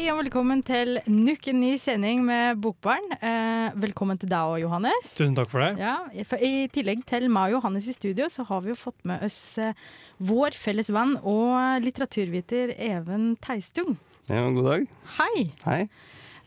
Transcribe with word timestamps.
Hei 0.00 0.06
og 0.08 0.22
velkommen 0.22 0.62
til 0.64 0.94
nok 1.12 1.42
en 1.50 1.58
ny 1.60 1.74
sending 1.76 2.22
med 2.24 2.56
Bokbarn. 2.64 3.04
Eh, 3.20 3.74
velkommen 3.82 4.16
til 4.16 4.30
deg 4.30 4.48
og 4.48 4.56
Johannes. 4.62 5.10
Tusen 5.12 5.34
takk 5.36 5.50
for 5.52 5.60
det. 5.60 5.74
Ja, 5.76 5.98
for 6.24 6.40
I 6.40 6.70
tillegg 6.72 7.02
til 7.04 7.26
meg 7.28 7.50
og 7.50 7.58
Johannes 7.58 7.84
i 7.84 7.92
studio, 7.92 8.30
så 8.32 8.46
har 8.48 8.62
vi 8.64 8.72
jo 8.72 8.78
fått 8.80 8.96
med 9.04 9.20
oss 9.26 9.36
eh, 9.60 9.76
vår 10.24 10.56
felles 10.56 10.88
venn 10.88 11.18
og 11.20 11.84
litteraturviter 11.84 12.72
Even 12.78 13.34
Teistung. 13.44 13.98
Ja, 14.30 14.46
god 14.48 14.70
dag. 14.70 14.88
Hei! 15.18 15.44
Hei. 15.66 15.78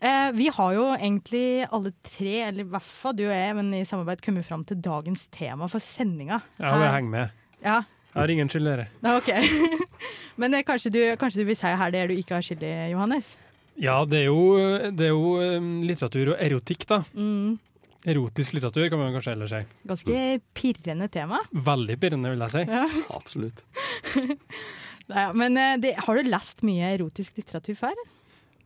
Eh, 0.01 0.31
vi 0.33 0.49
har 0.57 0.73
jo 0.79 0.89
egentlig 0.95 1.45
alle 1.69 1.93
tre, 2.09 2.35
eller 2.47 2.65
i 2.65 2.71
hvert 2.73 2.89
fall 2.89 3.13
du 3.21 3.27
og 3.27 3.35
jeg, 3.37 3.53
men 3.61 3.69
i 3.77 3.85
samarbeid 3.85 4.25
kommet 4.25 4.49
fram 4.49 4.65
til 4.65 4.81
dagens 4.81 5.27
tema 5.29 5.69
for 5.69 5.77
sendinga. 5.93 6.41
Ja, 6.57 6.73
vi 6.73 6.89
henger 6.89 7.17
med. 7.19 7.37
Ja, 7.61 7.83
Jeg 8.15 8.21
har 8.21 8.33
ingen 8.33 8.49
skyld 8.49 8.73
i 8.73 8.75
det. 8.81 8.89
Okay. 9.13 9.45
OK. 9.45 9.87
men 10.41 10.57
eh, 10.57 10.65
kanskje, 10.65 10.89
du, 10.97 11.01
kanskje 11.21 11.45
du 11.45 11.53
vil 11.53 11.61
si 11.61 11.77
her 11.77 11.93
det 11.93 12.07
du 12.09 12.17
ikke 12.17 12.41
har 12.41 12.49
skyld 12.49 12.65
i, 12.65 12.75
Johannes? 12.97 13.35
Ja, 13.81 14.03
det 14.05 14.19
er 14.23 14.27
jo, 14.29 14.41
det 14.93 15.07
er 15.07 15.13
jo 15.13 15.35
um, 15.41 15.69
litteratur 15.85 16.33
og 16.35 16.41
erotikk, 16.43 16.85
da. 16.89 16.99
Mm, 17.17 17.55
Erotisk 18.03 18.51
litteratur 18.51 18.89
kan 18.91 18.99
man 18.99 19.13
kanskje 19.15 19.31
heller 19.31 19.47
si. 19.47 19.61
ganske 19.87 20.23
pirrende 20.59 21.07
tema. 21.07 21.37
Veldig 21.55 21.95
pirrende, 22.01 22.33
vil 22.33 22.43
jeg 22.43 22.51
si. 22.51 22.63
Absolutt. 23.15 23.61
Nei, 25.13 25.23
men 25.39 25.55
eh, 25.59 25.77
det, 25.79 25.93
har 26.03 26.19
du 26.19 26.27
lest 26.27 26.65
mye 26.67 26.89
erotisk 26.97 27.39
litteratur 27.39 27.77
før? 27.79 28.01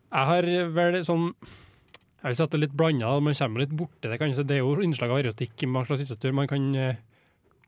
Jeg 0.08 0.30
har 0.32 0.48
vel 0.74 0.98
sånn 1.06 1.28
Jeg 1.38 2.32
vil 2.32 2.36
si 2.40 2.44
at 2.46 2.52
det 2.54 2.58
er 2.58 2.64
litt 2.66 2.76
blanda. 2.78 3.14
Man 3.22 3.38
kommer 3.38 3.62
litt 3.62 3.76
borti 3.78 4.10
det. 4.10 4.18
kanskje. 4.22 4.46
Det 4.50 4.58
er 4.58 4.64
jo 4.66 4.74
innslag 4.82 5.14
av 5.14 5.22
erotikk 5.22 5.64
i 5.66 5.70
mange 5.70 5.90
slags 5.92 6.02
litteratur. 6.08 6.34
Man 6.42 6.50
kan 6.50 6.68
eh, 6.74 7.00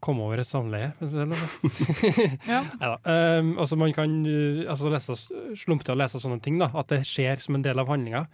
komme 0.04 0.26
over 0.26 0.42
et 0.42 0.48
samleie. 0.48 0.94
det 1.00 1.28
er. 1.28 1.44
Ja. 2.54 2.64
Um, 3.04 3.54
altså 3.60 3.78
man 3.80 3.94
kan 3.96 4.16
uh, 4.26 4.66
altså 4.72 4.92
lese, 4.94 5.18
slumpe 5.60 5.88
til 5.88 5.96
å 5.96 6.00
lese 6.00 6.22
sånne 6.22 6.42
ting, 6.44 6.60
da, 6.62 6.72
at 6.80 6.92
det 6.94 7.04
skjer 7.08 7.42
som 7.44 7.58
en 7.58 7.66
del 7.66 7.82
av 7.82 7.92
handlinga. 7.92 8.26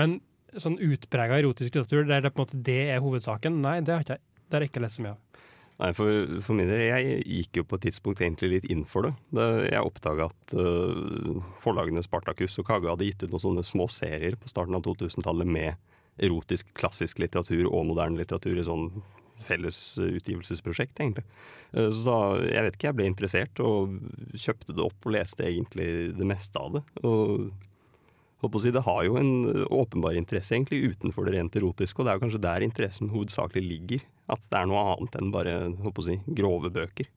Men 0.00 0.20
sånn 0.60 0.80
utprega 0.82 1.40
erotisk 1.40 1.72
litteratur 1.72 2.08
der 2.08 2.24
det 2.24 2.32
på 2.34 2.42
en 2.42 2.46
måte 2.46 2.64
det 2.66 2.80
er 2.92 3.04
hovedsaken, 3.04 3.62
nei, 3.64 3.78
det 3.84 3.94
har 3.94 4.04
ikke 4.04 4.18
jeg, 4.18 4.26
det 4.48 4.56
har 4.56 4.64
jeg 4.64 4.72
ikke 4.72 4.82
lest 4.84 5.00
så 5.00 5.06
mye 5.06 5.14
av. 5.14 5.20
Nei, 5.82 5.88
for, 5.96 6.34
for 6.44 6.54
min 6.54 6.68
del, 6.68 6.82
jeg 6.84 7.22
gikk 7.24 7.58
jo 7.58 7.64
på 7.66 7.78
et 7.78 7.86
tidspunkt 7.88 8.20
egentlig 8.22 8.50
litt 8.52 8.66
inn 8.70 8.84
for 8.86 9.08
det. 9.08 9.14
det 9.34 9.46
jeg 9.72 9.88
oppdaga 9.88 10.28
at 10.28 10.54
uh, 10.54 11.40
forlagene 11.62 12.04
Spartacus 12.04 12.58
og 12.60 12.68
Kage 12.68 12.90
hadde 12.90 13.08
gitt 13.08 13.24
ut 13.24 13.32
noen 13.32 13.44
sånne 13.46 13.64
små 13.66 13.88
serier 13.90 14.36
på 14.38 14.50
starten 14.52 14.76
av 14.78 14.84
2000-tallet 14.86 15.48
med 15.48 15.80
erotisk 16.22 16.68
klassisk 16.76 17.22
litteratur 17.22 17.64
og 17.70 17.88
moderne 17.88 18.20
litteratur 18.20 18.60
i 18.60 18.66
sånn 18.66 18.90
felles 19.46 19.80
øh, 19.98 20.14
utgivelsesprosjekt, 20.20 20.96
egentlig. 21.00 21.24
Eh, 21.72 21.90
Så 21.90 22.04
da, 22.06 22.16
jeg 22.46 22.66
vet 22.66 22.78
ikke, 22.78 22.88
jeg 22.90 22.98
ble 23.00 23.10
interessert 23.10 23.62
og 23.64 23.98
kjøpte 24.34 24.76
det 24.76 24.86
opp 24.86 25.08
og 25.08 25.14
leste 25.16 25.46
egentlig 25.48 25.90
det 26.18 26.28
meste 26.28 26.58
av 26.60 26.78
det. 26.78 26.82
Og 27.02 27.50
holdt 28.42 28.54
på 28.56 28.58
å 28.58 28.64
si, 28.64 28.74
det 28.74 28.84
har 28.88 29.02
jo 29.06 29.18
en 29.20 29.32
øh, 29.52 29.64
åpenbar 29.82 30.18
interesse 30.18 30.56
egentlig 30.56 30.94
utenfor 30.96 31.28
det 31.28 31.36
rent 31.36 31.58
erotiske, 31.60 32.00
og 32.00 32.06
det 32.06 32.12
er 32.12 32.18
jo 32.18 32.24
kanskje 32.26 32.44
der 32.48 32.66
interessen 32.66 33.12
hovedsakelig 33.12 33.64
ligger. 33.66 34.06
At 34.32 34.44
det 34.50 34.58
er 34.60 34.70
noe 34.70 34.86
annet 34.96 35.18
enn 35.18 35.34
bare 35.34 35.58
holdt 35.82 35.96
på 35.98 36.04
å 36.04 36.08
si, 36.10 36.18
grove 36.38 36.72
bøker. 36.74 37.10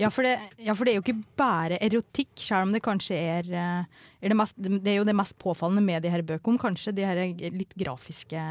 Ja 0.00 0.08
for, 0.08 0.24
det, 0.24 0.38
ja, 0.64 0.72
for 0.72 0.88
det 0.88 0.94
er 0.94 0.96
jo 0.96 1.02
ikke 1.02 1.20
bare 1.36 1.76
erotikk, 1.84 2.30
selv 2.40 2.64
om 2.64 2.70
det 2.72 2.80
kanskje 2.84 3.18
er, 3.18 3.48
eh, 3.52 4.06
er 4.24 4.32
det, 4.32 4.36
mest, 4.38 4.56
det 4.56 4.94
er 4.94 4.96
jo 4.96 5.04
det 5.04 5.14
mest 5.16 5.36
påfallende 5.42 5.82
med 5.84 6.00
de 6.04 6.12
her 6.12 6.22
bøkene, 6.24 6.60
kanskje. 6.60 6.94
De 6.96 7.04
her 7.04 7.20
litt 7.52 7.74
grafiske, 7.78 8.44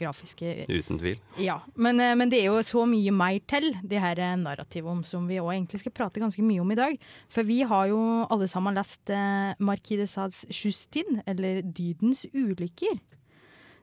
grafiske 0.00 0.66
Uten 0.68 1.00
tvil. 1.00 1.16
Ja. 1.40 1.60
Men, 1.80 2.00
eh, 2.02 2.12
men 2.18 2.32
det 2.32 2.42
er 2.42 2.50
jo 2.50 2.60
så 2.66 2.84
mye 2.88 3.14
mer 3.16 3.38
til 3.48 3.70
de 3.88 4.02
her 4.02 4.20
eh, 4.20 4.34
narrativene 4.42 5.08
som 5.08 5.24
vi 5.30 5.40
òg 5.40 5.54
egentlig 5.54 5.80
skal 5.80 5.96
prate 5.96 6.20
ganske 6.20 6.44
mye 6.44 6.60
om 6.60 6.74
i 6.74 6.78
dag. 6.82 7.08
For 7.32 7.48
vi 7.48 7.62
har 7.72 7.88
jo 7.88 8.02
alle 8.28 8.50
sammen 8.52 8.76
lest 8.76 9.14
Marquis 9.64 10.02
de 10.02 10.10
Sades 10.10 10.44
Justine, 10.52 11.24
eller 11.26 11.62
Dydens 11.64 12.26
ulykker, 12.34 13.00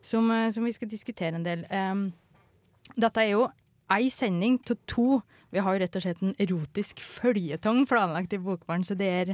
som, 0.05 0.29
som 0.53 0.65
vi 0.65 0.77
skal 0.77 0.91
diskutere 0.91 1.39
en 1.39 1.47
del. 1.47 1.65
Um, 1.73 2.11
dette 2.99 3.25
er 3.25 3.33
jo 3.33 3.47
ei 3.89 4.09
sending 4.13 4.61
til 4.65 4.77
to. 4.89 5.09
Vi 5.53 5.61
har 5.63 5.75
jo 5.75 5.81
rett 5.81 5.97
og 5.97 6.03
slett 6.03 6.21
en 6.23 6.35
erotisk 6.41 7.01
føljetong 7.01 7.85
planlagt 7.89 8.33
i 8.35 8.41
Bokbarn, 8.41 8.83
så 8.85 8.97
det 8.97 9.09
er, 9.09 9.31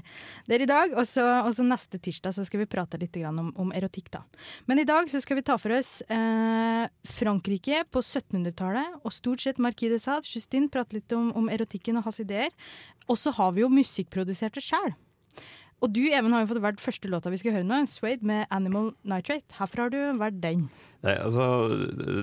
det 0.47 0.57
er 0.57 0.65
i 0.65 0.69
dag. 0.69 0.95
Og 0.95 1.07
så, 1.09 1.25
neste 1.65 1.99
tirsdag 1.99 2.35
så 2.37 2.45
skal 2.47 2.63
vi 2.63 2.69
prate 2.71 2.99
litt 3.01 3.17
om, 3.27 3.51
om 3.59 3.73
erotikk, 3.75 4.11
da. 4.13 4.23
Men 4.69 4.79
i 4.79 4.87
dag 4.87 5.09
så 5.11 5.21
skal 5.23 5.39
vi 5.39 5.45
ta 5.47 5.57
for 5.61 5.75
oss 5.75 5.99
eh, 6.07 6.85
Frankrike 7.15 7.83
på 7.91 8.03
1700-tallet, 8.03 9.01
og 9.03 9.15
stort 9.15 9.43
sett 9.43 9.61
Marquis 9.61 9.91
de 9.91 10.01
Sade. 10.01 10.29
Justine 10.29 10.71
prate 10.71 10.99
litt 10.99 11.15
om, 11.15 11.31
om 11.35 11.51
erotikken 11.51 11.99
og 11.99 12.07
hans 12.07 12.21
ideer. 12.23 12.53
Og 13.11 13.19
så 13.21 13.33
har 13.35 13.53
vi 13.55 13.65
jo 13.65 13.71
musikkproduserte 13.73 14.63
sjæl. 14.63 14.95
Og 15.83 15.91
du, 15.91 16.01
Even, 16.07 16.33
har 16.33 16.45
jo 16.45 16.53
fått 16.53 16.63
valgt 16.63 16.81
første 16.83 17.09
låta 17.11 17.31
vi 17.33 17.37
skal 17.41 17.57
høre 17.57 17.67
nå, 17.67 17.83
Suede 17.91 18.25
med 18.25 18.47
'Animal 18.49 18.93
Nitrate'. 19.03 19.57
Herfra 19.59 19.85
har 19.85 19.91
du 19.91 19.99
vært 20.17 20.39
den. 20.41 20.69
Det, 21.03 21.17
altså, 21.19 21.67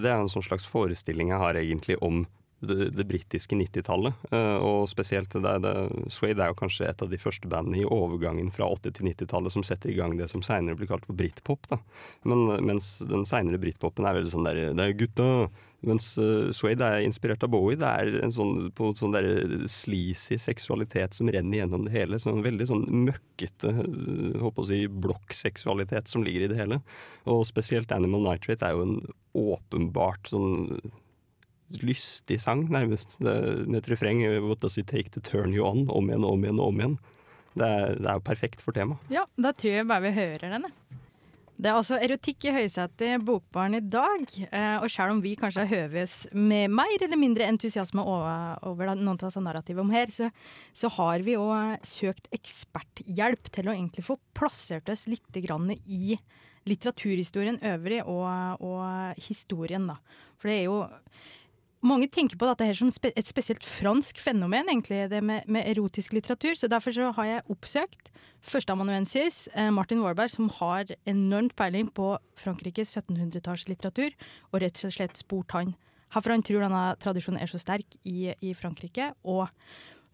det 0.03 0.09
er 0.09 0.17
en 0.17 0.33
sånn 0.33 0.47
slags 0.47 0.65
forestilling 0.67 1.31
jeg 1.31 1.43
har 1.43 1.59
egentlig 1.61 1.99
om 2.03 2.25
det, 2.63 2.91
det 2.97 3.07
britiske 3.09 3.57
90-tallet. 3.59 4.15
eh, 4.31 4.57
og 4.63 4.87
spesielt 4.91 5.35
det, 5.35 5.55
det, 5.65 5.75
Suede 6.13 6.45
er 6.45 6.53
jo 6.53 6.61
kanskje 6.63 6.89
et 6.89 7.03
av 7.03 7.11
de 7.11 7.21
første 7.21 7.51
bandene 7.51 7.83
i 7.83 7.89
overgangen 7.89 8.53
fra 8.55 8.71
80- 8.71 8.97
til 8.99 9.11
90-tallet 9.11 9.55
som 9.55 9.67
setter 9.67 9.93
i 9.93 9.99
gang 9.99 10.17
det 10.19 10.31
som 10.33 10.45
seinere 10.47 10.79
blir 10.79 10.91
kalt 10.91 11.07
for 11.09 11.19
britpop. 11.19 11.69
da. 11.73 11.81
Men, 12.29 12.47
mens 12.73 12.95
den 13.09 13.27
seinere 13.29 13.61
britpopen 13.63 14.07
er 14.07 14.21
veldig 14.21 14.35
sånn 14.35 14.49
der 14.49 14.65
Det 14.79 14.89
er 14.89 14.99
gutta! 15.05 15.29
Mens 15.83 16.13
uh, 16.15 16.53
Suede 16.55 16.87
er 16.87 17.03
inspirert 17.03 17.43
av 17.43 17.51
Bowie. 17.51 17.79
Det 17.79 17.89
er 17.89 18.21
en 18.23 18.35
sånn, 18.35 18.69
på 18.77 18.93
sånn 18.99 19.15
der 19.17 19.27
sleazy 19.71 20.39
seksualitet 20.39 21.17
som 21.19 21.31
renner 21.33 21.59
gjennom 21.59 21.87
det 21.87 21.95
hele. 21.97 22.21
Sånn 22.23 22.45
veldig 22.45 22.69
sånn 22.71 22.85
møkkete 23.09 23.73
håper 24.39 24.63
å 24.63 24.69
si, 24.69 24.85
blokkseksualitet 24.87 26.13
som 26.13 26.23
ligger 26.23 26.47
i 26.47 26.53
det 26.53 26.61
hele. 26.61 26.79
Og 27.27 27.43
spesielt 27.49 27.91
Animal 27.95 28.29
Nitrate 28.29 28.69
er 28.69 28.79
jo 28.79 28.87
en 28.87 28.99
åpenbart 29.43 30.31
sånn 30.31 30.79
lystig 31.81 32.41
sang, 32.43 32.67
nærmest. 32.73 33.17
Det, 33.23 33.35
et 33.79 33.91
refreng 33.91 34.23
What 34.45 34.61
does 34.61 34.79
it 34.79 34.91
take 34.93 35.11
to 35.17 35.21
turn 35.25 35.55
you 35.57 35.65
on? 35.67 35.87
Om 35.89 36.11
igjen, 36.11 36.27
om 36.29 36.45
igjen, 36.45 36.61
om 36.61 36.83
igjen. 36.83 36.99
Det 37.53 37.69
er, 37.69 37.97
det 37.99 38.09
er 38.09 38.19
jo 38.19 38.25
perfekt 38.25 38.65
for 38.65 38.77
temaet. 38.77 39.13
Ja, 39.13 39.27
da 39.41 39.53
tror 39.57 39.75
jeg 39.79 39.89
bare 39.89 40.07
vi 40.07 40.17
hører 40.17 40.57
den. 40.57 40.69
Det 41.63 41.71
er 41.71 41.77
altså 41.79 41.99
erotikk 42.03 42.47
i 42.49 42.53
høysetet 42.57 43.05
i 43.07 43.19
Bokbarn 43.23 43.77
i 43.79 43.83
dag. 43.85 44.25
Eh, 44.49 44.77
og 44.83 44.89
selv 44.91 45.15
om 45.15 45.21
vi 45.23 45.37
kanskje 45.39 45.63
har 45.63 45.85
høves 45.85 46.15
med 46.35 46.73
mer 46.75 46.97
eller 46.97 47.21
mindre 47.21 47.47
entusiasme 47.47 48.03
over, 48.03 48.57
over 48.67 48.91
noen 48.97 49.13
av 49.13 49.21
disse 49.29 49.43
narrativene 49.45 49.85
om 49.85 49.93
her, 49.95 50.11
så, 50.11 50.31
så 50.75 50.91
har 50.97 51.23
vi 51.23 51.37
òg 51.39 51.85
søkt 51.87 52.27
eksperthjelp 52.35 53.53
til 53.55 53.69
å 53.69 53.77
egentlig 53.77 54.07
få 54.09 54.19
plassert 54.35 54.91
oss 54.91 55.05
litt 55.11 55.39
i 55.87 56.17
litteraturhistorien 56.67 57.61
øvrig 57.73 58.03
og, 58.07 58.63
og 58.63 59.23
historien, 59.23 59.87
da. 59.91 59.99
For 60.41 60.51
det 60.51 60.59
er 60.61 60.67
jo 60.67 60.83
mange 61.83 62.09
tenker 62.11 62.39
på 62.39 62.47
dette 62.49 62.67
her 62.67 62.77
som 62.79 62.91
spe 62.95 63.11
et 63.19 63.29
spesielt 63.29 63.65
fransk 63.67 64.21
fenomen, 64.23 64.69
egentlig, 64.71 65.05
det 65.11 65.23
med, 65.25 65.47
med 65.51 65.67
erotisk 65.69 66.15
litteratur. 66.17 66.55
Så 66.59 66.71
derfor 66.71 66.95
så 66.95 67.11
har 67.17 67.29
jeg 67.29 67.47
oppsøkt 67.53 68.13
førsteamanuensis 68.47 69.49
eh, 69.55 69.71
Martin 69.75 70.03
Warberg, 70.03 70.31
som 70.31 70.51
har 70.61 70.91
enormt 71.11 71.57
peiling 71.59 71.91
på 71.95 72.15
Frankrikes 72.39 72.95
1700-tallslitteratur, 72.99 74.15
og 74.53 74.63
rett 74.63 74.85
og 74.87 74.95
slett 74.95 75.19
spurt 75.21 75.57
han 75.59 75.75
hvorfor 76.13 76.35
han 76.35 76.43
tror 76.45 76.61
denne 76.61 76.81
tradisjonen 77.01 77.41
er 77.41 77.49
så 77.49 77.57
sterk 77.57 77.95
i, 78.05 78.35
i 78.45 78.53
Frankrike, 78.53 79.15
og 79.25 79.47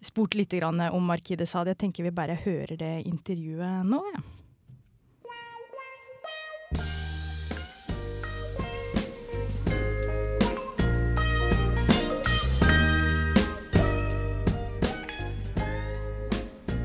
spurt 0.04 0.36
litt 0.38 0.54
om 0.62 1.08
Marquis 1.08 1.40
de 1.40 1.46
Sade. 1.48 1.74
Jeg 1.74 1.82
tenker 1.82 2.06
vi 2.06 2.14
bare 2.14 2.38
hører 2.38 2.76
det 2.78 2.92
intervjuet 3.10 3.82
nå, 3.88 4.02
ja. 4.14 4.22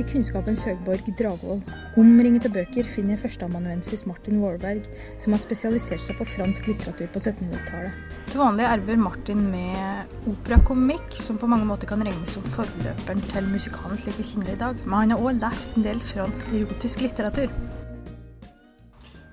I 0.01 0.03
kunnskapens 0.09 0.63
høgborg 0.65 1.05
Dragvoll, 1.19 1.59
omringet 2.01 2.47
av 2.47 2.55
bøker, 2.55 2.87
finner 2.89 3.19
førsteamanuensis 3.21 4.07
Martin 4.09 4.39
Warberg, 4.41 4.87
som 5.21 5.35
har 5.35 5.41
spesialisert 5.43 6.01
seg 6.01 6.17
på 6.17 6.25
fransk 6.31 6.65
litteratur 6.71 7.11
på 7.13 7.21
1700-tallet. 7.21 7.99
Til 8.31 8.41
vanlig 8.41 8.65
arbeider 8.65 9.03
Martin 9.03 9.43
med 9.51 10.17
operakomikk, 10.31 11.13
som 11.21 11.37
på 11.37 11.49
mange 11.51 11.69
måter 11.69 11.91
kan 11.91 12.01
regnes 12.01 12.33
som 12.33 12.49
forløperen 12.55 13.21
til 13.29 13.53
musikalen 13.53 14.01
slik 14.01 14.17
vi 14.17 14.27
kjenner 14.31 14.49
det 14.49 14.57
i 14.57 14.61
dag. 14.63 14.83
Men 14.87 14.97
han 14.97 15.13
har 15.13 15.25
òg 15.29 15.41
lest 15.45 15.77
en 15.77 15.85
del 15.85 16.01
fransk 16.09 16.49
erotisk 16.49 17.05
litteratur. 17.05 17.57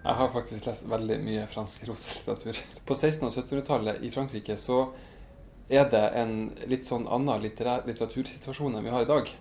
Jeg 0.01 0.17
har 0.21 0.33
faktisk 0.33 0.69
lest 0.69 0.89
veldig 0.93 1.21
mye 1.25 1.49
fransk 1.49 1.89
erotisk 1.89 2.27
litteratur. 2.29 2.65
På 2.85 3.01
1600- 3.01 3.31
og 3.31 3.47
1700-tallet 3.47 4.05
i 4.05 4.13
Frankrike 4.13 4.61
så 4.61 4.91
er 5.73 5.89
det 5.89 6.09
en 6.21 6.51
litt 6.69 6.85
sånn 6.85 7.09
annen 7.09 7.47
litteratursituasjon 7.49 8.77
enn 8.77 8.85
vi 8.85 8.93
har 8.93 9.09
i 9.09 9.17
dag. 9.17 9.39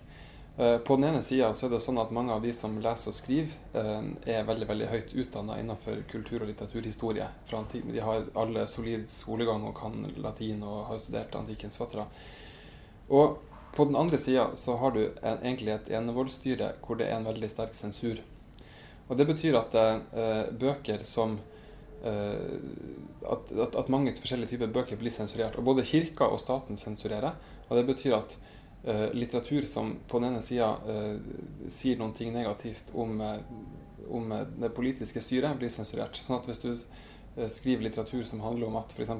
Eh, 0.56 0.78
på 0.78 0.96
den 0.96 1.04
ene 1.04 1.22
sida 1.22 1.48
er 1.50 1.70
det 1.72 1.80
sånn 1.80 2.00
at 2.02 2.10
mange 2.12 2.34
av 2.34 2.42
de 2.42 2.52
som 2.52 2.74
leser 2.82 3.12
og 3.12 3.16
skriver, 3.16 3.52
eh, 3.72 4.08
er 4.36 4.48
veldig 4.48 4.68
veldig 4.68 4.88
høyt 4.90 5.14
utdanna 5.14 5.58
innenfor 5.60 6.02
kultur- 6.10 6.42
og 6.42 6.48
litteraturhistorie. 6.50 7.28
De 7.72 8.00
har 8.00 8.26
alle 8.34 8.66
solid 8.66 9.08
skolegang 9.10 9.64
og 9.64 9.76
kan 9.78 10.04
latin 10.16 10.62
og 10.62 10.86
har 10.86 10.98
studert 10.98 11.36
antikkens 11.36 11.76
fattere. 11.76 12.06
Og 13.08 13.38
på 13.72 13.84
den 13.84 13.96
andre 13.96 14.18
sida 14.18 14.50
så 14.56 14.76
har 14.76 14.90
du 14.90 15.04
en, 15.22 15.38
egentlig 15.38 15.72
et 15.72 15.90
enevoldsstyre 15.90 16.74
hvor 16.82 16.98
det 16.98 17.06
er 17.06 17.18
en 17.18 17.28
veldig 17.28 17.50
sterk 17.50 17.74
sensur. 17.74 18.20
Og 19.08 19.16
Det 19.16 19.26
betyr 19.26 19.58
at 19.58 19.74
eh, 19.74 20.50
bøker 20.54 21.04
som 21.04 21.38
eh, 22.04 22.58
at, 23.26 23.52
at, 23.52 23.74
at, 23.76 23.88
mange 23.88 24.14
forskjellige 24.14 24.54
typer 24.54 24.70
bøker 24.74 24.96
blir 24.96 25.10
sensurert. 25.10 25.58
Og 25.58 25.64
Både 25.64 25.86
kirka 25.86 26.28
og 26.30 26.40
staten 26.40 26.78
sensurerer. 26.78 27.34
Og 27.68 27.76
det 27.76 27.86
betyr 27.86 28.18
at 28.18 28.36
litteratur 29.12 29.62
som 29.68 29.96
på 30.08 30.18
den 30.18 30.30
ene 30.30 30.42
sida 30.42 30.70
eh, 30.88 31.16
sier 31.68 32.00
ting 32.16 32.32
negativt 32.32 32.92
om, 32.94 33.20
eh, 33.20 33.40
om, 34.08 34.32
det 34.56 34.72
politiske 34.76 35.20
styret, 35.20 35.58
blir 35.58 35.68
sensurert. 35.68 36.16
Sånn 36.16 36.38
at 36.38 36.48
hvis 36.48 36.62
du 36.62 36.70
eh, 36.72 37.48
skriver 37.48 37.84
litteratur 37.84 38.24
som 38.24 38.40
handler 38.40 38.70
om 38.70 38.80
at 38.80 38.94
f.eks 38.96 39.12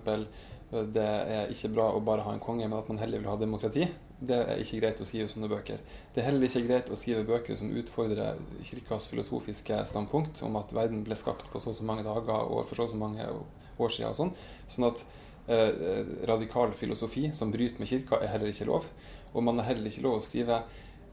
det 0.71 1.03
er 1.03 1.49
ikke 1.51 1.73
bra 1.75 1.89
å 1.91 2.01
bare 2.07 2.23
ha 2.23 2.31
en 2.31 2.43
konge, 2.43 2.63
men 2.69 2.79
at 2.79 2.87
man 2.87 3.01
heller 3.03 3.19
vil 3.19 3.27
ha 3.27 3.35
demokrati. 3.35 3.89
Det 4.21 4.37
er 4.39 4.61
ikke 4.63 4.79
greit 4.79 5.01
å 5.03 5.07
skrive 5.09 5.27
sånne 5.33 5.49
bøker. 5.51 5.81
Det 6.15 6.23
er 6.23 6.29
heller 6.29 6.47
ikke 6.47 6.63
greit 6.69 6.93
å 6.95 6.99
skrive 6.99 7.25
bøker 7.27 7.59
som 7.59 7.73
utfordrer 7.75 8.39
kirkas 8.69 9.09
filosofiske 9.11 9.81
standpunkt 9.91 10.45
om 10.47 10.61
at 10.61 10.71
verden 10.77 11.03
ble 11.03 11.19
skapt 11.19 11.49
på 11.51 11.59
så 11.59 11.73
og 11.73 11.79
så 11.81 11.87
mange 11.89 12.05
dager 12.07 12.45
og 12.45 12.69
for 12.69 12.79
så 12.79 12.87
og 12.87 12.93
så 12.93 13.01
mange 13.01 13.27
år 13.27 13.91
siden. 13.97 14.13
og 14.13 14.19
sånn. 14.21 14.31
Sånn 14.71 14.89
at 14.93 15.03
eh, 15.51 16.15
radikal 16.31 16.71
filosofi 16.77 17.33
som 17.35 17.51
bryter 17.51 17.83
med 17.83 17.91
kirka, 17.91 18.21
er 18.23 18.31
heller 18.37 18.55
ikke 18.55 18.71
lov. 18.71 18.87
Og 19.33 19.45
man 19.47 19.61
har 19.61 19.71
heller 19.71 19.91
ikke 19.91 20.05
lov 20.07 20.19
å 20.19 20.25
skrive 20.25 20.63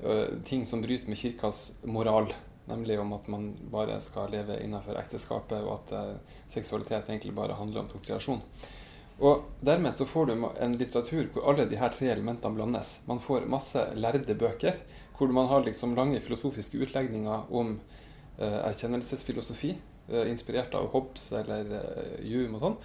eh, 0.01 0.37
ting 0.47 0.65
som 0.65 0.81
bryter 0.81 1.09
med 1.09 1.19
kirkas 1.19 1.71
moral. 1.83 2.31
Nemlig 2.67 2.97
om 2.99 3.13
at 3.15 3.29
man 3.31 3.51
bare 3.71 3.99
skal 4.03 4.31
leve 4.33 4.57
innenfor 4.63 4.97
ekteskapet, 4.99 5.61
og 5.63 5.77
at 5.77 5.93
eh, 5.95 6.41
seksualitet 6.51 7.09
egentlig 7.09 7.35
bare 7.37 7.57
handler 7.59 7.83
om 7.83 7.91
prokreasjon. 7.91 8.41
Og 9.17 9.47
Dermed 9.65 9.95
så 9.97 10.05
får 10.05 10.29
du 10.29 10.33
en 10.37 10.75
litteratur 10.77 11.29
hvor 11.33 11.47
alle 11.49 11.65
de 11.69 11.79
her 11.79 11.93
tre 11.93 12.11
elementene 12.13 12.53
blandes. 12.53 12.99
Man 13.09 13.21
får 13.21 13.47
masse 13.49 13.81
lærde 13.97 14.35
bøker 14.37 14.77
hvor 15.17 15.31
man 15.33 15.47
har 15.49 15.63
liksom 15.65 15.95
lange 15.97 16.19
filosofiske 16.21 16.77
utlegninger 16.85 17.49
om 17.49 17.79
eh, 18.37 18.59
erkjennelsesfilosofi, 18.67 19.75
inspirert 20.07 20.71
av 20.77 20.85
Hobbes 20.93 21.25
eller 21.35 21.65
Hume 22.21 22.55
og 22.55 22.61
sånn. 22.61 22.75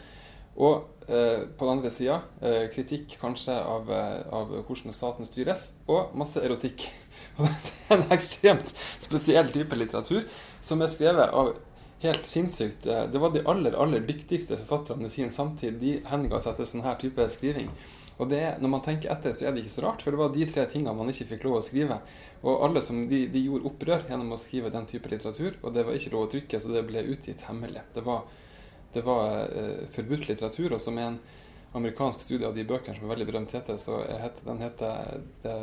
Og 0.57 1.09
eh, 1.09 1.45
på 1.57 1.67
den 1.67 1.75
andre 1.79 1.91
sida 1.95 2.21
eh, 2.45 2.67
kritikk 2.73 3.17
kanskje 3.21 3.57
av, 3.57 3.91
eh, 3.93 4.21
av, 4.35 4.53
hvordan 4.67 4.97
staten 4.97 5.29
styres, 5.29 5.71
og 5.89 6.13
masse 6.19 6.43
erotikk. 6.45 6.89
Og 7.41 7.47
det 7.49 7.73
er 7.89 7.95
en 7.97 8.11
ekstremt 8.13 8.73
spesiell 9.01 9.49
type 9.55 9.77
litteratur 9.79 10.27
som 10.61 10.83
er 10.85 10.91
skrevet 10.93 11.33
av 11.33 11.55
helt 12.03 12.27
sinnssykt. 12.27 12.87
Eh, 12.87 13.05
det 13.13 13.19
var 13.19 13.33
de 13.33 13.45
aller 13.47 13.73
aller 13.73 14.01
dyktigste 14.07 14.59
forfatterne 14.61 15.07
i 15.07 15.11
sin 15.11 15.31
samtid. 15.31 15.79
De 15.81 15.99
henga 16.11 16.41
seg 16.43 16.59
til 16.59 16.69
sånn 16.69 16.87
her 16.87 16.99
type 17.01 17.29
skriving. 17.31 17.71
Og 18.21 18.29
det, 18.31 18.43
når 18.61 18.71
man 18.75 18.83
tenker 18.85 19.11
etter, 19.11 19.35
så 19.35 19.49
er 19.49 19.55
det 19.55 19.65
ikke 19.65 19.75
så 19.75 19.85
rart, 19.87 20.03
for 20.05 20.15
det 20.15 20.21
var 20.21 20.33
de 20.35 20.47
tre 20.47 20.67
tingene 20.71 20.95
man 20.95 21.11
ikke 21.11 21.31
fikk 21.33 21.47
lov 21.47 21.59
å 21.59 21.65
skrive. 21.65 21.97
Og 22.43 22.65
alle 22.67 22.83
som, 22.85 23.01
de, 23.09 23.25
de 23.33 23.45
gjorde 23.47 23.67
opprør 23.71 24.05
gjennom 24.11 24.35
å 24.35 24.39
skrive 24.39 24.71
den 24.75 24.87
type 24.91 25.11
litteratur, 25.11 25.57
og 25.63 25.75
det 25.75 25.87
var 25.89 25.97
ikke 25.97 26.13
lov 26.15 26.27
å 26.27 26.31
trykke, 26.35 26.61
så 26.61 26.75
det 26.75 26.85
ble 26.87 27.05
utgitt 27.15 27.47
hemmelig. 27.49 27.83
Det 27.95 28.05
var, 28.07 28.27
det 28.93 29.05
var 29.07 29.49
uh, 29.49 29.89
forbudt 29.89 30.29
litteratur, 30.29 30.75
og 30.77 30.81
som 30.81 30.99
er 30.99 31.13
en 31.13 31.21
amerikansk 31.73 32.21
studie 32.21 32.47
av 32.49 32.57
de 32.57 32.65
bøkene 32.69 32.97
som 32.97 33.07
er 33.07 33.15
veldig 33.15 33.29
berømt 33.31 33.55
heter, 33.57 33.79
så 33.81 34.03
heter, 34.05 34.45
den 34.49 34.61
heter 34.61 35.23
The, 35.45 35.57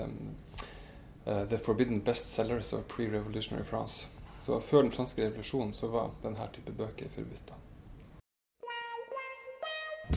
uh, 1.27 1.43
The 1.49 1.57
Forbidden 1.57 2.01
Bestsellers 2.05 2.73
of 2.73 2.87
Pre-Revolutionary 2.89 3.65
France. 3.65 4.07
Så 4.41 4.59
før 4.59 4.81
den 4.81 4.91
franske 4.91 5.25
revolusjonen 5.25 5.73
så 5.73 5.87
var 5.87 6.13
denne 6.23 6.49
type 6.53 6.71
bøker 6.71 7.09
forbudt. 7.13 7.53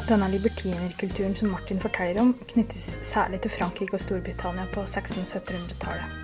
Denne 0.08 0.28
libertinerkulturen 0.32 1.34
som 1.36 1.52
Martin 1.52 1.80
forteller 1.80 2.22
om, 2.22 2.34
knyttes 2.48 2.98
særlig 3.02 3.42
til 3.44 3.50
Frankrike 3.58 3.98
og 3.98 4.00
Storbritannia 4.00 4.64
på 4.72 4.86
1600-1700-tallet. 4.88 6.21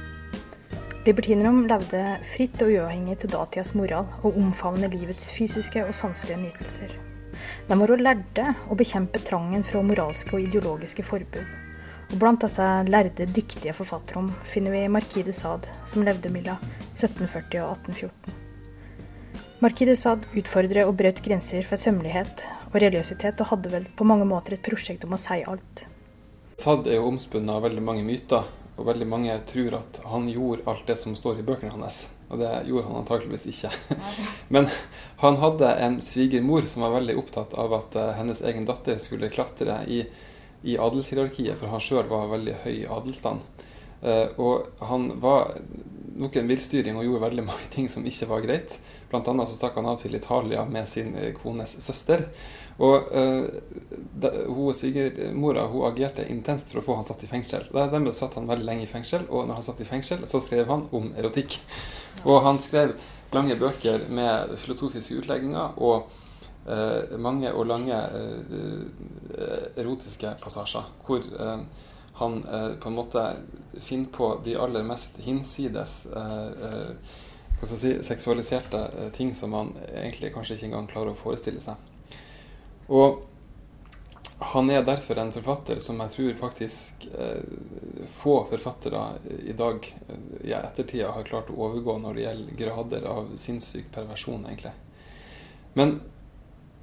Libertinerne 1.09 1.65
levde 1.65 2.01
fritt 2.35 2.59
og 2.61 2.69
uavhengig 2.69 3.15
til 3.23 3.31
datidas 3.33 3.71
moral, 3.73 4.11
og 4.21 4.35
omfavner 4.37 4.91
livets 4.93 5.31
fysiske 5.33 5.81
og 5.87 5.95
sanselige 5.97 6.43
nytelser. 6.43 6.91
De 7.69 7.79
var 7.81 7.95
også 7.95 8.05
lærde 8.05 8.45
å 8.69 8.77
bekjempe 8.77 9.23
trangen 9.25 9.65
fra 9.65 9.81
moralske 9.81 10.37
og 10.37 10.45
ideologiske 10.45 11.07
forbud. 11.09 11.55
Og 12.11 12.21
blant 12.21 12.45
disse 12.45 12.67
lærde, 12.91 13.25
dyktige 13.25 13.73
forfatterne 13.77 14.37
finner 14.53 14.77
vi 14.77 14.85
Marquis 14.93 15.25
de 15.25 15.33
Sade, 15.33 15.73
som 15.89 16.05
levde 16.05 16.33
mellom 16.35 16.61
1740 16.93 17.65
og 17.65 17.73
1814. 17.89 18.37
Marquis 19.65 19.89
de 19.89 19.97
Sade 19.97 20.29
utfordret 20.37 20.85
og 20.85 20.97
brøt 21.01 21.25
grenser 21.25 21.65
for 21.65 21.81
sømmelighet 21.81 22.45
og 22.69 22.81
religiøsitet, 22.83 23.41
og 23.41 23.55
hadde 23.55 23.73
vel 23.73 23.89
på 23.97 24.05
mange 24.05 24.29
måter 24.29 24.59
et 24.59 24.67
prosjekt 24.67 25.09
om 25.09 25.17
å 25.17 25.25
si 25.25 25.41
alt. 25.41 25.87
Sade 26.61 26.93
er 26.93 27.01
jo 27.01 27.09
omspunnet 27.15 27.55
av 27.55 27.65
veldig 27.65 27.85
mange 27.87 28.05
myter, 28.05 28.45
og 28.79 28.87
veldig 28.87 29.09
mange 29.11 29.35
tror 29.51 29.81
at 29.81 30.01
han 30.07 30.29
gjorde 30.31 30.65
alt 30.71 30.87
det 30.87 30.97
som 31.01 31.17
står 31.19 31.41
i 31.41 31.45
bøkene 31.47 31.75
hans. 31.75 32.05
Og 32.31 32.39
det 32.39 32.53
gjorde 32.69 32.87
han 32.87 33.01
antakeligvis 33.03 33.49
ikke. 33.51 33.73
Men 34.55 34.71
han 35.23 35.39
hadde 35.43 35.75
en 35.85 36.01
svigermor 36.05 36.67
som 36.71 36.87
var 36.87 36.97
veldig 37.01 37.19
opptatt 37.19 37.59
av 37.59 37.75
at 37.81 37.99
eh, 37.99 38.15
hennes 38.21 38.43
egen 38.47 38.69
datter 38.69 39.01
skulle 39.03 39.33
klatre 39.35 39.83
i 39.91 40.05
i 40.63 40.79
adelshierarkiet, 40.79 41.57
for 41.59 41.71
han 41.71 41.83
sjøl 41.83 42.09
var 42.11 42.31
veldig 42.33 42.57
høy 42.65 42.75
i 42.81 42.87
adelstand. 42.91 43.45
Uh, 43.99 44.31
og 44.39 44.85
han 44.87 45.09
var 45.23 45.57
nok 46.19 46.37
en 46.39 46.51
villstyring 46.51 46.99
og 46.99 47.07
gjorde 47.07 47.25
veldig 47.27 47.45
mange 47.51 47.71
ting 47.75 47.91
som 47.91 48.07
ikke 48.07 48.31
var 48.31 48.45
greit. 48.47 48.79
Blant 49.11 49.29
annet 49.31 49.51
så 49.51 49.59
stakk 49.59 49.79
han 49.79 49.89
av 49.91 50.01
til 50.03 50.17
Italia 50.19 50.65
med 50.69 50.89
sin 50.91 51.15
eh, 51.17 51.33
kones 51.37 51.79
søster. 51.85 52.27
Og 52.79 53.09
uh, 53.11 53.47
hun 54.47 54.77
svigermora 54.77 55.65
hun 55.73 55.87
agerte 55.89 56.27
intenst 56.31 56.71
for 56.71 56.81
å 56.81 56.85
få 56.87 56.99
han 57.01 57.09
satt 57.09 57.25
i 57.27 57.31
fengsel. 57.31 57.67
Dermed 57.75 58.15
satt 58.15 58.39
han 58.39 58.47
veldig 58.51 58.67
lenge 58.69 58.87
i 58.87 58.91
fengsel, 58.91 59.27
og 59.29 59.49
når 59.49 59.61
han 59.61 59.67
satt 59.67 59.83
i 59.83 59.89
fengsel, 59.89 60.23
så 60.31 60.41
skrev 60.43 60.71
han 60.71 60.87
om 60.95 61.11
erotikk. 61.19 61.59
Og 62.25 62.41
han 62.47 62.61
skrev 62.63 62.95
lange 63.35 63.59
bøker 63.59 64.07
med 64.15 64.55
filosofiske 64.63 65.21
utlegginger. 65.23 65.75
og 65.77 66.09
uh, 66.69 67.19
mange 67.19 67.53
og 67.53 67.67
lange 67.67 67.99
uh, 67.99 68.89
erotiske 69.79 70.35
passasjer. 70.43 70.87
Hvor 71.07 71.19
eh, 71.19 71.61
han 72.19 72.45
eh, 72.53 72.69
på 72.69 72.89
en 72.89 72.95
måte 72.95 73.37
finner 73.81 74.09
på 74.13 74.41
de 74.45 74.57
aller 74.57 74.83
mest 74.83 75.19
hinsides 75.23 76.07
eh, 76.07 76.47
eh, 76.47 77.15
hva 77.59 77.67
skal 77.67 77.75
jeg 77.75 77.83
si, 77.83 77.93
seksualiserte 78.07 78.81
ting 79.15 79.33
som 79.35 79.51
man 79.55 79.73
egentlig 79.91 80.33
kanskje 80.35 80.57
ikke 80.57 80.67
engang 80.69 80.91
klarer 80.91 81.15
å 81.15 81.19
forestille 81.19 81.63
seg. 81.63 81.79
Og 82.89 83.25
han 84.39 84.71
er 84.71 84.85
derfor 84.87 85.19
en 85.19 85.33
forfatter 85.35 85.81
som 85.83 85.99
jeg 86.05 86.15
tror 86.15 86.35
faktisk 86.39 87.09
eh, 87.11 87.43
få 88.15 88.37
forfattere 88.51 89.01
i 89.45 89.53
dag 89.53 89.89
i 90.45 90.53
ettertida 90.55 91.11
har 91.11 91.27
klart 91.27 91.51
å 91.51 91.59
overgå 91.67 91.97
når 91.99 92.15
det 92.15 92.23
gjelder 92.23 92.61
grader 92.61 93.09
av 93.11 93.33
sinnssyk 93.37 93.91
perversjon, 93.95 94.47
egentlig. 94.47 94.73
Men 95.75 95.99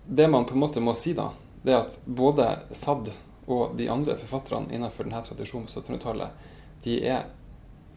det 0.05 0.27
man 0.27 0.45
på 0.45 0.53
en 0.53 0.65
måte 0.65 0.83
må 0.83 0.93
si, 0.93 1.15
da, 1.15 1.29
det 1.63 1.73
er 1.73 1.85
at 1.85 1.97
både 2.05 2.49
Sad 2.75 3.09
og 3.45 3.77
de 3.77 3.87
andre 3.89 4.17
forfatterne 4.19 4.73
innenfor 4.73 5.07
denne 5.07 5.23
tradisjonen 5.25 5.69
på 5.69 5.79
1700-tallet, 5.79 6.45
de 6.83 6.99
er 7.07 7.25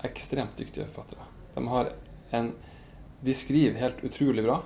ekstremt 0.06 0.56
dyktige 0.56 0.86
forfattere. 0.86 1.26
De, 1.54 1.66
har 1.68 1.92
en, 2.30 2.52
de 3.20 3.34
skriver 3.34 3.80
helt 3.80 4.04
utrolig 4.04 4.44
bra. 4.46 4.60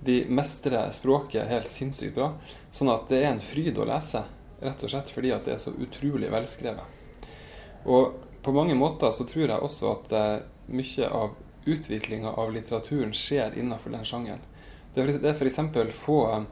De 0.00 0.24
mestrer 0.28 0.90
språket 0.90 1.48
helt 1.48 1.70
sinnssykt 1.70 2.14
bra. 2.14 2.32
Sånn 2.70 2.92
at 2.92 3.08
det 3.10 3.22
er 3.22 3.32
en 3.32 3.42
fryd 3.42 3.78
å 3.78 3.86
lese, 3.88 4.22
rett 4.60 4.84
og 4.84 4.92
slett 4.92 5.10
fordi 5.12 5.32
at 5.34 5.48
det 5.48 5.56
er 5.56 5.62
så 5.62 5.72
utrolig 5.72 6.30
velskrevet. 6.32 6.94
Og 7.86 8.14
på 8.42 8.52
mange 8.52 8.74
måter 8.78 9.10
så 9.10 9.26
tror 9.26 9.48
jeg 9.48 9.62
også 9.62 9.90
at 9.92 10.12
eh, 10.14 10.36
mye 10.66 11.08
av 11.10 11.34
utviklinga 11.66 12.30
av 12.38 12.52
litteraturen 12.54 13.14
skjer 13.14 13.58
innenfor 13.58 13.90
den 13.94 14.06
sjangeren. 14.06 14.42
Det 14.94 15.02
er 15.02 15.34
f.eks. 15.34 15.58
få 15.98 16.18
eh, 16.30 16.44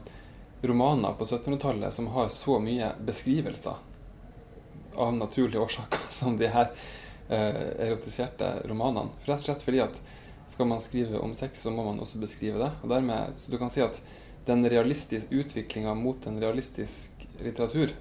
romaner 0.67 1.15
på 1.17 1.25
1700-tallet 1.25 1.93
som 1.93 2.07
har 2.15 2.27
så 2.33 2.59
mye 2.59 2.91
beskrivelser 2.99 3.79
av 4.95 5.15
naturlige 5.15 5.61
årsaker 5.61 5.99
som 6.09 6.37
de 6.37 6.51
her 6.51 6.71
eh, 7.29 7.87
erotiserte 7.87 8.51
romanene. 8.69 9.15
Rett 9.25 9.39
og 9.39 9.47
slett 9.49 9.65
fordi 9.65 9.83
at 9.85 10.01
skal 10.47 10.67
man 10.67 10.81
skrive 10.81 11.19
om 11.19 11.33
sex, 11.33 11.61
så 11.61 11.71
må 11.71 11.83
man 11.83 11.99
også 11.99 12.19
beskrive 12.21 12.59
det. 12.61 12.71
Og 12.83 12.89
dermed, 12.89 13.37
så 13.37 13.51
du 13.51 13.57
kan 13.57 13.71
si 13.73 13.81
at 13.81 14.01
den 14.45 14.69
realistiske 14.69 15.35
utviklinga 15.35 15.93
mot 15.97 16.27
en 16.27 16.39
realistisk 16.39 17.27
litteratur 17.41 17.95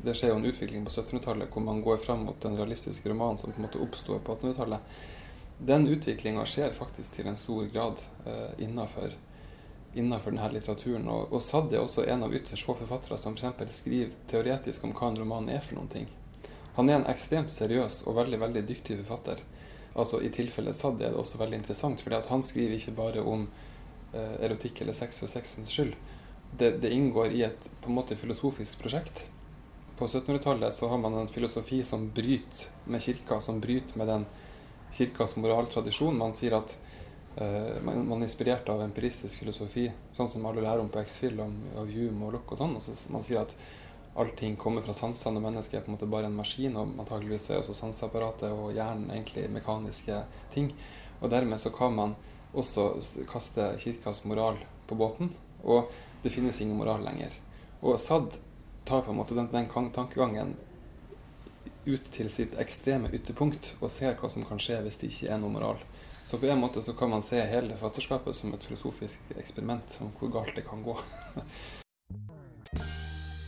Det 0.00 0.14
skjer 0.16 0.30
jo 0.30 0.36
en 0.38 0.46
utvikling 0.48 0.84
på 0.86 0.90
1700-tallet 0.90 1.50
hvor 1.52 1.60
man 1.60 1.82
går 1.84 1.98
fram 2.00 2.22
mot 2.24 2.38
den 2.40 2.54
realistiske 2.56 3.10
romanen 3.10 3.36
som 3.38 3.52
på 3.52 3.60
en 3.60 3.66
måte 3.66 3.82
oppsto 3.84 4.16
på 4.16 4.36
1800-tallet. 4.36 4.94
Den 5.58 5.84
utviklinga 5.92 6.46
skjer 6.48 6.72
faktisk 6.72 7.18
til 7.18 7.28
en 7.28 7.36
stor 7.36 7.66
grad 7.68 8.00
eh, 8.24 8.62
innafor 8.64 9.12
denne 9.92 10.48
litteraturen. 10.54 11.04
Og, 11.04 11.34
og 11.34 11.42
Sadd 11.44 11.74
er 11.74 11.82
også 11.82 12.06
en 12.08 12.24
av 12.24 12.32
ytterst 12.32 12.64
få 12.64 12.78
forfattere 12.78 13.18
som 13.20 13.36
f.eks. 13.36 13.82
skriver 13.82 14.16
teoretisk 14.30 14.86
om 14.88 14.96
hva 14.96 15.10
en 15.10 15.20
roman 15.20 15.52
er 15.52 15.60
for 15.60 15.76
noen 15.76 15.92
ting. 15.92 16.08
Han 16.78 16.88
er 16.88 17.00
en 17.00 17.10
ekstremt 17.10 17.52
seriøs 17.52 18.04
og 18.06 18.16
veldig 18.22 18.40
veldig 18.40 18.64
dyktig 18.70 19.02
forfatter. 19.02 19.44
Altså 19.98 20.20
I 20.22 20.30
tilfellet 20.34 20.76
Sadd 20.76 21.00
er 21.02 21.10
det 21.10 21.18
også 21.18 21.40
veldig 21.40 21.60
interessant, 21.60 22.02
fordi 22.04 22.20
han 22.30 22.44
skriver 22.46 22.76
ikke 22.76 22.96
bare 22.98 23.24
om 23.26 23.46
eh, 24.14 24.36
erotikk 24.46 24.82
eller 24.84 24.96
sex 24.96 25.22
for 25.22 25.30
sexens 25.30 25.72
skyld. 25.72 25.96
Det, 26.50 26.76
det, 26.82 26.92
inngår 26.94 27.34
i 27.34 27.44
et 27.46 27.68
på 27.82 27.90
en 27.90 27.98
måte 27.98 28.18
filosofisk 28.18 28.82
prosjekt. 28.82 29.24
På 29.98 30.06
1700-tallet 30.06 30.74
så 30.74 30.88
har 30.88 30.98
man 30.98 31.18
en 31.18 31.28
filosofi 31.30 31.82
som 31.84 32.08
bryter 32.14 32.70
med 32.90 33.02
kirka, 33.02 33.40
som 33.40 33.60
bryter 33.60 33.98
med 33.98 34.08
den 34.08 34.24
kirkas 34.96 35.36
moraltradisjon. 35.36 36.18
Man 36.18 36.32
sier 36.34 36.56
at 36.58 36.76
eh, 37.36 37.76
man, 37.82 38.06
man, 38.06 38.18
er 38.22 38.28
inspirert 38.30 38.70
av 38.70 38.82
empiristisk 38.86 39.42
filosofi, 39.42 39.90
sånn 40.16 40.30
som 40.30 40.46
alle 40.46 40.64
lærer 40.64 40.82
om 40.82 40.90
på 40.90 41.02
X-Fill, 41.02 41.38
av 41.42 41.90
Hume 41.90 42.30
og 42.30 42.38
Lock 42.38 42.54
og 42.54 42.62
sånn. 42.62 42.78
Og 42.78 42.86
så 42.86 42.96
man 43.14 43.26
sier 43.26 43.42
at 43.42 43.54
allting 44.14 44.56
kommer 44.56 44.82
fra 44.82 44.94
sansene, 44.96 45.38
og 45.38 45.46
mennesket 45.46 45.78
er 45.78 45.84
på 45.84 45.92
en 45.92 45.96
måte 45.96 46.08
bare 46.10 46.30
en 46.30 46.36
maskin. 46.36 46.76
Og 46.76 46.94
antageligvis 46.98 47.50
er 47.50 47.60
også 47.60 47.76
sanseapparatet 47.78 48.50
og 48.50 48.72
hjernen 48.74 49.10
egentlig 49.14 49.46
mekaniske 49.52 50.22
ting. 50.54 50.72
Og 51.20 51.30
dermed 51.30 51.60
så 51.60 51.72
kan 51.74 51.94
man 51.94 52.16
også 52.52 52.92
kaste 53.30 53.72
kirkas 53.78 54.24
moral 54.24 54.58
på 54.88 54.98
båten. 54.98 55.32
Og 55.62 55.90
det 56.22 56.32
finnes 56.32 56.60
ingen 56.60 56.78
moral 56.78 57.04
lenger. 57.04 57.36
Og 57.80 58.00
Sad 58.00 58.36
tar 58.84 59.04
på 59.06 59.12
en 59.12 59.20
måte 59.20 59.36
den, 59.36 59.48
den 59.52 59.68
tankegangen 59.94 60.56
ut 61.86 62.10
til 62.12 62.28
sitt 62.28 62.56
ekstreme 62.60 63.08
ytterpunkt 63.14 63.74
og 63.80 63.90
ser 63.92 64.16
hva 64.20 64.28
som 64.28 64.44
kan 64.44 64.60
skje 64.60 64.80
hvis 64.84 65.00
det 65.00 65.10
ikke 65.12 65.30
er 65.32 65.40
noe 65.40 65.52
moral. 65.54 65.80
Så 66.28 66.38
på 66.38 66.46
en 66.46 66.60
måte 66.60 66.82
så 66.84 66.94
kan 66.94 67.10
man 67.10 67.24
se 67.26 67.40
hele 67.50 67.76
fatterskapet 67.80 68.36
som 68.36 68.54
et 68.54 68.66
filosofisk 68.66 69.32
eksperiment 69.40 69.96
om 70.04 70.12
hvor 70.18 70.30
galt 70.36 70.54
det 70.54 70.66
kan 70.68 70.84
gå. 70.86 70.96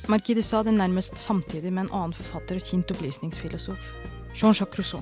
Marquis 0.09 0.35
de 0.35 0.43
Sade 0.43 0.69
er 0.69 0.75
nærmest 0.75 1.19
samtidig 1.19 1.73
med 1.73 1.85
en 1.85 1.93
annen 1.95 2.15
forfatter 2.15 2.59
og 2.59 2.65
kjent 2.67 2.91
opplysningsfilosof, 2.91 3.79
Jean-Jacques 4.35 4.79
Rousseau. 4.79 5.01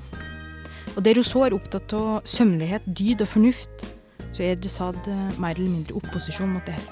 Og 0.96 1.04
der 1.04 1.16
Rousseau 1.16 1.46
er 1.46 1.56
opptatt 1.56 1.94
av 1.96 2.26
sømmelighet, 2.28 2.84
dyd 2.84 3.24
og 3.24 3.30
fornuft, 3.32 3.86
så 4.32 4.44
er 4.44 4.60
de 4.60 4.68
Sade 4.68 5.14
mer 5.40 5.56
eller 5.56 5.72
mindre 5.72 5.96
opposisjon 5.96 6.52
mot 6.52 6.66
det 6.68 6.76
her. 6.76 6.90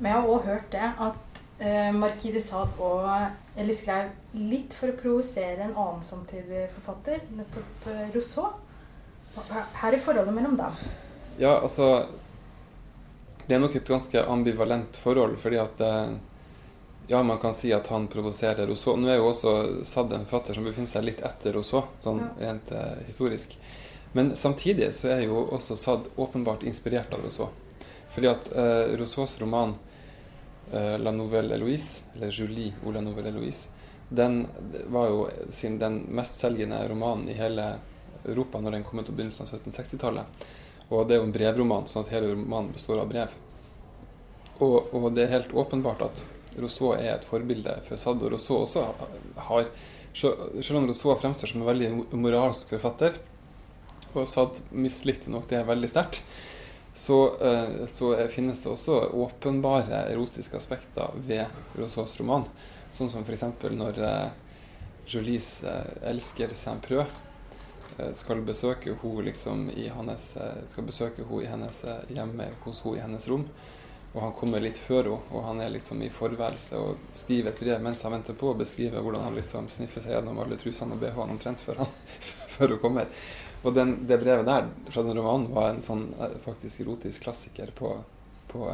Men 0.00 0.10
jeg 0.10 0.18
har 0.18 0.28
òg 0.34 0.44
hørt 0.50 0.68
det 0.74 0.90
at 1.06 1.40
eh, 1.62 1.88
Marquis 1.96 2.36
de 2.36 2.42
Sade 2.44 2.76
og, 2.76 3.08
eller 3.56 3.78
skrev 3.78 4.12
litt 4.36 4.76
for 4.76 4.92
å 4.92 4.98
provosere 4.98 5.64
en 5.64 5.72
annen 5.72 6.04
samtidig 6.04 6.66
forfatter, 6.74 7.24
nettopp 7.38 7.88
eh, 7.88 8.10
Rousseau. 8.12 8.52
Her 9.80 9.96
er 9.96 10.02
forholdet 10.02 10.36
mellom 10.36 10.58
dem. 10.60 10.76
Ja, 11.40 11.56
altså 11.62 12.04
Det 13.46 13.56
er 13.56 13.62
nok 13.62 13.74
et 13.76 13.88
ganske 13.88 14.24
ambivalent 14.24 14.96
forhold, 14.96 15.36
fordi 15.42 15.58
at 15.58 15.80
eh, 15.82 16.12
ja, 17.06 17.22
man 17.22 17.38
kan 17.38 17.52
si 17.52 17.72
at 17.72 17.86
han 17.86 18.06
provoserer 18.08 18.66
Rousseau. 18.66 18.96
Nå 18.96 19.08
er 19.10 19.18
jo 19.18 19.30
også 19.30 19.84
Sade 19.84 20.16
en 20.16 20.26
forfatter 20.26 20.56
som 20.56 20.66
befinner 20.66 20.90
seg 20.90 21.04
litt 21.04 21.22
etter 21.26 21.56
Rousseau, 21.56 21.88
sånn 22.00 22.22
rent 22.38 22.70
eh, 22.72 23.02
historisk. 23.06 23.56
Men 24.12 24.34
samtidig 24.36 24.92
så 24.94 25.10
er 25.16 25.24
jo 25.26 25.42
også 25.56 25.76
Sade 25.76 26.12
åpenbart 26.16 26.62
inspirert 26.68 27.12
av 27.12 27.24
Rousseau. 27.24 27.50
Fordi 28.12 28.30
at 28.30 28.48
eh, 28.54 28.94
Rousseaus 29.00 29.38
roman 29.40 29.74
eh, 30.72 30.98
La 31.00 31.12
Nouvelle 31.12 31.56
Eloise, 31.58 32.06
eller 32.14 32.30
Julie 32.30 32.74
ou 32.84 32.94
La 32.94 33.02
Nouvelle 33.02 33.32
Eloise, 33.32 33.68
den 34.12 34.46
var 34.92 35.08
jo 35.08 35.28
sin, 35.48 35.78
den 35.80 36.02
mestselgende 36.12 36.82
romanen 36.88 37.30
i 37.32 37.38
hele 37.38 37.74
Europa 38.28 38.60
når 38.60 38.76
den 38.76 38.84
kom 38.84 39.00
ut 39.00 39.06
på 39.08 39.14
begynnelsen 39.16 39.48
av 39.48 39.54
1760-tallet. 39.56 40.44
Og 40.92 41.08
det 41.08 41.16
er 41.16 41.22
jo 41.22 41.28
en 41.30 41.34
brevroman, 41.34 41.88
sånn 41.88 42.04
at 42.04 42.12
hele 42.12 42.34
romanen 42.34 42.72
består 42.74 43.00
av 43.00 43.08
brev. 43.08 43.32
Og, 44.58 44.92
og, 44.92 45.08
det 45.16 45.24
er 45.24 45.34
helt 45.38 45.54
åpenbart 45.56 46.04
at 46.04 46.22
Rousseau 46.60 46.92
er 46.92 47.14
et 47.14 47.26
forbilde 47.26 47.78
for 47.86 48.00
Sade. 48.00 48.20
Og 48.26 48.34
Rousseau 48.34 48.62
også 48.62 48.86
har 49.48 49.68
Selv 50.12 50.76
om 50.76 50.86
Rousseau 50.86 51.14
fremstår 51.16 51.48
som 51.48 51.62
en 51.62 51.70
veldig 51.70 52.18
moralsk 52.20 52.74
forfatter, 52.74 53.14
og 54.12 54.26
Sade 54.28 54.60
mislikte 54.76 55.32
nok 55.32 55.46
det 55.48 55.62
veldig 55.64 55.88
sterkt, 55.88 56.20
så, 56.92 57.16
eh, 57.40 57.86
så, 57.88 58.10
finnes 58.28 58.60
det 58.60 58.68
også 58.68 58.98
åpenbare 59.16 60.02
erotiske 60.12 60.58
aspekter 60.58 61.16
ved 61.16 61.46
Rousseaus 61.78 62.18
roman. 62.20 62.44
Sånn 62.92 63.08
som 63.08 63.24
f.eks. 63.24 63.46
når 63.72 64.02
eh, 64.04 64.58
Jolies 65.08 65.62
eh, 65.64 65.94
elsker 66.12 66.52
Saint-Preux 66.52 67.08
skal 68.14 68.42
besøke 68.46 68.94
henne 69.02 69.26
liksom 69.28 69.68
i 69.70 69.88
hennes, 69.92 70.32
skal 70.68 70.84
besøke 70.88 71.24
henne 71.28 71.42
i 71.44 71.50
hennes 71.50 71.84
hjemme 72.08 72.48
hos 72.64 72.82
henne 72.84 72.98
i 72.98 73.04
hennes 73.06 73.28
rom. 73.28 73.46
Og 74.12 74.20
han 74.20 74.34
kommer 74.36 74.60
litt 74.60 74.76
før 74.76 75.06
henne, 75.08 75.20
og 75.32 75.44
han 75.46 75.60
er 75.64 75.72
liksom 75.72 76.02
i 76.04 76.10
forværelse 76.12 76.80
og 76.80 77.06
skriver 77.16 77.52
et 77.52 77.60
brev 77.62 77.84
mens 77.84 78.02
han 78.04 78.12
venter 78.12 78.36
på, 78.36 78.50
og 78.52 78.60
beskriver 78.60 79.00
hvordan 79.00 79.24
han 79.24 79.38
liksom 79.38 79.70
sniffer 79.72 80.04
seg 80.04 80.18
gjennom 80.18 80.40
alle 80.42 80.58
trusene 80.60 80.96
og 80.96 81.00
BH-ene 81.00 81.36
omtrent 81.36 81.64
før, 81.64 81.80
han, 81.84 81.94
før 82.56 82.74
hun 82.74 82.82
kommer. 82.82 83.22
Og 83.62 83.74
den, 83.74 83.94
det 84.08 84.18
brevet 84.20 84.48
der 84.48 84.66
fra 84.90 85.04
den 85.06 85.16
romanen 85.16 85.52
var 85.54 85.70
en 85.70 85.84
sånn 85.84 86.08
eh, 86.18 86.34
faktisk 86.44 86.82
erotisk 86.82 87.28
klassiker 87.28 87.70
på, 87.78 87.94
på 88.50 88.66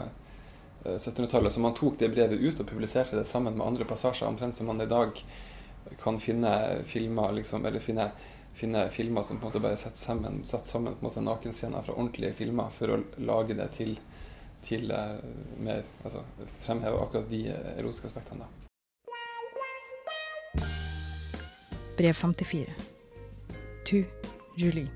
1700-tallet. 0.84 1.50
Eh, 1.50 1.54
Så 1.54 1.62
man 1.62 1.76
tok 1.76 2.00
det 2.00 2.10
brevet 2.14 2.40
ut 2.40 2.58
og 2.64 2.70
publiserte 2.70 3.18
det 3.18 3.26
sammen 3.28 3.58
med 3.58 3.66
andre 3.66 3.86
passasjer, 3.88 4.26
omtrent 4.28 4.56
som 4.56 4.70
man 4.70 4.80
i 4.80 4.88
dag 4.90 5.22
kan 6.02 6.18
finne 6.20 6.50
filmer 6.88 7.32
liksom, 7.36 7.66
eller 7.68 7.84
finne, 7.84 8.10
finne 8.58 8.90
filmer 8.90 9.22
som 9.22 9.38
på 9.38 9.46
en 9.46 9.52
måte 9.52 9.62
bare 9.62 9.78
setter 9.78 9.98
sammen, 9.98 10.40
satt 10.44 10.66
sammen 10.66 10.94
på 10.94 11.02
en 11.02 11.08
måte 11.08 11.22
nakenscener 11.22 11.82
fra 11.86 11.94
ordentlige 11.94 12.34
filmer 12.40 12.72
for 12.74 12.94
å 12.94 13.02
lage 13.22 13.54
det 13.58 13.68
til, 13.78 13.98
til 14.66 14.90
uh, 14.90 15.18
mer 15.62 15.84
Altså 16.02 16.24
fremheve 16.64 17.00
akkurat 17.02 17.30
de 17.30 17.44
erotiske 17.52 18.10
aspektene. 18.10 18.46
da. 18.46 18.48
Brev 21.98 22.14
54. 22.14 22.74
To 23.84 24.04
Julie. 24.56 24.90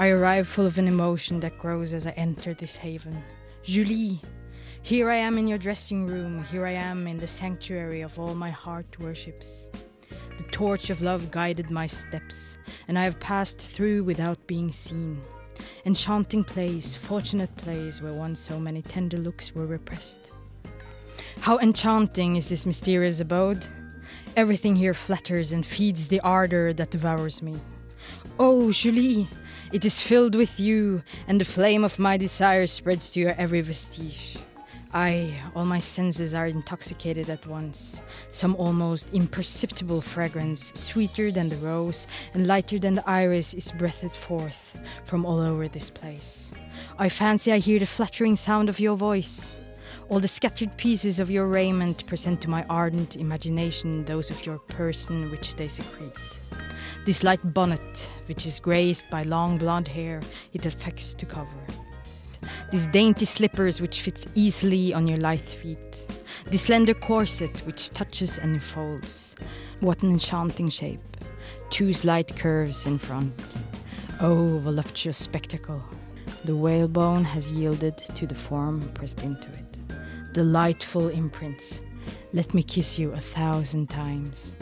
I 0.00 0.08
arrive 0.08 0.46
full 0.48 0.66
of 0.66 0.78
an 0.78 0.88
emotion 0.88 1.40
that 1.40 1.58
grows 1.58 1.92
as 1.92 2.06
I 2.06 2.10
enter 2.16 2.54
this 2.54 2.76
haven. 2.76 3.22
Julie, 3.62 4.22
here 4.82 5.10
I 5.10 5.16
am 5.16 5.38
in 5.38 5.46
your 5.46 5.58
dressing 5.58 6.06
room, 6.06 6.42
here 6.44 6.66
I 6.66 6.72
am 6.72 7.06
in 7.06 7.18
the 7.18 7.26
sanctuary 7.26 8.00
of 8.00 8.18
all 8.18 8.34
my 8.34 8.50
heart 8.50 8.98
worships. 8.98 9.68
Torch 10.50 10.90
of 10.90 11.02
love 11.02 11.30
guided 11.30 11.70
my 11.70 11.86
steps, 11.86 12.58
and 12.88 12.98
I 12.98 13.04
have 13.04 13.20
passed 13.20 13.58
through 13.58 14.04
without 14.04 14.46
being 14.46 14.70
seen. 14.70 15.20
Enchanting 15.84 16.44
place, 16.44 16.94
fortunate 16.96 17.54
place 17.56 18.02
where 18.02 18.12
once 18.12 18.40
so 18.40 18.58
many 18.58 18.82
tender 18.82 19.16
looks 19.16 19.54
were 19.54 19.66
repressed. 19.66 20.32
How 21.40 21.58
enchanting 21.58 22.36
is 22.36 22.48
this 22.48 22.66
mysterious 22.66 23.20
abode! 23.20 23.66
Everything 24.36 24.76
here 24.76 24.94
flatters 24.94 25.52
and 25.52 25.64
feeds 25.64 26.08
the 26.08 26.20
ardor 26.20 26.72
that 26.74 26.90
devours 26.90 27.42
me. 27.42 27.56
Oh, 28.38 28.72
Julie, 28.72 29.28
it 29.72 29.84
is 29.84 30.00
filled 30.00 30.34
with 30.34 30.58
you, 30.58 31.02
and 31.28 31.40
the 31.40 31.44
flame 31.44 31.84
of 31.84 31.98
my 31.98 32.16
desire 32.16 32.66
spreads 32.66 33.12
to 33.12 33.20
your 33.20 33.34
every 33.38 33.60
vestige. 33.60 34.38
I, 34.92 35.40
all 35.54 35.64
my 35.64 35.78
senses 35.78 36.34
are 36.34 36.48
intoxicated 36.48 37.30
at 37.30 37.46
once. 37.46 38.02
Some 38.30 38.56
almost 38.56 39.14
imperceptible 39.14 40.00
fragrance, 40.00 40.72
sweeter 40.74 41.30
than 41.30 41.48
the 41.48 41.56
rose 41.56 42.08
and 42.34 42.48
lighter 42.48 42.78
than 42.78 42.96
the 42.96 43.08
iris, 43.08 43.54
is 43.54 43.70
breathed 43.70 44.10
forth 44.10 44.80
from 45.04 45.24
all 45.24 45.38
over 45.38 45.68
this 45.68 45.90
place. 45.90 46.52
I 46.98 47.08
fancy 47.08 47.52
I 47.52 47.58
hear 47.58 47.78
the 47.78 47.86
flattering 47.86 48.34
sound 48.34 48.68
of 48.68 48.80
your 48.80 48.96
voice. 48.96 49.60
All 50.08 50.18
the 50.18 50.26
scattered 50.26 50.76
pieces 50.76 51.20
of 51.20 51.30
your 51.30 51.46
raiment 51.46 52.04
present 52.06 52.40
to 52.40 52.50
my 52.50 52.64
ardent 52.68 53.14
imagination 53.14 54.04
those 54.06 54.28
of 54.28 54.44
your 54.44 54.58
person 54.58 55.30
which 55.30 55.54
they 55.54 55.68
secrete. 55.68 56.18
This 57.06 57.22
light 57.22 57.54
bonnet, 57.54 58.08
which 58.26 58.44
is 58.44 58.58
graced 58.58 59.08
by 59.08 59.22
long 59.22 59.56
blonde 59.56 59.86
hair, 59.86 60.20
it 60.52 60.66
affects 60.66 61.14
to 61.14 61.26
cover. 61.26 61.79
These 62.70 62.86
dainty 62.86 63.24
slippers, 63.24 63.80
which 63.80 64.00
fits 64.00 64.26
easily 64.36 64.94
on 64.94 65.06
your 65.08 65.18
lithe 65.18 65.40
feet. 65.40 66.06
The 66.46 66.56
slender 66.56 66.94
corset, 66.94 67.66
which 67.66 67.90
touches 67.90 68.38
and 68.38 68.54
enfolds. 68.54 69.34
What 69.80 70.02
an 70.02 70.10
enchanting 70.10 70.68
shape. 70.68 71.00
Two 71.70 71.92
slight 71.92 72.36
curves 72.36 72.86
in 72.86 72.98
front. 72.98 73.32
Oh, 74.20 74.60
voluptuous 74.60 75.18
spectacle. 75.18 75.82
The 76.44 76.54
whalebone 76.54 77.24
has 77.24 77.50
yielded 77.50 77.96
to 77.96 78.26
the 78.26 78.34
form 78.34 78.80
pressed 78.94 79.22
into 79.24 79.48
it. 79.48 80.32
Delightful 80.32 81.08
imprints. 81.08 81.82
Let 82.32 82.54
me 82.54 82.62
kiss 82.62 82.98
you 83.00 83.12
a 83.12 83.20
thousand 83.20 83.90
times. 83.90 84.54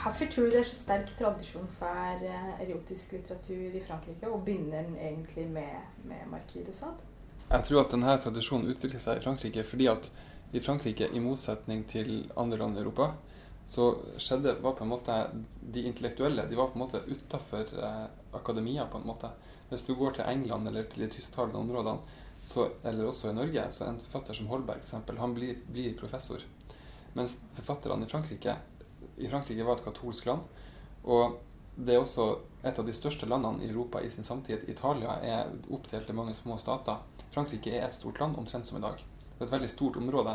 Hvorfor 0.00 0.30
tror 0.32 0.46
du 0.46 0.54
det 0.54 0.60
er 0.62 0.68
så 0.68 0.78
sterk 0.78 1.10
tradisjon 1.18 1.66
for 1.76 2.22
eh, 2.24 2.52
erotisk 2.64 3.10
litteratur 3.12 3.74
i 3.76 3.82
Frankrike, 3.84 4.30
og 4.32 4.46
begynner 4.46 4.86
den 4.86 4.94
egentlig 4.96 5.44
med, 5.52 5.90
med 6.08 6.22
Marquis 6.30 6.64
de 6.64 6.72
Sade? 6.72 7.08
Jeg 7.50 7.66
tror 7.66 7.82
at 7.82 7.92
denne 7.92 8.14
tradisjonen 8.22 8.70
utvikler 8.72 9.02
seg 9.02 9.18
i 9.18 9.24
Frankrike 9.24 9.64
fordi 9.66 9.90
at 9.92 10.08
i 10.56 10.62
Frankrike, 10.64 11.10
i 11.12 11.20
motsetning 11.20 11.84
til 11.90 12.30
andre 12.40 12.62
land 12.62 12.78
i 12.78 12.80
Europa, 12.80 13.10
så 13.70 13.90
skjedde 14.18 14.56
var 14.64 14.74
på 14.78 14.82
en 14.82 14.90
måte 14.90 15.16
De 15.60 15.84
intellektuelle 15.86 16.48
de 16.48 16.56
var 16.58 16.72
på 16.72 16.78
en 16.78 16.84
måte 16.86 17.02
utafor 17.06 17.68
eh, 17.68 18.08
akademia, 18.40 18.88
på 18.88 18.98
en 18.98 19.06
måte. 19.06 19.28
Hvis 19.68 19.84
du 19.86 19.94
går 19.94 20.16
til 20.16 20.32
England 20.32 20.68
eller 20.68 20.88
til 20.88 21.04
de 21.04 21.10
tysktalende 21.12 21.60
områdene, 21.60 22.16
så, 22.42 22.70
eller 22.88 23.04
også 23.04 23.30
i 23.30 23.36
Norge, 23.36 23.68
så 23.70 23.84
en 23.84 24.00
forfatter 24.00 24.32
som 24.32 24.48
Holberg 24.48 24.80
for 24.80 24.88
eksempel, 24.88 25.20
han 25.20 25.36
blir, 25.36 25.60
blir 25.68 25.92
professor. 26.00 26.40
Mens 27.12 27.36
forfatterne 27.58 28.06
i 28.06 28.10
Frankrike 28.10 28.56
I 29.20 29.28
Frankrike 29.28 29.66
var 29.66 29.78
et 29.78 29.84
katolsk 29.84 30.26
land. 30.26 30.46
Og 31.04 31.38
det 31.76 31.94
er 31.94 32.02
også 32.02 32.26
et 32.66 32.78
av 32.78 32.86
de 32.86 32.94
største 32.96 33.28
landene 33.28 33.64
i 33.64 33.70
Europa 33.70 34.02
i 34.04 34.10
sin 34.12 34.26
samtid. 34.26 34.66
Italia 34.68 35.16
er 35.24 35.52
oppdelt 35.72 36.10
i 36.10 36.16
mange 36.16 36.34
små 36.36 36.58
stater. 36.60 37.00
Frankrike 37.32 37.72
er 37.76 37.86
et 37.86 37.96
stort 37.96 38.20
land, 38.20 38.36
omtrent 38.36 38.68
som 38.68 38.80
i 38.80 38.84
dag. 38.84 39.00
Det 39.30 39.44
er 39.44 39.48
et 39.48 39.54
veldig 39.54 39.70
stort 39.72 39.96
område 39.96 40.34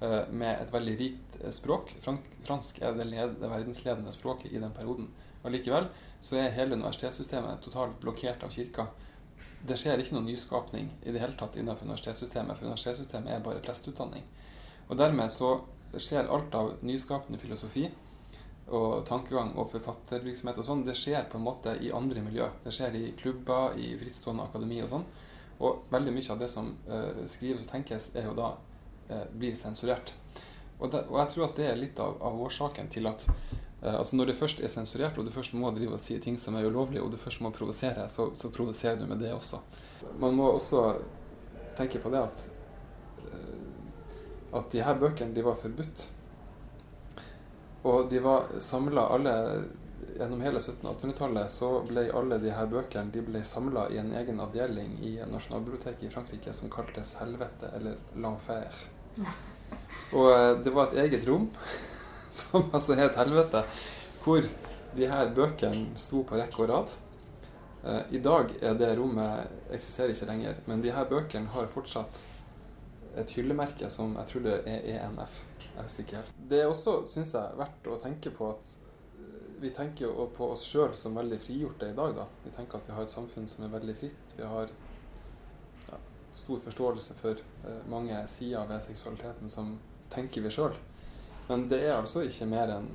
eh, 0.00 0.32
med 0.32 0.56
et 0.56 0.72
veldig 0.72 0.96
rikt 0.98 1.38
eh, 1.42 1.52
språk. 1.54 1.92
Frank, 2.02 2.26
fransk 2.46 2.80
er 2.82 2.96
det, 2.98 3.10
det 3.12 3.50
verdensledende 3.50 4.14
språket 4.14 4.52
i 4.52 4.62
den 4.62 4.74
perioden. 4.74 5.10
Allikevel 5.44 5.88
så 6.22 6.38
er 6.38 6.54
hele 6.56 6.78
universitetssystemet 6.78 7.62
totalt 7.62 7.98
blokkert 8.02 8.42
av 8.46 8.54
kirka. 8.54 8.88
Det 9.62 9.76
skjer 9.78 10.00
ikke 10.02 10.16
noen 10.16 10.30
nyskapning 10.30 10.88
i 11.06 11.14
det 11.14 11.20
hele 11.22 11.38
tatt 11.38 11.54
innenfor 11.58 11.86
universitetssystemet, 11.86 12.58
for 12.58 12.66
universitetssystemet 12.66 13.30
er 13.36 13.44
bare 13.44 13.62
presteutdanning. 13.62 14.24
Og 14.88 14.98
dermed 14.98 15.30
så 15.30 15.60
skjer 15.94 16.30
alt 16.32 16.54
av 16.58 16.72
nyskapende 16.82 17.38
filosofi 17.38 17.86
og 18.70 19.04
tankegang 19.08 19.52
og 19.58 19.70
forfattervirksomhet 19.72 20.60
og 20.62 20.66
sånn, 20.66 20.84
det 20.86 20.94
skjer 20.96 21.26
på 21.30 21.38
en 21.38 21.46
måte 21.46 21.74
i 21.82 21.90
andre 21.94 22.22
miljø. 22.24 22.46
Det 22.64 22.72
skjer 22.74 22.96
i 22.98 23.04
klubber, 23.18 23.76
i 23.76 23.92
frittstående 24.00 24.46
akademi 24.46 24.80
og 24.84 24.92
sånn. 24.92 25.06
Og 25.62 25.88
veldig 25.92 26.14
mye 26.14 26.30
av 26.34 26.40
det 26.40 26.48
som 26.50 26.70
uh, 26.88 27.24
skrives 27.30 27.66
og 27.66 27.72
tenkes, 27.72 28.10
er 28.18 28.28
jo 28.28 28.36
da 28.38 28.54
uh, 29.10 29.26
blir 29.34 29.58
sensurert. 29.58 30.14
Og, 30.78 30.88
det, 30.90 31.04
og, 31.08 31.18
jeg 31.20 31.34
tror 31.34 31.46
at 31.48 31.58
det 31.58 31.68
er 31.68 31.78
litt 31.78 32.00
av, 32.02 32.16
av 32.24 32.40
årsaken 32.46 32.88
til 32.90 33.10
at 33.10 33.26
uh, 33.28 33.98
altså 33.98 34.18
når 34.18 34.32
det 34.32 34.38
først 34.38 34.62
er 34.62 34.72
sensurert, 34.72 35.18
og 35.18 35.28
du 35.28 35.34
først 35.34 35.54
må 35.58 35.70
drive 35.74 35.98
og 35.98 36.02
si 36.02 36.16
ting 36.22 36.38
som 36.40 36.56
er 36.58 36.66
ulovlige, 36.66 37.02
og 37.04 37.12
du 37.12 37.20
først 37.20 37.44
må 37.44 37.52
provosere, 37.54 38.08
så, 38.10 38.30
så 38.38 38.50
provoserer 38.54 39.02
du 39.02 39.06
med 39.10 39.22
det 39.22 39.34
også. 39.34 39.60
Man 40.22 40.38
må 40.38 40.48
også 40.54 40.86
tenke 41.76 42.02
på 42.02 42.10
det 42.12 42.24
at 42.24 42.48
at 44.52 44.72
de 44.72 44.82
her 44.84 44.98
bøkene 45.00 45.34
de 45.34 45.44
var 45.44 45.56
forbudt. 45.56 46.08
Og 47.82 48.10
de 48.10 48.20
var 48.22 48.50
samla 48.60 49.08
alle 49.14 49.36
Gjennom 50.12 50.42
hele 50.44 50.58
1700- 50.58 50.88
og 50.88 50.96
1800-tallet 50.98 51.50
så 51.50 51.68
ble 51.88 52.02
alle 52.12 52.36
de 52.42 52.50
her 52.52 52.66
bøkene 52.68 53.12
de 53.14 53.22
ble 53.24 53.40
samla 53.48 53.86
i 53.94 53.96
en 54.00 54.10
egen 54.18 54.42
avdeling 54.44 54.98
i 55.00 55.12
Nasjonalbiblioteket 55.30 56.04
i 56.04 56.10
Frankrike 56.12 56.52
som 56.52 56.70
kaltes 56.72 57.14
Helvete, 57.20 57.70
eller 57.78 57.96
L'Enfer. 58.20 58.82
Og 60.18 60.28
eh, 60.34 60.50
det 60.66 60.74
var 60.74 60.90
et 60.90 60.98
eget 61.06 61.24
rom 61.28 61.48
som 62.42 62.68
altså 62.74 62.98
het 62.98 63.16
Helvete, 63.16 63.62
hvor 64.24 64.44
de 64.96 65.08
her 65.08 65.32
bøkene 65.34 65.96
sto 66.00 66.26
på 66.28 66.36
rekke 66.36 66.66
og 66.66 66.70
rad. 66.74 66.92
Eh, 67.86 68.18
I 68.18 68.22
dag 68.22 68.52
er 68.60 68.76
det 68.78 68.92
rommet 68.98 69.72
eksisterer 69.72 70.12
ikke 70.12 70.28
lenger, 70.28 70.60
men 70.66 70.84
de 70.84 70.92
her 70.92 71.08
bøkene 71.08 71.54
har 71.54 71.72
fortsatt 71.72 72.24
et 73.16 73.32
hyllemerke 73.36 73.88
som 73.92 74.14
jeg 74.18 74.28
tror 74.28 74.46
det 74.50 74.60
er 74.66 74.86
ENF. 74.98 75.40
Jeg 75.72 75.86
husker 75.86 76.04
ikke 76.04 76.20
helt. 76.20 76.32
Det 76.50 76.60
er 76.60 76.70
også, 76.70 76.96
syns 77.08 77.34
jeg, 77.36 77.58
verdt 77.58 77.88
å 77.88 77.98
tenke 78.00 78.32
på 78.36 78.50
at 78.52 78.72
eh, 79.18 79.44
vi 79.62 79.72
tenker 79.74 80.06
jo 80.06 80.26
på 80.36 80.50
oss 80.54 80.66
sjøl 80.68 80.96
som 80.98 81.16
veldig 81.16 81.38
frigjorte 81.42 81.88
i 81.88 81.96
dag. 81.96 82.16
da. 82.18 82.26
Vi 82.44 82.52
tenker 82.56 82.78
at 82.78 82.88
vi 82.90 82.96
har 82.96 83.06
et 83.06 83.14
samfunn 83.14 83.48
som 83.48 83.64
er 83.64 83.72
veldig 83.72 83.96
fritt. 84.00 84.34
Vi 84.36 84.48
har 84.48 84.72
ja, 85.88 86.00
stor 86.36 86.60
forståelse 86.66 87.16
for 87.22 87.40
eh, 87.40 87.80
mange 87.90 88.20
sider 88.30 88.68
ved 88.68 88.84
seksualiteten 88.84 89.52
som 89.52 89.78
tenker 90.12 90.44
vi 90.44 90.52
sjøl. 90.52 90.76
Men 91.48 91.66
det 91.72 91.80
er 91.86 91.96
altså 91.96 92.22
ikke 92.26 92.50
mer 92.52 92.76
enn 92.76 92.92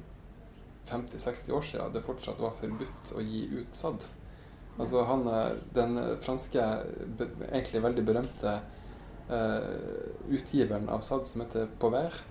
50-60 0.88 1.52
år 1.52 1.66
siden 1.68 1.92
det 1.92 2.06
fortsatt 2.06 2.40
var 2.40 2.56
forbudt 2.56 3.12
å 3.18 3.24
gi 3.26 3.44
ut 3.58 3.76
SAD. 3.76 4.08
Altså 4.78 5.04
han, 5.10 5.26
Den 5.74 5.98
franske, 6.22 6.64
egentlig 7.50 7.82
veldig 7.84 8.04
berømte 8.06 8.60
eh, 9.34 9.72
utgiveren 10.30 10.88
av 10.94 11.02
SAD, 11.02 11.26
som 11.28 11.44
heter 11.44 11.68
Pauvert, 11.82 12.22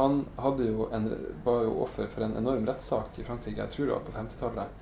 han 0.00 0.62
jo 0.64 0.88
en, 0.92 1.08
var 1.44 1.64
jo 1.66 1.80
offer 1.84 2.08
for 2.12 2.26
en 2.26 2.36
enorm 2.40 2.66
rettssak 2.68 3.18
i 3.20 3.26
Frankrike, 3.26 3.60
jeg 3.60 3.74
tror 3.74 3.86
det 3.86 3.96
var 3.96 4.06
på 4.06 4.16
50-tallet. 4.18 4.78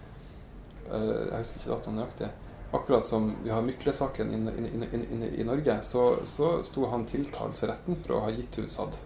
Uh, 0.88 1.24
jeg 1.28 1.42
husker 1.42 1.60
ikke 1.60 1.74
datoen 1.74 1.98
nøyaktig. 2.00 2.30
Akkurat 2.78 3.06
som 3.06 3.30
vi 3.44 3.50
har 3.50 3.62
Mykle-saken 3.64 4.32
i, 4.34 5.44
Norge, 5.44 5.78
så, 5.88 6.02
så 6.28 6.58
sto 6.64 6.88
han 6.92 7.06
tiltalt 7.08 7.56
for 7.56 7.72
retten 7.72 7.96
for 7.96 8.18
å 8.18 8.24
ha 8.26 8.32
gitt 8.34 8.58
ut 8.60 8.68
SAD. 8.68 8.98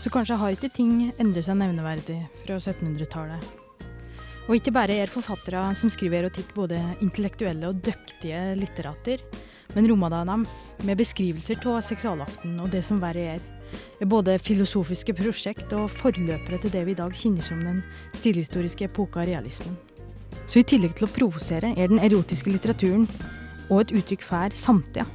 Så 0.00 0.12
kanskje 0.14 0.38
har 0.38 0.54
ikke 0.54 0.70
ting 0.72 1.10
endret 1.18 1.48
seg 1.48 1.58
nevneverdig 1.58 2.20
fra 2.44 2.56
1700-tallet. 2.56 3.50
Og 4.46 4.56
ikke 4.56 4.72
bare 4.74 4.96
er 5.02 5.10
forfattere 5.10 5.62
som 5.78 5.90
skriver 5.92 6.24
erotikk 6.24 6.54
både 6.56 6.78
intellektuelle 7.04 7.68
og 7.70 7.82
dyktige 7.84 8.54
litterater, 8.58 9.22
men 9.76 9.86
romanene 9.90 10.40
deres, 10.40 10.54
med 10.86 10.98
beskrivelser 10.98 11.60
av 11.70 11.82
seksualakten 11.86 12.56
og 12.62 12.70
det 12.72 12.82
som 12.86 12.98
verre 13.02 13.36
er, 13.36 13.42
er 13.42 13.59
både 14.08 14.38
filosofiske 14.40 15.14
prosjekt 15.18 15.72
og 15.76 15.90
forløpere 15.92 16.60
til 16.62 16.72
det 16.74 16.86
vi 16.88 16.94
i 16.94 16.98
dag 16.98 17.14
kjenner 17.16 17.44
som 17.44 17.60
den 17.64 17.82
stilhistoriske 18.16 18.88
epoka 18.88 19.26
realismen. 19.28 19.76
Så 20.46 20.62
i 20.62 20.66
tillegg 20.66 20.96
til 20.98 21.06
å 21.06 21.12
provosere 21.14 21.74
er 21.76 21.92
den 21.92 22.02
erotiske 22.02 22.50
litteraturen 22.50 23.06
og 23.68 23.84
et 23.84 23.94
uttrykk 24.00 24.26
for 24.26 24.56
samtida. 24.56 25.06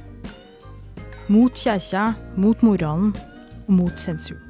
Mot 1.28 1.58
kjærkja, 1.58 2.12
mot 2.38 2.62
moralen 2.62 3.12
og 3.66 3.72
mot 3.82 3.98
sensur. 3.98 4.45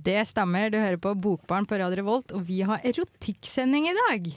Det 0.00 0.20
stemmer, 0.28 0.70
du 0.72 0.78
hører 0.80 1.00
på 1.02 1.12
Bokbarn 1.18 1.66
på 1.68 1.76
Radio 1.80 1.98
Revolt, 1.98 2.32
og 2.32 2.44
vi 2.48 2.60
har 2.64 2.80
erotikksending 2.86 3.88
i 3.90 3.96
dag. 3.96 4.28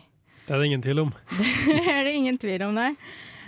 Det 0.43 0.52
er 0.52 0.60
det 0.60 0.65
ingen 0.67 0.82
tvil 0.84 1.04
om. 1.06 1.12
det 1.69 1.84
er 1.93 2.02
det 2.08 2.15
ingen 2.17 2.39
tvil 2.41 2.65
om, 2.65 2.73
nei. 2.76 2.89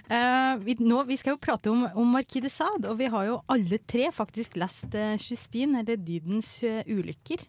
Uh, 0.06 0.54
vi, 0.62 0.78
nå, 0.86 1.02
vi, 1.10 1.18
skal 1.18 1.34
jo 1.34 1.42
prate 1.42 1.72
om, 1.74 1.82
om 1.98 2.14
Marquis 2.14 2.46
de 2.46 2.52
Sade, 2.54 2.86
og 2.88 3.00
vi 3.02 3.10
har 3.12 3.26
jo 3.28 3.40
alle 3.52 3.80
tre 3.90 4.12
faktisk 4.14 4.56
lest 4.62 4.94
uh, 4.94 5.18
Justine, 5.18 5.82
eller 5.82 5.98
Dydens 5.98 6.54
uh, 6.64 6.86
ulykker. 6.86 7.44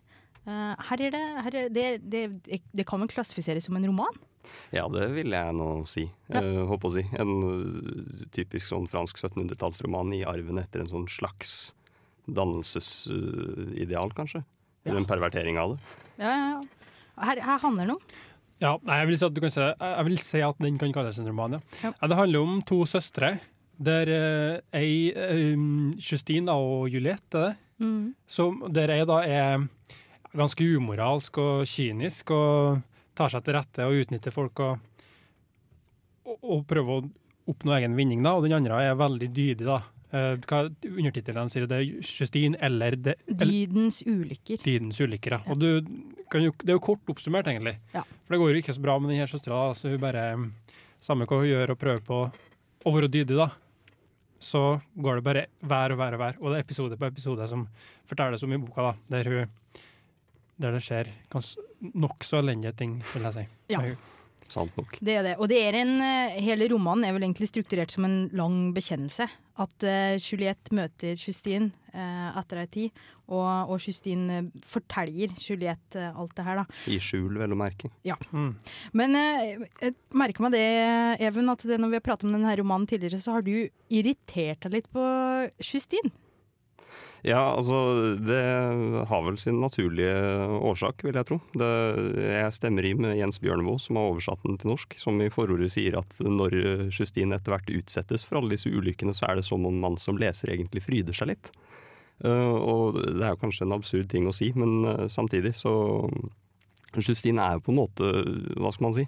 her 0.47 1.01
er 1.03 1.11
det, 1.11 1.23
her 1.43 1.55
er 1.59 1.71
det, 1.75 1.87
det, 2.07 2.25
det, 2.47 2.85
kan 2.87 3.03
vel 3.03 3.11
klassifiseres 3.11 3.67
som 3.67 3.77
en 3.77 3.87
roman? 3.87 4.19
Ja, 4.71 4.87
det 4.89 5.09
vil 5.15 5.35
jeg 5.35 5.55
nå 5.59 5.71
si. 5.91 6.05
Ja. 6.31 6.43
håper 6.71 6.87
å 6.87 6.95
si. 6.95 7.03
En 7.19 8.29
typisk 8.35 8.71
sånn 8.71 8.87
fransk 8.91 9.19
1700-tallsroman 9.19 10.15
i 10.15 10.23
arven 10.23 10.63
etter 10.63 10.85
en 10.85 10.93
sånn 10.93 11.09
slags 11.11 11.75
dannelsesideal, 12.31 14.15
kanskje. 14.15 14.45
Eller 14.87 15.03
en 15.03 15.09
pervertering 15.09 15.59
av 15.61 15.75
det. 15.75 15.99
Ja, 16.23 16.31
ja, 16.31 16.49
ja. 16.55 16.95
Her, 17.27 17.41
her 17.45 17.61
handler 17.63 17.89
det 17.89 17.97
om? 17.97 18.17
Ja, 18.63 18.73
jeg 18.81 19.09
vil, 19.11 19.19
si 19.21 19.27
at 19.27 19.53
se, 19.53 19.67
jeg 19.77 20.07
vil 20.09 20.19
si 20.25 20.41
at 20.45 20.61
den 20.65 20.79
kan 20.81 20.93
kalles 20.95 21.19
en 21.21 21.29
roman, 21.29 21.59
ja. 21.59 21.61
ja. 21.83 21.93
Det 22.09 22.17
handler 22.17 22.45
om 22.47 22.61
to 22.65 22.81
søstre. 22.89 23.35
Der 23.77 24.09
uh, 24.09 24.79
ei 24.79 25.13
um, 25.53 25.93
Justine 26.01 26.55
og 26.57 26.89
Juliette, 26.89 27.37
er 27.37 27.51
det? 27.51 27.57
Mm. 27.85 28.15
Som, 28.25 28.63
der 28.73 28.95
ei 28.95 29.03
da 29.05 29.19
er 29.29 29.67
ganske 30.37 30.65
umoralsk 30.65 31.37
og 31.43 31.67
kynisk 31.69 32.33
og 32.33 32.81
tar 33.17 33.33
seg 33.33 33.45
til 33.45 33.57
rette 33.57 33.85
og 33.85 34.01
utnytter 34.01 34.33
folk 34.33 34.63
og, 34.65 34.81
og, 36.25 36.39
og 36.41 36.65
prøver 36.69 37.03
å 37.03 37.53
oppnå 37.53 37.77
egen 37.77 37.97
vinning, 37.99 38.25
da. 38.25 38.35
Og 38.37 38.47
den 38.47 38.57
andre 38.57 38.81
er 38.89 38.97
veldig 38.99 39.29
dydig, 39.37 39.69
da. 39.69 39.83
Uh, 40.15 40.37
hva 40.47 40.61
undertittelen 40.87 41.51
sier 41.51 41.67
det? 41.67 41.81
Justine 42.07 42.59
eller 42.63 42.95
det, 42.95 43.17
Dydens 43.27 44.03
ulykker. 44.07 44.63
Dydens 44.63 45.01
ulykker, 45.03 45.35
ja. 45.35 45.41
Og 45.51 45.59
du, 45.59 45.67
jo, 45.75 46.53
det 46.63 46.71
er 46.71 46.77
jo 46.77 46.85
kort 46.85 47.11
oppsummert, 47.11 47.51
egentlig. 47.51 47.77
Ja. 47.95 48.05
For 48.07 48.37
det 48.37 48.41
går 48.43 48.53
jo 48.53 48.63
ikke 48.63 48.77
så 48.77 48.85
bra 48.85 48.97
med 49.03 49.13
denne 49.13 49.29
søstera. 49.31 49.61
Så 49.75 49.91
hun 49.93 50.03
bare 50.03 50.29
Samme 51.03 51.27
hva 51.29 51.43
hun 51.43 51.51
gjør 51.51 51.75
og 51.75 51.79
prøver 51.79 52.01
på 52.07 52.23
å 52.87 52.93
være 52.95 53.11
dydig, 53.13 53.37
da. 53.37 53.51
Så 54.43 54.63
går 54.95 55.19
det 55.19 55.27
bare 55.27 55.45
hver 55.61 55.93
og 55.93 56.01
hver 56.01 56.17
og 56.17 56.23
hver. 56.23 56.41
Og 56.41 56.51
det 56.51 56.59
er 56.59 56.65
episode 56.65 56.99
på 56.99 57.09
episode 57.11 57.47
som 57.51 57.67
fortelles 58.09 58.43
om 58.47 58.55
i 58.55 58.59
boka, 58.63 58.89
da. 58.89 58.95
Der, 59.13 59.31
hun, 59.31 59.83
der 60.63 60.77
det 60.79 60.85
skjer 60.87 61.13
nokså 61.93 62.41
elendige 62.41 62.75
ting, 62.79 63.01
vil 63.13 63.29
jeg 63.29 63.37
si. 63.37 63.49
Ja. 63.75 63.83
Sant 64.53 64.77
nok. 64.79 64.99
Det 65.03 65.17
er 65.19 65.25
det. 65.27 65.35
Og 65.41 65.51
det 65.51 65.59
er 65.65 65.81
en, 65.81 65.97
eh, 66.05 66.39
hele 66.45 66.69
romanen 66.71 67.07
er 67.07 67.17
vel 67.17 67.27
egentlig 67.27 67.49
strukturert 67.51 67.93
som 67.95 68.07
en 68.07 68.19
lang 68.37 68.71
bekjennelse. 68.77 69.27
At 69.57 69.85
uh, 69.89 70.19
Juliette 70.21 70.75
møter 70.77 71.17
Justine 71.17 71.71
uh, 71.95 72.35
etter 72.37 72.59
ei 72.61 72.67
tid, 72.69 72.99
og, 73.25 73.71
og, 73.73 73.79
Justine 73.81 74.43
forteller 74.69 75.33
Juliette 75.41 75.97
uh, 75.97 76.19
alt 76.21 76.35
det 76.37 76.45
her, 76.45 76.61
da. 76.61 76.83
I 76.93 76.99
skjul, 77.01 77.39
vel 77.41 77.55
å 77.57 77.59
merke. 77.59 77.89
Ja. 78.05 78.19
Mm. 78.37 78.51
Men 79.01 79.17
jeg 79.17 79.95
merker 80.13 80.45
meg 80.45 80.59
det, 80.59 80.67
Even, 81.25 81.49
at 81.49 81.65
det, 81.65 81.81
når 81.81 81.95
vi 81.95 82.01
har 82.03 82.05
pratet 82.05 82.29
om 82.29 82.37
denne 82.37 82.53
romanen 82.61 82.85
tidligere, 82.91 83.23
så 83.23 83.39
har 83.39 83.49
du 83.49 83.55
irritert 83.89 84.69
deg 84.69 84.77
litt 84.77 84.93
på 84.93 85.07
Justine. 85.65 86.13
Ja, 87.25 87.41
altså 87.57 87.79
det 88.21 88.43
har 89.09 89.23
vel 89.27 89.39
sin 89.41 89.61
naturlige 89.63 90.13
årsak, 90.69 91.01
vil 91.07 91.17
jeg 91.17 91.29
tro. 91.29 91.39
Det, 91.57 91.71
jeg 92.23 92.55
stemmer 92.55 92.87
i 92.87 92.93
med 92.99 93.17
Jens 93.19 93.41
Bjørneboe, 93.43 93.81
som 93.83 93.99
har 93.99 94.11
oversatt 94.11 94.45
den 94.45 94.61
til 94.61 94.71
norsk, 94.75 94.99
som 95.01 95.19
i 95.25 95.31
forordet 95.33 95.73
sier 95.75 95.97
at 95.99 96.21
når 96.23 96.55
Justine 96.93 97.39
etter 97.39 97.57
hvert 97.57 97.73
utsettes 97.73 98.27
for 98.29 98.41
alle 98.41 98.55
disse 98.55 98.71
ulykkene, 98.71 99.17
så 99.17 99.31
er 99.31 99.41
det 99.41 99.47
som 99.49 99.65
om 99.67 99.81
man 99.83 99.99
som 99.99 100.21
leser 100.21 100.53
egentlig 100.55 100.85
fryder 100.87 101.17
seg 101.17 101.33
litt. 101.33 101.51
Uh, 102.25 102.57
og 102.57 102.97
det 102.97 103.21
er 103.21 103.35
jo 103.35 103.43
kanskje 103.43 103.67
en 103.67 103.77
absurd 103.77 104.09
ting 104.09 104.29
å 104.29 104.35
si, 104.35 104.49
men 104.57 104.79
uh, 104.87 105.05
samtidig 105.13 105.53
så 105.59 105.75
Justine 106.97 107.45
er 107.45 107.59
jo 107.59 107.67
på 107.67 107.75
en 107.75 107.81
måte, 107.83 108.13
hva 108.57 108.71
skal 108.73 108.87
man 108.87 108.97
si, 108.97 109.05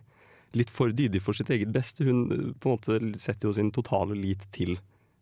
litt 0.57 0.73
for 0.73 0.93
dydig 0.93 1.23
for 1.25 1.37
sitt 1.37 1.49
eget 1.53 1.73
beste. 1.73 2.05
Hun 2.05 2.55
på 2.61 2.69
en 2.69 2.75
måte 2.75 2.99
setter 3.21 3.49
jo 3.49 3.55
sin 3.57 3.73
totale 3.73 4.17
lit 4.17 4.45
til 4.53 4.77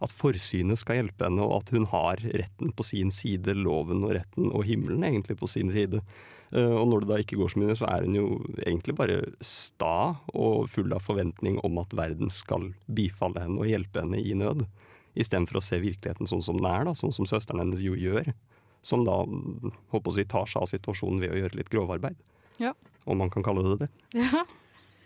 at 0.04 0.12
forsynet 0.12 0.80
skal 0.80 1.00
hjelpe 1.00 1.24
henne, 1.24 1.44
og 1.44 1.62
at 1.62 1.70
hun 1.72 1.86
har 1.88 2.20
retten 2.20 2.72
på 2.76 2.84
sin 2.84 3.12
side, 3.14 3.54
loven 3.56 4.04
og 4.04 4.16
retten 4.18 4.50
og 4.50 4.66
himmelen 4.68 5.06
egentlig 5.06 5.38
på 5.40 5.48
sin 5.48 5.72
side. 5.72 6.02
Eh, 6.52 6.72
og 6.72 6.90
når 6.90 7.04
det 7.04 7.10
da 7.10 7.20
ikke 7.22 7.38
går 7.40 7.52
så 7.52 7.62
mye, 7.62 7.76
så 7.78 7.88
er 7.90 8.04
hun 8.04 8.18
jo 8.18 8.26
egentlig 8.60 8.96
bare 8.98 9.20
sta 9.44 10.18
og 10.34 10.68
full 10.72 10.92
av 10.94 11.06
forventning 11.06 11.58
om 11.66 11.80
at 11.82 11.96
verden 11.96 12.32
skal 12.32 12.70
bifalle 12.86 13.46
henne 13.46 13.62
og 13.62 13.70
hjelpe 13.70 14.04
henne 14.04 14.20
i 14.20 14.36
nød. 14.36 14.66
Istedenfor 15.16 15.62
å 15.62 15.64
se 15.64 15.80
virkeligheten 15.80 16.28
sånn 16.28 16.44
som 16.44 16.60
den 16.60 16.68
er, 16.68 16.84
da, 16.88 16.92
sånn 16.96 17.14
som 17.16 17.28
søsteren 17.28 17.64
hennes 17.64 17.80
jo 17.80 17.96
gjør. 17.96 18.34
Som 18.86 19.06
da 19.08 19.22
håper 19.24 20.12
å 20.12 20.14
si, 20.14 20.26
tar 20.28 20.46
seg 20.50 20.62
av 20.62 20.70
situasjonen 20.70 21.24
ved 21.24 21.32
å 21.32 21.40
gjøre 21.40 21.58
litt 21.58 21.72
grovarbeid. 21.72 22.20
Ja. 22.62 22.76
Om 23.08 23.24
man 23.24 23.32
kan 23.32 23.44
kalle 23.46 23.64
det 23.64 23.86
det. 23.86 23.90
Ja. 24.20 24.44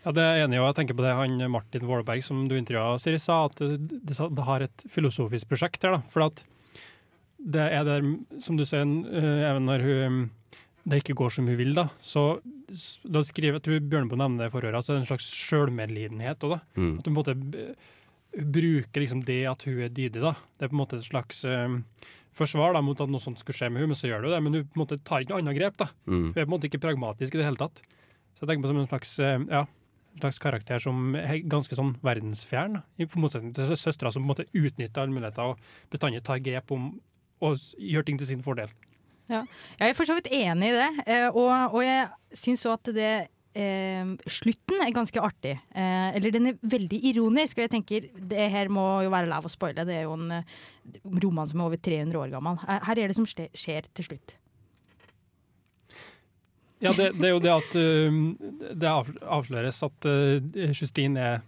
Ja, 0.01 0.13
det 0.17 0.23
er 0.25 0.43
enig 0.43 0.57
og 0.57 0.71
jeg 0.71 0.79
tenker 0.79 0.97
på 0.97 1.05
det 1.05 1.13
han 1.13 1.37
Martin 1.53 1.85
Våleberg 1.85 2.23
som 2.25 2.47
du 2.49 2.55
intervjua, 2.57 2.97
Siri, 3.01 3.19
sa, 3.21 3.43
at 3.45 3.59
det, 3.61 3.99
det, 4.17 4.45
har 4.47 4.65
et 4.65 4.85
filosofisk 4.89 5.51
prosjekt 5.51 5.85
her. 5.85 5.99
da, 5.99 6.01
for 6.09 6.25
at 6.25 6.41
det 7.41 7.67
er 7.73 7.85
der, 7.85 8.05
som 8.41 8.57
du 8.57 8.65
sier, 8.69 8.85
uh, 8.85 9.43
even 9.49 9.69
når 9.69 9.85
hun, 9.85 10.19
det 10.89 11.01
ikke 11.01 11.17
går 11.21 11.33
som 11.33 11.49
hun 11.49 11.57
vil, 11.59 11.73
da, 11.77 11.87
så 12.01 12.41
da 13.03 13.23
skriver 13.27 13.59
jeg 13.59 13.65
tror 13.65 13.87
Bjørneboe 13.91 14.19
nevner 14.19 14.45
det 14.45 14.51
i 14.51 14.53
forhøret, 14.53 14.79
at 14.79 14.89
det 14.89 14.93
er 14.95 15.01
en 15.01 15.09
slags 15.09 15.27
sjølmedlidenhet 15.35 16.45
òg. 16.47 16.59
Mm. 16.77 16.93
At 17.01 17.07
hun 17.07 17.07
på 17.07 17.11
en 17.11 17.19
måte 17.19 17.75
bruker 18.31 19.03
liksom 19.03 19.25
det 19.27 19.43
at 19.49 19.65
hun 19.67 19.81
er 19.83 19.91
dydig. 19.91 20.21
da. 20.23 20.33
Det 20.57 20.65
er 20.65 20.71
på 20.71 20.77
en 20.77 20.81
måte 20.81 21.01
et 21.01 21.07
slags 21.07 21.43
um, 21.43 21.81
forsvar 22.37 22.77
da, 22.77 22.83
mot 22.85 23.01
at 23.03 23.11
noe 23.11 23.23
sånt 23.23 23.41
skulle 23.41 23.57
skje 23.57 23.71
med 23.73 23.83
hun, 23.83 23.91
men 23.91 23.99
så 23.99 24.07
gjør 24.07 24.23
det 24.23 24.29
jo 24.29 24.35
det. 24.35 24.41
Men 24.45 24.55
hun 24.55 24.69
på 24.69 24.79
en 24.79 24.83
måte 24.85 25.01
tar 25.03 25.23
ikke 25.23 25.33
noe 25.33 25.43
annet 25.43 25.59
grep. 25.59 25.77
da. 25.81 25.89
Mm. 26.07 26.23
Hun 26.29 26.31
er 26.31 26.39
på 26.39 26.47
en 26.47 26.55
måte 26.55 26.71
ikke 26.71 26.83
pragmatisk 26.85 27.35
i 27.35 27.41
det 27.41 27.49
hele 27.49 27.59
tatt. 27.59 27.83
Så 28.37 28.45
jeg 28.45 28.53
tenker 28.53 28.65
på 28.65 28.71
som 28.71 28.81
en 28.81 28.91
slags 28.91 29.13
uh, 29.19 29.45
ja, 29.51 29.65
slags 30.19 30.39
karakter 30.41 30.81
som 30.83 31.15
er 31.15 31.41
ganske 31.49 31.75
sånn 31.77 31.95
verdensfjern, 32.05 32.81
i 32.99 33.07
motsetning 33.15 33.55
til 33.55 33.73
søstera 33.79 34.11
som 34.11 34.23
på 34.23 34.27
en 34.27 34.33
måte 34.33 34.47
utnytter 34.51 35.03
alle 35.03 35.15
muligheter 35.15 35.53
og 35.53 35.91
bestandig 35.93 36.23
tar 36.27 36.43
grep 36.43 36.73
om 36.75 36.93
og 37.41 37.61
gjør 37.81 38.05
ting 38.05 38.19
til 38.21 38.29
sin 38.29 38.43
fordel. 38.45 38.69
Ja, 39.31 39.45
jeg 39.79 39.93
er 39.93 39.95
for 39.97 40.05
så 40.05 40.17
vidt 40.17 40.29
enig 40.35 40.73
i 40.73 40.75
det, 40.75 40.89
eh, 41.07 41.27
og, 41.29 41.77
og 41.77 41.81
jeg 41.85 42.09
syns 42.37 42.67
òg 42.69 42.79
at 42.79 42.91
det 42.97 43.13
Eh, 43.51 44.11
slutten 44.31 44.79
er 44.79 44.93
ganske 44.95 45.19
artig. 45.19 45.57
Eh, 45.75 46.09
eller 46.15 46.31
den 46.31 46.51
er 46.53 46.59
veldig 46.63 46.99
ironisk, 47.09 47.57
og 47.57 47.65
jeg 47.65 47.73
tenker 47.73 48.05
det 48.15 48.45
her 48.53 48.71
må 48.71 48.85
jo 49.03 49.11
være 49.11 49.27
lov 49.27 49.47
å 49.47 49.51
spoile. 49.51 49.83
Det 49.87 49.97
er 49.97 50.05
jo 50.05 50.15
en 50.15 50.37
eh, 50.37 50.53
roman 51.19 51.49
som 51.49 51.59
er 51.59 51.67
over 51.67 51.81
300 51.83 52.21
år 52.21 52.31
gammel. 52.31 52.61
Eh, 52.63 52.79
her 52.87 53.01
er 53.01 53.11
det 53.11 53.17
som 53.19 53.27
skjer 53.27 53.89
til 53.91 54.07
slutt. 54.07 54.37
Ja, 56.81 56.93
det, 56.97 57.11
det, 57.19 57.27
er 57.27 57.35
jo 57.35 57.41
det 57.43 57.51
at 57.53 57.73
uh, 57.77 58.19
det 58.81 58.89
avsløres 58.89 59.81
at 59.85 60.07
uh, 60.09 60.71
Justine 60.73 61.21
er 61.21 61.43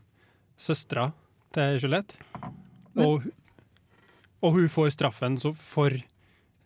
søstera 0.60 1.08
til 1.54 1.80
Juliette. 1.82 2.18
Og, 3.02 3.26
og, 4.44 4.50
hun 4.54 4.70
får 4.70 4.94
straffen 4.94 5.40
for, 5.58 5.96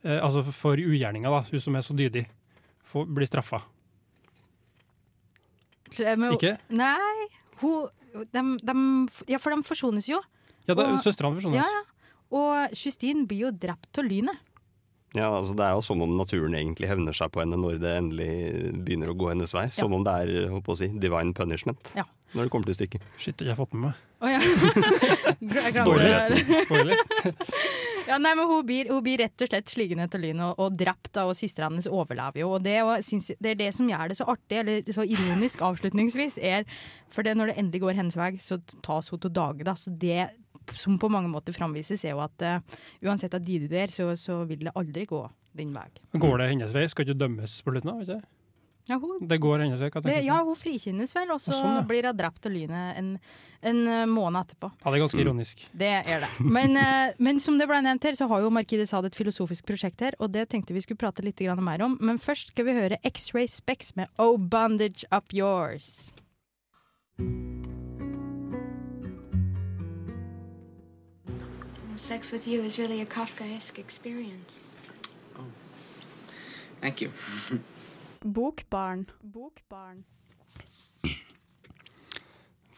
uh, 0.03 0.17
altså 0.19 0.43
for 0.51 0.79
ugjerninga, 0.79 1.31
da. 1.31 1.43
Hun 1.47 1.63
som 1.63 1.79
er 1.79 1.85
så 1.87 1.95
dydig, 1.95 2.25
får, 2.91 3.07
blir 3.07 3.29
straffa. 3.29 3.61
Ikke? 5.95 6.57
Nei. 6.75 7.29
Hun, 7.61 7.87
de, 8.33 8.43
de, 8.67 8.75
ja, 9.31 9.39
for 9.39 9.55
de 9.55 9.63
forsones 9.65 10.09
jo. 10.11 10.19
Ja, 10.67 10.75
søstrene 10.99 11.39
forsones. 11.39 11.61
Ja, 11.61 11.67
ja. 11.71 11.85
Og 12.35 12.75
Justine 12.75 13.23
blir 13.27 13.47
jo 13.47 13.53
drept 13.55 14.01
av 14.01 14.07
lynet. 14.07 14.43
Ja, 15.15 15.29
altså 15.31 15.55
Det 15.55 15.63
er 15.63 15.77
jo 15.77 15.83
som 15.85 16.01
om 16.03 16.17
naturen 16.19 16.55
egentlig 16.57 16.89
hevner 16.89 17.15
seg 17.15 17.31
på 17.31 17.39
henne 17.39 17.59
når 17.59 17.79
det 17.81 17.93
endelig 18.01 18.31
begynner 18.83 19.13
å 19.13 19.17
gå 19.17 19.31
hennes 19.31 19.53
vei. 19.55 19.67
Som 19.73 19.93
ja. 19.93 19.99
om 19.99 20.07
det 20.07 20.17
er 20.23 20.51
håper 20.51 20.73
å 20.73 20.79
si, 20.81 20.89
divine 20.99 21.33
punishment 21.37 21.93
ja. 21.95 22.03
når 22.33 22.47
det 22.47 22.53
kommer 22.53 22.69
til 22.69 22.77
stykket. 22.81 23.07
Shit, 23.15 23.39
jeg 23.39 23.53
har 23.53 23.59
fått 23.59 23.75
med 23.77 23.89
meg. 23.89 24.03
Oh, 24.17 24.31
ja. 24.31 24.41
Spoiler. 25.77 26.37
Spoiler. 26.65 26.97
ja, 28.09 28.17
nei, 28.17 28.31
men 28.33 28.47
hun 28.49 28.63
blir, 28.65 28.89
hun 28.89 29.03
blir, 29.05 29.21
rett 29.21 29.45
og 29.45 29.51
slett 29.51 29.69
sligen 29.69 30.01
etter 30.01 30.21
lyn 30.21 30.41
og, 30.41 30.57
og 30.63 30.73
drept, 30.79 31.11
da, 31.13 31.27
og 31.29 31.37
søstera 31.37 31.69
hennes 31.69 31.89
overlever 31.91 32.41
jo. 32.41 32.55
Og 32.57 32.65
det, 32.65 32.79
og, 32.81 32.97
synes, 33.05 33.29
det, 33.37 33.53
er 33.53 33.61
det 33.61 33.69
som 33.77 33.89
gjør 33.91 34.09
det 34.09 34.17
så 34.17 34.27
artig, 34.33 34.63
eller 34.63 34.91
så 34.97 35.05
ironisk 35.05 35.61
avslutningsvis, 35.69 36.41
er 36.41 36.65
For 37.13 37.23
det, 37.23 37.37
når 37.37 37.51
det 37.51 37.59
endelig 37.61 37.83
går 37.85 37.99
hennes 38.01 38.17
vei, 38.17 38.33
så 38.41 38.57
tas 38.85 39.13
hun 39.13 39.21
til 39.21 39.35
dage. 39.37 39.67
Da, 39.67 39.77
så 39.77 39.93
det 39.93 40.31
som 40.75 40.97
på 40.99 41.09
mange 41.11 41.29
måter 41.31 41.55
framvises, 41.55 42.03
er 42.05 42.15
jo 42.15 42.23
at 42.25 42.43
uh, 42.45 42.79
uansett 43.05 43.35
at 43.37 43.45
de 43.45 43.59
du 43.63 43.67
der, 43.71 43.91
så, 43.93 44.09
så, 44.19 44.43
vil 44.49 44.65
det 44.65 44.75
aldri 44.75 45.05
gå 45.09 45.21
din 45.57 45.73
vei. 45.75 45.87
Går 46.13 46.41
det 46.41 46.51
hennes 46.51 46.73
vei? 46.75 46.87
Skal 46.91 47.07
ikke 47.07 47.19
dømmes 47.19 47.61
på 47.63 47.73
slutten 47.73 47.93
av? 47.93 48.25
ja, 48.87 48.95
hun, 49.01 49.19
det 49.27 49.39
går 49.43 49.65
hennes 49.65 49.81
vei? 49.81 49.89
Det, 50.05 50.19
ja, 50.23 50.37
hun 50.45 50.55
frikjennes 50.55 51.11
vel, 51.15 51.31
og 51.33 51.41
så 51.43 51.51
sånn, 51.55 51.79
ja. 51.81 51.85
blir 51.87 52.07
hun 52.07 52.17
drept 52.17 52.45
av 52.47 52.53
lynet 52.53 52.99
en, 52.99 53.09
en, 53.59 53.81
eh, 53.91 54.03
måned 54.07 54.45
etterpå. 54.45 54.69
Ja, 54.79 54.91
Det 54.91 54.99
er 54.99 55.03
ganske 55.03 55.23
ironisk. 55.23 55.65
Det 55.73 55.91
er 55.97 56.23
det. 56.23 56.29
Men, 56.57 56.77
uh, 56.79 57.17
men 57.19 57.41
som 57.43 57.59
det 57.59 57.67
ble 57.69 57.81
nevnt 57.83 58.07
her, 58.07 58.15
så 58.19 58.29
har 58.31 58.45
jo 58.45 58.53
Markide 58.53 58.87
Sad 58.87 59.09
et 59.09 59.17
filosofisk 59.17 59.67
prosjekt 59.67 60.05
her, 60.05 60.15
og 60.21 60.31
det 60.35 60.47
tenkte 60.53 60.77
vi 60.77 60.85
skulle 60.85 61.01
prate 61.01 61.25
litt 61.25 61.41
mer 61.59 61.83
om. 61.83 61.97
Men 61.99 62.21
først 62.21 62.55
skal 62.55 62.69
vi 62.69 62.77
høre 62.77 63.01
X-Ray 63.03 63.47
Specs 63.51 63.95
med 63.95 64.07
Oh 64.17 64.37
Bondage 64.37 65.03
Up 65.11 65.33
Yours. 65.33 66.11
Sex 71.97 72.31
with 72.31 72.47
you 72.47 72.61
is 72.61 72.77
really 72.77 73.01
a 73.01 73.05
Kafkaesque 73.05 73.79
experience. 73.79 74.65
Oh. 75.35 75.45
Thank 76.79 77.01
you. 77.01 77.09
Bokbarn. 78.23 79.07
Bokbarn. 79.23 80.03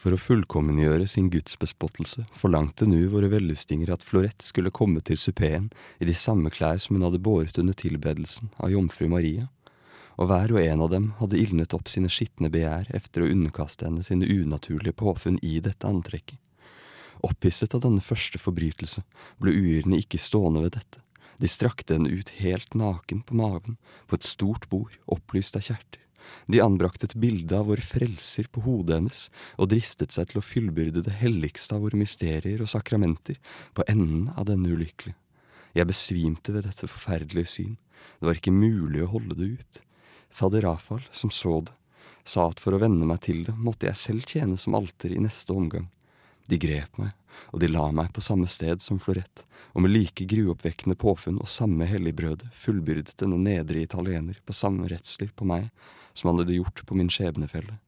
For 0.00 0.16
å 0.16 0.20
fullkommengjøre 0.20 1.04
sin 1.04 1.28
gudsbespottelse 1.28 2.24
forlangte 2.32 2.88
nu 2.88 3.02
våre 3.12 3.28
vellystinger 3.28 3.92
at 3.92 4.04
Florette 4.06 4.46
skulle 4.46 4.72
komme 4.72 5.04
til 5.04 5.20
supeen 5.20 5.68
i 6.00 6.08
de 6.08 6.16
samme 6.16 6.48
klær 6.48 6.80
som 6.80 6.96
hun 6.96 7.04
hadde 7.04 7.20
båret 7.20 7.60
under 7.60 7.76
tilbedelsen 7.76 8.48
av 8.56 8.72
jomfru 8.72 9.10
Maria, 9.12 9.50
og 10.16 10.32
hver 10.32 10.54
og 10.56 10.64
en 10.64 10.86
av 10.86 10.94
dem 10.96 11.10
hadde 11.20 11.36
ildnet 11.36 11.76
opp 11.76 11.92
sine 11.92 12.08
skitne 12.08 12.48
begjær 12.48 12.88
efter 12.96 13.26
å 13.26 13.28
underkaste 13.34 13.84
henne 13.84 14.06
sine 14.06 14.24
unaturlige 14.24 14.96
påfunn 14.96 15.36
i 15.44 15.58
dette 15.60 15.84
antrekket. 15.84 16.40
Opphisset 17.26 17.74
av 17.76 17.84
denne 17.84 18.02
første 18.04 18.40
forbrytelse 18.40 19.04
ble 19.42 19.54
uyrene 19.56 20.00
ikke 20.00 20.20
stående 20.20 20.64
ved 20.64 20.76
dette. 20.78 21.02
De 21.40 21.48
strakte 21.48 21.96
henne 21.96 22.12
ut 22.12 22.34
helt 22.40 22.74
naken 22.76 23.22
på 23.24 23.36
maven, 23.40 23.78
på 24.06 24.16
et 24.18 24.26
stort 24.28 24.68
bord, 24.72 24.92
opplyst 25.08 25.56
av 25.56 25.64
kjerter. 25.64 26.00
De 26.52 26.60
anbrakte 26.62 27.08
et 27.08 27.16
bilde 27.18 27.56
av 27.56 27.70
vår 27.70 27.80
frelser 27.82 28.48
på 28.52 28.62
hodet 28.66 28.98
hennes, 28.98 29.22
og 29.56 29.70
dristet 29.72 30.14
seg 30.14 30.30
til 30.30 30.40
å 30.40 30.44
fyllbyrde 30.44 31.02
det 31.06 31.16
helligste 31.22 31.76
av 31.76 31.86
våre 31.86 31.98
mysterier 31.98 32.62
og 32.62 32.70
sakramenter 32.70 33.40
på 33.74 33.86
enden 33.88 34.28
av 34.36 34.46
denne 34.50 34.70
ulykkelige. 34.70 35.16
Jeg 35.74 35.86
besvimte 35.86 36.52
ved 36.54 36.66
dette 36.66 36.90
forferdelige 36.90 37.52
syn, 37.54 37.76
det 38.18 38.28
var 38.28 38.38
ikke 38.38 38.54
mulig 38.54 39.04
å 39.04 39.12
holde 39.14 39.36
det 39.38 39.52
ut. 39.60 39.80
Fader 40.30 40.66
Rafael, 40.66 41.06
som 41.10 41.32
så 41.34 41.60
det, 41.64 41.74
sa 42.24 42.48
at 42.50 42.60
for 42.62 42.76
å 42.76 42.82
venne 42.82 43.06
meg 43.08 43.22
til 43.24 43.44
det, 43.46 43.54
måtte 43.56 43.88
jeg 43.88 43.98
selv 43.98 44.28
tjene 44.28 44.58
som 44.60 44.76
alter 44.78 45.14
i 45.14 45.22
neste 45.22 45.54
omgang. 45.56 45.88
De 46.50 46.58
grep 46.58 46.96
meg, 46.98 47.14
og 47.54 47.62
de 47.62 47.68
la 47.70 47.84
meg 47.94 48.10
på 48.14 48.22
samme 48.24 48.48
sted 48.50 48.82
som 48.82 48.98
Florett, 49.02 49.44
og 49.70 49.84
med 49.84 49.92
like 49.94 50.24
gruoppvekkende 50.26 50.96
påfunn 50.98 51.38
og 51.38 51.50
samme 51.50 51.86
helligbrødet 51.86 52.48
fullbyrdet 52.58 53.14
denne 53.22 53.38
nedre 53.38 53.84
italiener 53.84 54.40
på 54.42 54.56
samme 54.56 54.88
redsler 54.90 55.30
på 55.36 55.46
meg 55.46 55.68
som 56.10 56.32
han 56.32 56.42
hadde 56.42 56.58
gjort 56.58 56.82
på 56.86 56.98
min 56.98 57.12
skjebnefelle. 57.12 57.78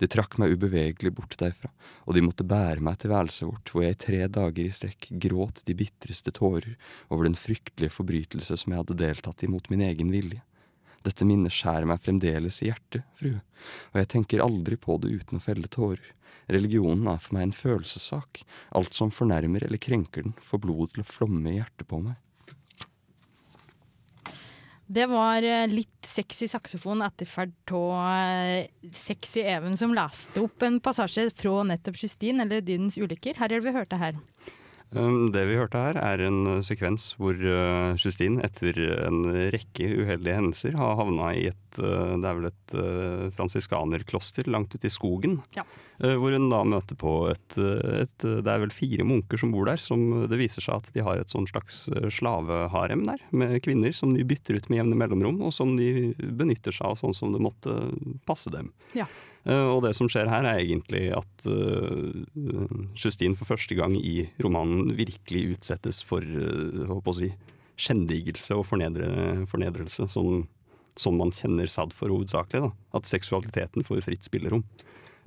De 0.00 0.08
trakk 0.10 0.36
meg 0.40 0.52
ubevegelig 0.52 1.12
bort 1.16 1.38
derfra, 1.40 1.70
og 2.04 2.16
de 2.16 2.24
måtte 2.26 2.44
bære 2.48 2.84
meg 2.84 2.98
til 3.00 3.12
værelset 3.12 3.46
vårt, 3.48 3.72
hvor 3.72 3.84
jeg 3.86 3.96
i 3.96 4.00
tre 4.04 4.20
dager 4.36 4.64
i 4.66 4.76
strekk 4.76 5.08
gråt 5.24 5.62
de 5.68 5.76
bitreste 5.78 6.34
tårer 6.36 6.74
over 7.08 7.28
den 7.28 7.38
fryktelige 7.38 7.96
forbrytelse 7.96 8.58
som 8.60 8.74
jeg 8.74 8.82
hadde 8.82 8.98
deltatt 8.98 9.44
i 9.46 9.50
mot 9.52 9.68
min 9.72 9.84
egen 9.88 10.12
vilje. 10.12 10.42
Dette 11.02 11.26
minnet 11.26 11.54
skjærer 11.54 11.88
meg 11.90 12.02
fremdeles 12.02 12.60
i 12.62 12.70
hjertet, 12.70 13.06
frue, 13.18 13.40
og 13.92 14.02
jeg 14.02 14.10
tenker 14.14 14.44
aldri 14.44 14.78
på 14.78 14.98
det 15.02 15.12
uten 15.18 15.40
å 15.40 15.44
felle 15.44 15.70
tårer. 15.70 16.12
Religionen 16.52 17.06
er 17.10 17.22
for 17.22 17.36
meg 17.36 17.48
en 17.48 17.56
følelsessak. 17.56 18.42
Alt 18.78 18.94
som 18.96 19.12
fornærmer 19.14 19.66
eller 19.66 19.80
krenker 19.82 20.26
den, 20.26 20.36
får 20.42 20.62
blodet 20.64 20.96
til 20.96 21.04
å 21.04 21.08
flomme 21.08 21.52
i 21.52 21.58
hjertet 21.60 21.88
på 21.90 22.02
meg. 22.02 22.18
Det 24.92 25.06
var 25.08 25.44
eh, 25.46 25.70
litt 25.70 26.04
sexy 26.04 26.48
saksofon 26.50 27.04
etterferd 27.06 27.54
av 27.72 27.92
eh, 28.02 28.66
Sexy 28.92 29.40
Even, 29.40 29.76
som 29.80 29.94
leste 29.96 30.42
opp 30.42 30.66
en 30.66 30.80
passasje 30.84 31.30
fra 31.38 31.62
nettopp 31.70 31.96
Justine, 32.02 32.44
eller 32.44 32.60
Dydens 32.66 32.98
ulykker. 33.00 33.38
Her 33.38 33.48
er 33.48 33.62
det 33.62 33.70
vi 33.70 33.76
hørte 33.78 34.00
her. 34.02 34.18
Um, 34.92 35.30
Det 35.32 35.46
vi 35.48 35.56
hørte 35.56 35.80
her, 35.80 35.96
er 35.96 36.20
en 36.26 36.42
uh, 36.44 36.58
sekvens 36.64 37.12
hvor 37.16 37.36
uh, 37.36 37.96
Justine 37.96 38.42
etter 38.44 38.76
en 39.06 39.22
rekke 39.54 39.88
uheldige 40.02 40.36
hendelser 40.36 40.76
har 40.76 40.98
havna 41.00 41.30
i 41.38 41.46
et 41.48 41.78
uh, 41.80 42.18
Det 42.20 42.28
er 42.28 42.36
vel 42.38 42.50
et 42.50 42.74
fransiskanerkloster 43.36 44.48
langt 44.52 44.74
ute 44.76 44.88
i 44.88 44.92
skogen. 44.92 45.40
Ja. 45.56 45.64
Hvor 46.02 46.32
hun 46.34 46.48
da 46.50 46.62
møter 46.66 46.96
på 46.98 47.10
et, 47.30 47.54
et 47.54 48.24
Det 48.24 48.48
er 48.48 48.62
vel 48.62 48.72
fire 48.74 49.04
munker 49.06 49.38
som 49.38 49.52
bor 49.54 49.68
der. 49.68 49.80
Som 49.80 50.24
det 50.28 50.38
viser 50.40 50.64
seg 50.64 50.80
at 50.80 50.88
de 50.94 51.04
har 51.04 51.20
et 51.20 51.32
sånn 51.32 51.46
slags 51.48 51.84
slaveharem 52.16 53.04
der, 53.06 53.20
med 53.30 53.58
kvinner 53.64 53.92
som 53.94 54.16
de 54.16 54.24
bytter 54.26 54.56
ut 54.56 54.70
med 54.72 54.80
jevne 54.80 54.98
mellomrom, 54.98 55.42
og 55.44 55.52
som 55.54 55.76
de 55.76 56.12
benytter 56.16 56.74
seg 56.74 56.94
av 56.94 56.98
sånn 57.00 57.16
som 57.16 57.36
det 57.36 57.44
måtte 57.44 57.76
passe 58.28 58.50
dem. 58.52 58.72
Ja. 58.96 59.06
Eh, 59.44 59.66
og 59.72 59.82
det 59.86 59.94
som 59.98 60.10
skjer 60.10 60.30
her, 60.30 60.46
er 60.46 60.62
egentlig 60.62 61.08
at 61.16 61.46
uh, 61.50 62.92
Justine 62.94 63.38
for 63.38 63.48
første 63.48 63.76
gang 63.78 63.96
i 63.98 64.28
romanen 64.42 64.94
virkelig 64.98 65.56
utsettes 65.56 66.02
for 66.06 66.22
håper 66.22 67.14
å 67.14 67.18
si, 67.18 67.32
skjendigelse 67.82 68.54
og 68.54 68.66
fornedre, 68.68 69.08
fornedrelse, 69.50 70.06
som, 70.12 70.44
som 70.98 71.16
man 71.18 71.32
kjenner 71.34 71.70
Sad 71.70 71.94
for 71.96 72.12
hovedsakelig. 72.12 72.68
Da. 72.68 72.98
At 73.00 73.10
seksualiteten 73.10 73.86
får 73.86 74.04
fritt 74.06 74.28
spillerom. 74.28 74.64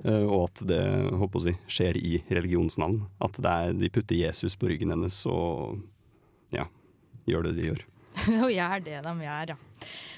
Eh, 0.04 0.24
og 0.24 0.48
at 0.50 0.62
det 0.68 0.82
håper 1.16 1.40
å 1.40 1.44
si, 1.46 1.56
skjer 1.78 1.98
i 2.00 2.20
religionens 2.28 2.78
navn. 2.80 3.04
At 3.22 3.38
det 3.40 3.52
er, 3.52 3.76
de 3.76 3.92
putter 3.92 4.18
Jesus 4.18 4.58
på 4.58 4.70
ryggen 4.70 4.92
hennes 4.94 5.18
og 5.30 5.80
ja, 6.54 6.66
gjør 7.28 7.48
det 7.48 7.56
de 7.58 7.70
gjør. 7.70 7.86
Og 8.46 8.48
gjør 8.48 8.80
det 8.80 9.00
de 9.04 9.10
gjør, 9.26 9.50
ja. 9.52 9.56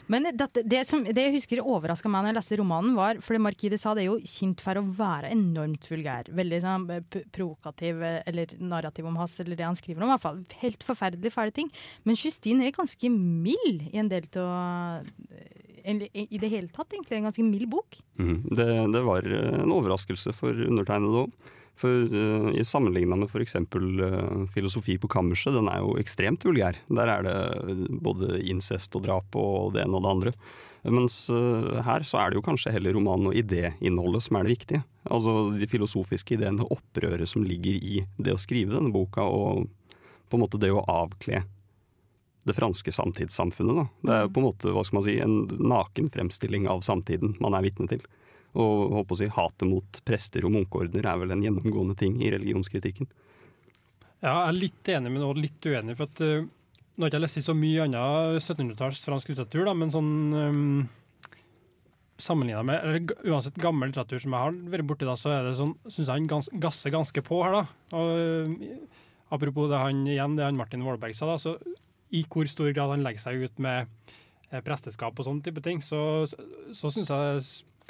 Men 0.09 0.25
det, 0.33 0.49
det, 0.64 0.83
som, 0.88 1.03
det 1.05 1.25
jeg 1.27 1.35
husker 1.37 1.61
overraska 1.61 2.09
meg 2.09 2.25
når 2.25 2.33
jeg 2.33 2.38
leste 2.38 2.59
romanen, 2.61 2.94
var 2.97 3.21
fordi 3.25 3.42
Markide 3.44 3.79
sa, 3.81 3.92
det 3.97 4.07
er 4.07 4.11
jo 4.11 4.18
kjent 4.25 4.62
for 4.64 4.81
å 4.81 4.85
være 4.99 5.33
enormt 5.35 5.85
vulgær. 5.90 6.31
Veldig 6.38 6.61
sånn 6.64 6.87
provokativ 7.35 8.01
eh, 8.07 8.23
eller 8.29 8.55
narrativ 8.61 9.09
om 9.11 9.18
hans, 9.21 9.37
eller 9.44 9.59
det 9.59 9.66
han 9.68 9.77
skriver 9.79 10.03
om. 10.05 10.09
I 10.09 10.16
hvert 10.16 10.25
fall 10.25 10.40
helt 10.62 10.87
forferdelig 10.88 11.35
fæle 11.35 11.55
ting. 11.61 11.68
Men 12.09 12.16
Justine 12.18 12.66
er 12.68 12.77
ganske 12.77 13.12
mild 13.12 13.85
i 13.92 14.01
en 14.01 14.09
del 14.09 14.27
av 14.40 15.05
I 15.88 16.40
det 16.40 16.51
hele 16.53 16.68
tatt, 16.73 16.90
egentlig. 16.92 17.21
En 17.21 17.29
ganske 17.29 17.44
mild 17.44 17.68
bok. 17.73 18.01
Mm, 18.21 18.40
Det, 18.49 18.66
det 18.97 19.05
var 19.07 19.29
eh, 19.29 19.61
en 19.62 19.77
overraskelse 19.77 20.35
for 20.37 20.57
undertegnede 20.68 21.27
òg. 21.27 21.55
For 21.79 22.11
uh, 22.11 22.51
i 22.59 22.64
sammenligna 22.67 23.17
med 23.19 23.31
f.eks. 23.31 23.55
Uh, 23.55 24.47
filosofi 24.55 24.99
på 24.99 25.11
kammerset, 25.11 25.55
den 25.55 25.71
er 25.71 25.83
jo 25.85 25.95
ekstremt 26.01 26.47
vulgær. 26.47 26.79
Der 26.91 27.12
er 27.12 27.27
det 27.27 27.91
både 28.03 28.41
incest 28.43 28.97
og 28.99 29.07
drap 29.07 29.38
og 29.38 29.77
det 29.77 29.85
ene 29.85 29.99
og 29.99 30.05
det 30.07 30.14
andre. 30.14 30.33
Mens 30.88 31.25
uh, 31.31 31.79
her 31.87 32.07
så 32.07 32.21
er 32.21 32.31
det 32.31 32.38
jo 32.38 32.47
kanskje 32.47 32.73
heller 32.75 32.97
romanen 32.97 33.31
og 33.31 33.38
idéinnholdet 33.38 34.27
som 34.27 34.38
er 34.38 34.47
det 34.47 34.57
viktige. 34.57 34.83
Altså 35.09 35.37
de 35.55 35.71
filosofiske 35.71 36.37
ideene, 36.37 36.67
opprøret 36.67 37.31
som 37.31 37.47
ligger 37.47 37.79
i 37.79 38.03
det 38.19 38.35
å 38.35 38.41
skrive 38.41 38.75
denne 38.75 38.95
boka, 38.95 39.23
og 39.23 39.69
på 40.29 40.37
en 40.37 40.45
måte 40.45 40.61
det 40.61 40.73
å 40.75 40.85
avkle 40.85 41.45
det 42.49 42.55
franske 42.57 42.93
samtidssamfunnet. 42.95 43.77
Da. 43.77 43.87
Det 44.03 44.17
er 44.17 44.31
på 44.33 44.41
en 44.41 44.49
måte 44.49 44.73
hva 44.73 44.85
skal 44.87 44.99
man 44.99 45.07
si, 45.07 45.19
en 45.23 45.43
naken 45.61 46.09
fremstilling 46.14 46.69
av 46.71 46.83
samtiden 46.87 47.37
man 47.43 47.57
er 47.57 47.67
vitne 47.67 47.88
til. 47.91 48.03
Og 48.57 48.95
håper 48.97 49.15
å 49.15 49.19
si, 49.21 49.29
hatet 49.33 49.69
mot 49.69 49.99
prester 50.09 50.47
og 50.49 50.55
munkeordener 50.55 51.07
er 51.11 51.19
vel 51.21 51.35
en 51.35 51.43
gjennomgående 51.45 51.97
ting 51.99 52.17
i 52.23 52.31
religionskritikken. 52.33 53.11
Ja, 54.19 54.33
jeg 54.33 54.47
er 54.49 54.57
litt 54.57 54.91
enig, 54.91 55.13
men 55.15 55.27
også 55.27 55.43
litt 55.45 55.69
uenig. 55.69 55.99
for 55.99 56.09
at 56.09 56.23
uh, 56.25 56.47
Nå 56.99 57.05
har 57.05 57.13
jeg 57.13 57.15
ikke 57.15 57.27
lest 57.27 57.45
så 57.47 57.55
mye 57.55 57.85
annen 57.85 58.39
1700-talls 58.41 59.05
fransk 59.07 59.29
litteratur, 59.31 59.69
da, 59.69 59.75
men 59.79 59.93
sånn 59.95 60.09
um, 60.35 60.81
sammenligna 62.19 62.65
med 62.67 62.81
eller 62.83 63.29
uansett 63.31 63.61
gammel 63.63 63.93
litteratur 63.93 64.25
som 64.25 64.35
jeg 64.35 64.43
har 64.49 64.57
vært 64.73 64.89
borti, 64.89 65.07
så 65.21 65.37
er 65.37 65.47
det 65.47 65.53
sånn, 65.61 65.77
syns 65.87 66.09
jeg 66.09 66.11
han 66.11 66.27
gans, 66.33 66.49
gasser 66.59 66.91
ganske 66.91 67.23
på 67.23 67.39
her. 67.45 67.61
da. 67.61 68.01
Og, 68.01 68.11
uh, 68.51 69.05
apropos 69.37 69.71
det 69.71 69.79
han 69.85 70.03
igjen, 70.09 70.35
det 70.41 70.49
han 70.49 70.59
Martin 70.59 70.83
Vålberg 70.83 71.15
sa, 71.15 71.31
da, 71.31 71.39
så 71.39 71.55
i 72.11 72.25
hvor 72.27 72.49
stor 72.51 72.73
grad 72.73 72.97
han 72.97 73.05
legger 73.05 73.29
seg 73.29 73.45
ut 73.45 73.63
med 73.63 73.87
eh, 74.51 74.63
presteskap 74.65 75.19
og 75.19 75.27
sånne 75.27 75.45
type 75.45 75.63
ting, 75.65 75.83
så, 75.85 76.25
så 76.27 76.93
syns 76.93 77.13
jeg 77.13 77.43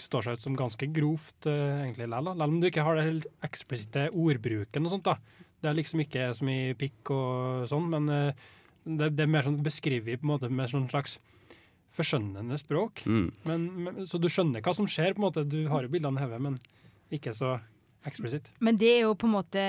står 0.05 0.27
seg 0.27 0.39
ut 0.39 0.45
som 0.45 0.59
ganske 0.59 0.91
grovt, 0.95 1.39
uh, 1.47 1.85
egentlig. 1.85 2.09
Selv 2.11 2.47
om 2.49 2.61
du 2.61 2.69
ikke 2.71 2.85
har 2.87 2.99
det 2.99 3.07
helt 3.09 3.29
eksplisitte 3.47 4.09
ordbruken 4.13 4.89
og 4.89 4.95
sånt, 4.95 5.09
da. 5.09 5.45
Det 5.59 5.71
er 5.71 5.79
liksom 5.79 6.05
ikke 6.05 6.29
så 6.39 6.47
mye 6.47 6.77
pikk 6.79 7.11
og 7.15 7.65
sånn, 7.71 7.89
men 7.95 8.13
uh, 8.13 8.47
det, 8.85 9.13
det 9.19 9.25
er 9.25 9.33
mer 9.33 9.47
sånn 9.47 9.63
beskrevet 9.65 10.21
på 10.21 10.27
en 10.27 10.35
måte 10.35 10.53
med 10.53 10.71
sånn 10.71 10.89
slags 10.91 11.19
forskjønnende 11.99 12.59
språk. 12.61 13.03
Mm. 13.07 13.29
Men, 13.49 13.67
men, 13.85 14.07
så 14.09 14.21
du 14.23 14.29
skjønner 14.31 14.63
hva 14.65 14.73
som 14.77 14.89
skjer, 14.91 15.15
på 15.15 15.21
en 15.23 15.29
måte. 15.29 15.49
Du 15.49 15.61
har 15.73 15.81
jo 15.85 15.93
bildene 15.93 16.21
i 16.21 16.25
hodet, 16.25 16.41
men 16.45 16.55
ikke 17.15 17.33
så 17.37 17.57
eksplisitt. 18.07 18.47
Men 18.65 18.79
det 18.79 18.91
er 18.95 19.01
jo 19.07 19.15
på 19.19 19.27
en 19.29 19.35
måte 19.35 19.63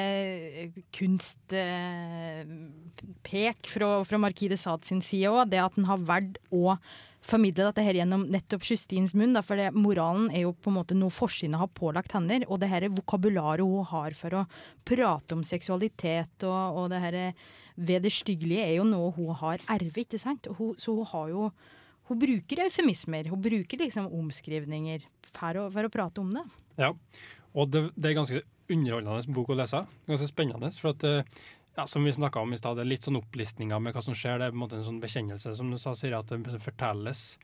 kunstpek 0.96 1.58
fra, 3.74 3.88
fra 4.06 4.18
Marquis 4.22 4.52
de 4.54 4.58
Sade 4.60 4.86
sin 4.88 5.02
side 5.06 5.28
òg. 5.32 5.50
Det 5.52 5.60
at 5.64 5.76
han 5.80 5.90
har 5.90 6.00
valgt 6.10 6.38
å 6.54 6.78
formidle 7.26 7.68
dette 7.68 7.84
her 7.84 7.98
gjennom 8.00 8.26
nettopp 8.32 8.66
Justins 8.68 9.16
munn. 9.18 9.34
Da, 9.36 9.44
for 9.46 9.60
det, 9.60 9.70
moralen 9.76 10.30
er 10.32 10.46
jo 10.46 10.54
på 10.56 10.72
en 10.72 10.78
måte 10.80 10.98
noe 10.98 11.14
forsynet 11.14 11.60
har 11.60 11.72
pålagt 11.76 12.16
henne. 12.16 12.42
Og 12.48 12.62
det 12.62 12.72
her 12.72 12.88
vokabularet 12.94 13.66
hun 13.66 13.88
har 13.92 14.16
for 14.18 14.42
å 14.42 14.46
prate 14.88 15.36
om 15.36 15.44
seksualitet 15.48 16.48
og, 16.48 16.80
og 16.84 16.94
det 16.94 17.04
her 17.04 17.20
styggelige, 18.12 18.66
er 18.66 18.78
jo 18.80 18.88
noe 18.88 19.12
hun 19.16 19.36
har 19.40 19.62
ervet, 19.72 20.08
ikke 20.08 20.20
sant? 20.20 20.50
Hun, 20.58 20.74
så 20.80 20.96
hun 20.98 21.08
har 21.14 21.30
jo 21.34 21.50
hun 22.10 22.18
bruker 22.18 22.64
eufemismer, 22.66 23.28
hun 23.30 23.42
bruker 23.42 23.78
liksom 23.84 24.08
omskrivninger 24.18 25.04
for 25.30 25.60
å, 25.62 25.68
for 25.70 25.86
å 25.86 25.92
prate 25.94 26.24
om 26.24 26.32
det. 26.34 26.42
Ja, 26.82 26.90
og 27.54 27.70
det, 27.70 27.84
det 27.94 28.10
er 28.10 28.18
ganske 28.18 28.42
underholdende 28.70 29.36
bok 29.36 29.52
å 29.54 29.58
lese. 29.58 29.84
Ganske 30.10 30.30
spennende. 30.30 30.72
For 30.78 30.94
at, 30.96 31.06
eh, 31.06 31.46
ja, 31.78 31.86
som 31.88 32.04
vi 32.04 32.12
snakka 32.12 32.40
om 32.42 32.54
i 32.54 32.58
stad, 32.60 32.76
det 32.78 32.84
er 32.84 32.90
litt 32.92 33.06
sånn 33.08 33.20
opplistninger 33.22 33.80
med 33.80 33.94
hva 33.96 34.02
som 34.04 34.14
skjer. 34.18 34.40
Det 34.40 34.48
er 34.50 34.52
på 34.54 34.58
en 34.60 34.64
måte 34.66 34.78
en 34.80 34.88
sånn 34.88 35.02
bekjennelse, 35.04 35.54
som 35.56 35.70
du 35.72 35.78
sa, 35.80 35.94
sier 35.96 36.18
at 36.18 36.28
det 36.34 36.60
fortelles. 36.64 37.38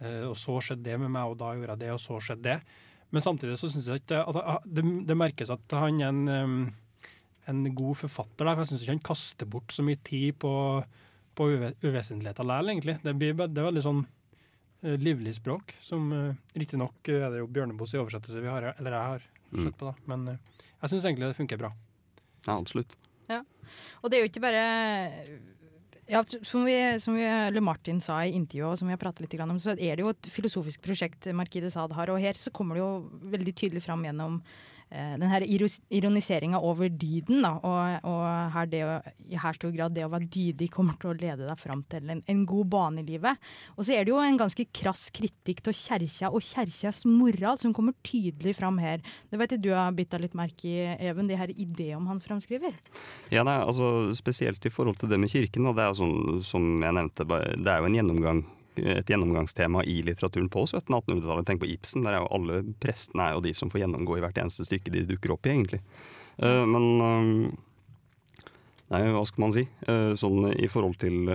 Eh, 0.00 0.22
og 0.28 0.36
så 0.38 0.58
skjedde 0.62 0.84
det 0.90 0.98
med 1.00 1.10
meg, 1.14 1.30
og 1.32 1.38
da 1.40 1.52
gjorde 1.56 1.74
jeg 1.74 1.82
det, 1.84 1.92
og 1.94 2.00
så 2.02 2.20
skjedde 2.22 2.42
det. 2.52 2.58
Men 3.14 3.22
samtidig 3.22 3.56
så 3.60 3.68
syns 3.70 3.86
jeg 3.90 4.02
ikke 4.02 4.22
at 4.26 4.64
det, 4.66 4.82
det 5.06 5.16
merkes 5.16 5.50
at 5.54 5.74
han 5.78 6.00
er 6.02 6.08
en, 6.10 6.72
en 7.46 7.64
god 7.78 7.96
forfatter. 8.00 8.44
Der, 8.46 8.54
for 8.56 8.64
jeg 8.64 8.72
syns 8.72 8.82
ikke 8.86 8.94
han 8.96 9.04
kaster 9.10 9.46
bort 9.50 9.74
så 9.74 9.84
mye 9.86 10.00
tid 10.06 10.34
på, 10.42 10.50
på 11.38 11.46
uve- 11.52 11.74
uvesentligheter 11.84 12.46
likevel, 12.46 12.72
egentlig. 12.74 12.96
Det, 13.04 13.14
blir, 13.20 13.36
det 13.44 13.60
er 13.62 13.68
veldig 13.70 13.84
sånn 13.86 14.02
eh, 14.82 14.96
livlig 14.98 15.36
språk, 15.38 15.76
som 15.84 16.10
riktignok 16.58 17.06
er 17.12 17.28
det 17.34 17.42
jo 17.44 17.50
Bjørneboes 17.54 17.94
i 17.94 18.00
oversettelse 18.02 18.42
vi 18.44 18.50
har, 18.54 18.72
eller 18.78 18.98
jeg 18.98 19.12
har 19.14 19.30
Mm. 19.54 19.68
sett 19.68 19.76
på, 19.78 19.86
da. 19.86 19.92
Men 20.10 20.22
eh, 20.32 20.38
jeg 20.82 20.90
syns 20.90 21.04
egentlig 21.06 21.28
det 21.28 21.36
funker 21.38 21.58
bra. 21.60 21.68
Ja, 22.48 22.56
absolutt. 22.56 22.96
Og 24.02 24.10
det 24.10 24.18
er 24.18 24.24
jo 24.24 24.30
ikke 24.30 24.44
bare 24.44 24.64
ja, 26.10 26.20
som, 26.26 26.66
vi, 26.66 26.76
som 27.00 27.16
vi, 27.16 27.60
Martin 27.64 28.00
sa 28.04 28.20
i 28.24 28.34
intervjuet, 28.36 28.74
og 28.74 28.80
som 28.80 28.90
vi 28.90 28.94
har 28.96 29.00
pratet 29.00 29.24
litt 29.24 29.40
om, 29.40 29.56
så 29.62 29.72
er 29.72 29.96
det 29.96 30.04
jo 30.04 30.12
et 30.12 30.30
filosofisk 30.30 30.84
prosjekt 30.84 31.30
Markide 31.36 31.70
Saad 31.72 31.94
har. 31.96 32.12
Og 32.12 32.20
her 32.20 32.36
så 32.36 32.52
kommer 32.52 32.76
det 32.76 32.84
jo 32.84 32.92
veldig 33.32 33.54
tydelig 33.56 33.84
fram 33.86 34.04
gjennom 34.04 34.42
den 34.94 35.30
her 35.30 35.44
ironiseringa 35.44 36.60
over 36.62 36.88
dyden. 36.88 37.42
Da, 37.44 37.54
og, 37.58 38.06
og 38.08 38.54
her 38.54 38.70
det 38.70 38.82
i 39.28 39.38
her 39.40 39.56
stor 39.56 39.72
grad 39.74 39.94
det 39.96 40.04
å 40.06 40.12
være 40.12 40.28
dydig 40.30 40.70
kommer 40.74 40.98
til 41.00 41.12
å 41.12 41.16
lede 41.18 41.48
deg 41.48 41.60
fram 41.60 41.82
til 41.90 42.10
en, 42.12 42.22
en 42.30 42.44
god 42.48 42.70
bane 42.72 43.02
i 43.02 43.08
livet. 43.08 43.40
Og 43.76 43.86
så 43.86 43.96
er 43.96 44.06
det 44.06 44.14
jo 44.14 44.20
en 44.22 44.40
ganske 44.40 44.66
krass 44.74 45.06
kritikk 45.14 45.64
til 45.64 45.76
kjerkja 45.76 46.30
og 46.30 46.44
kjerkjas 46.44 47.04
moral 47.08 47.60
som 47.60 47.74
kommer 47.76 47.96
tydelig 48.06 48.56
fram 48.58 48.80
her. 48.82 49.02
Det 49.30 49.40
vet 49.40 49.56
jeg 49.56 49.64
du 49.64 49.70
har 49.74 49.94
bitt 49.96 50.12
deg 50.14 50.26
litt 50.26 50.38
merke 50.38 50.68
i, 50.70 50.80
Even, 51.04 51.28
de 51.28 51.38
her 51.38 51.50
ideene 51.52 52.06
han 52.08 52.22
framskriver. 52.22 52.76
Ja, 53.34 53.44
nei, 53.46 53.58
altså 53.62 54.12
Spesielt 54.14 54.64
i 54.66 54.72
forhold 54.72 55.00
til 55.00 55.10
det 55.10 55.18
med 55.20 55.32
kirken. 55.32 55.66
Da, 55.68 55.74
det 55.76 55.84
er 55.84 55.92
jo 55.92 56.00
sånn, 56.02 56.44
som 56.46 56.68
jeg 56.84 56.96
nevnte, 56.96 57.26
det 57.26 57.70
er 57.70 57.82
jo 57.82 57.88
en 57.88 57.98
gjennomgang, 57.98 58.44
et 58.80 59.10
gjennomgangstema 59.10 59.84
i 59.84 60.00
litteraturen 60.06 60.48
på 60.52 60.64
1700-1800-tallet. 60.66 61.46
Tenk 61.48 61.62
på 61.62 61.70
Ibsen. 61.70 62.04
der 62.04 62.16
er 62.16 62.24
jo 62.24 62.32
Alle 62.34 62.62
prestene 62.80 63.28
er 63.28 63.36
jo 63.36 63.44
de 63.44 63.54
som 63.54 63.70
får 63.70 63.84
gjennomgå 63.84 64.18
i 64.18 64.24
hvert 64.24 64.40
eneste 64.40 64.66
stykke 64.66 64.92
de 64.94 65.06
dukker 65.08 65.34
opp 65.34 65.46
i, 65.46 65.54
egentlig. 65.54 65.80
Eh, 66.38 66.64
men 66.66 66.90
eh, 67.00 67.54
Nei, 68.92 69.00
hva 69.10 69.24
skal 69.26 69.46
man 69.46 69.54
si? 69.54 69.64
Eh, 69.88 70.12
sånn 70.18 70.52
i 70.52 70.68
forhold 70.70 70.98
til 71.00 71.30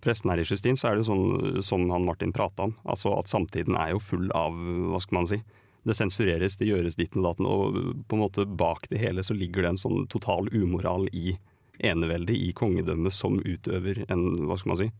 presten 0.00 0.32
her 0.32 0.40
i 0.40 0.46
Justin, 0.48 0.78
så 0.80 0.88
er 0.88 0.96
det 0.96 1.04
jo 1.04 1.10
sånn 1.10 1.62
som 1.62 1.84
han 1.92 2.06
Martin 2.06 2.32
prata 2.32 2.70
om. 2.70 2.72
Altså 2.88 3.12
at 3.18 3.28
samtiden 3.30 3.76
er 3.76 3.92
jo 3.92 4.00
full 4.02 4.30
av, 4.34 4.56
hva 4.56 5.00
skal 5.04 5.20
man 5.20 5.28
si 5.28 5.42
det 5.88 5.96
sensureres, 5.96 6.56
det 6.60 6.68
gjøres 6.68 6.96
ditten 6.98 7.22
og 7.22 7.28
datten, 7.28 7.46
og 7.48 8.06
på 8.08 8.16
en 8.16 8.22
måte 8.24 8.44
bak 8.44 8.88
det 8.90 9.00
hele 9.00 9.24
så 9.24 9.36
ligger 9.36 9.64
det 9.64 9.74
en 9.74 9.80
sånn 9.80 10.02
total 10.12 10.48
umoral 10.52 11.06
i 11.12 11.36
eneveldet, 11.80 12.36
i 12.36 12.50
kongedømmet, 12.56 13.14
som 13.16 13.38
utøver 13.40 14.04
en, 14.08 14.24
hva 14.48 14.58
skal 14.60 14.74
man 14.74 14.80
si, 14.82 14.90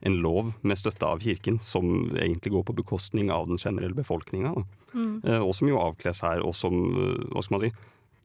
en 0.00 0.16
lov 0.22 0.52
med 0.62 0.78
støtte 0.78 1.06
av 1.08 1.20
kirken, 1.24 1.58
som 1.64 2.10
egentlig 2.16 2.52
går 2.52 2.64
på 2.68 2.76
bekostning 2.82 3.30
av 3.32 3.48
den 3.48 3.58
generelle 3.58 3.96
befolkninga. 3.96 4.52
Mm. 4.92 5.20
Eh, 5.24 5.40
og 5.40 5.54
som 5.56 5.70
jo 5.70 5.80
avkles 5.80 6.22
her, 6.22 6.42
og 6.44 6.54
som, 6.54 6.74
eh, 6.74 7.28
hva 7.32 7.42
skal 7.44 7.58
man 7.58 7.64
si, 7.66 7.72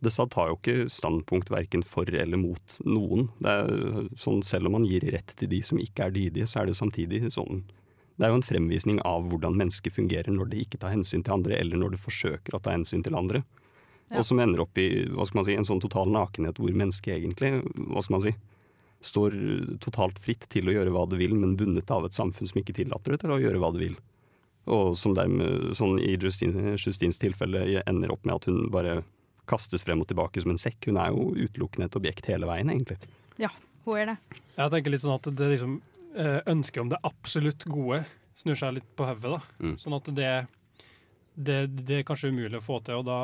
det 0.02 0.16
tar 0.34 0.50
jo 0.50 0.58
ikke 0.58 0.90
standpunkt 0.90 1.52
verken 1.54 1.84
for 1.86 2.10
eller 2.10 2.38
mot 2.38 2.80
noen. 2.86 3.30
Det 3.40 3.50
er 3.50 4.10
sånn, 4.18 4.44
Selv 4.44 4.66
om 4.66 4.72
man 4.72 4.86
gir 4.86 5.02
rett 5.02 5.36
til 5.38 5.48
de 5.48 5.62
som 5.62 5.78
ikke 5.78 6.06
er 6.06 6.12
dydige, 6.12 6.48
så 6.48 6.62
er 6.62 6.66
det 6.66 6.76
samtidig 6.76 7.32
sånn 7.32 7.64
det 8.18 8.28
er 8.28 8.36
jo 8.36 8.42
en 8.42 8.46
fremvisning 8.46 9.00
av 9.02 9.24
hvordan 9.32 9.56
mennesket 9.58 9.96
fungerer 9.96 10.30
når 10.30 10.52
det 10.52 10.60
ikke 10.66 10.78
tar 10.78 10.94
hensyn 10.94 11.24
til 11.24 11.34
andre, 11.34 11.56
eller 11.58 11.80
når 11.82 11.96
det 11.96 12.04
forsøker 12.04 12.54
å 12.54 12.62
ta 12.62 12.76
hensyn 12.76 13.02
til 13.02 13.16
andre. 13.18 13.44
Ja. 14.12 14.20
og 14.20 14.26
som 14.28 14.42
ender 14.44 14.60
opp 14.60 14.76
i 14.76 15.06
hva 15.08 15.24
skal 15.24 15.40
man 15.40 15.46
si, 15.48 15.54
en 15.56 15.64
sånn 15.64 15.80
total 15.80 16.10
nakenhet 16.12 16.58
hvor 16.60 16.74
mennesket 16.76 17.14
egentlig 17.16 17.62
hva 17.64 18.02
skal 18.04 18.18
man 18.18 18.24
si, 18.26 18.34
står 19.02 19.36
totalt 19.82 20.20
fritt 20.22 20.46
til 20.54 20.70
å 20.70 20.76
gjøre 20.76 20.94
hva 20.94 21.08
det 21.10 21.20
vil, 21.22 21.34
men 21.38 21.58
bundet 21.60 21.90
av 21.94 22.06
et 22.06 22.18
samfunn 22.18 22.50
som 22.50 22.62
ikke 22.62 22.76
tillater 22.78 23.16
det 23.16 23.24
til 23.24 23.34
å 23.34 23.40
gjøre 23.42 23.62
hva 23.62 23.72
det 23.76 23.84
vil. 23.84 23.98
Og 24.72 24.94
som 24.98 25.16
dermed, 25.18 25.72
sånn 25.78 25.98
i 26.02 26.14
Justine, 26.22 26.76
Justines 26.78 27.18
tilfelle, 27.22 27.66
ender 27.82 28.14
opp 28.14 28.26
med 28.28 28.38
at 28.38 28.48
hun 28.50 28.68
bare 28.74 29.02
kastes 29.50 29.84
frem 29.84 30.04
og 30.04 30.10
tilbake 30.10 30.42
som 30.44 30.54
en 30.54 30.62
sekk. 30.62 30.86
Hun 30.88 31.00
er 31.02 31.12
jo 31.12 31.32
utelukkende 31.34 31.90
et 31.90 31.98
objekt 31.98 32.30
hele 32.30 32.50
veien, 32.50 32.70
egentlig. 32.70 33.00
Ja, 33.42 33.50
hun 33.88 33.98
er 33.98 34.14
det. 34.14 34.18
Jeg 34.58 34.74
tenker 34.76 34.94
litt 34.94 35.04
sånn 35.04 35.18
at 35.18 35.30
det 35.38 35.50
liksom 35.56 35.78
eh, 36.14 36.40
ønsket 36.54 36.84
om 36.84 36.92
det 36.94 37.02
absolutt 37.08 37.66
gode 37.66 38.04
snur 38.42 38.58
seg 38.58 38.78
litt 38.78 38.90
på 38.98 39.08
hodet, 39.10 39.38
da. 39.38 39.42
Mm. 39.62 39.78
Sånn 39.82 39.98
at 39.98 40.10
det, 40.18 40.32
det, 41.36 41.60
det 41.82 42.00
er 42.00 42.08
kanskje 42.08 42.32
umulig 42.34 42.62
å 42.62 42.66
få 42.66 42.82
til, 42.86 43.02
og 43.02 43.08
da 43.10 43.22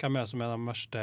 Hvem 0.00 0.14
er 0.16 0.24
det 0.24 0.30
som 0.30 0.40
er 0.40 0.48
de 0.48 0.64
verste 0.64 1.00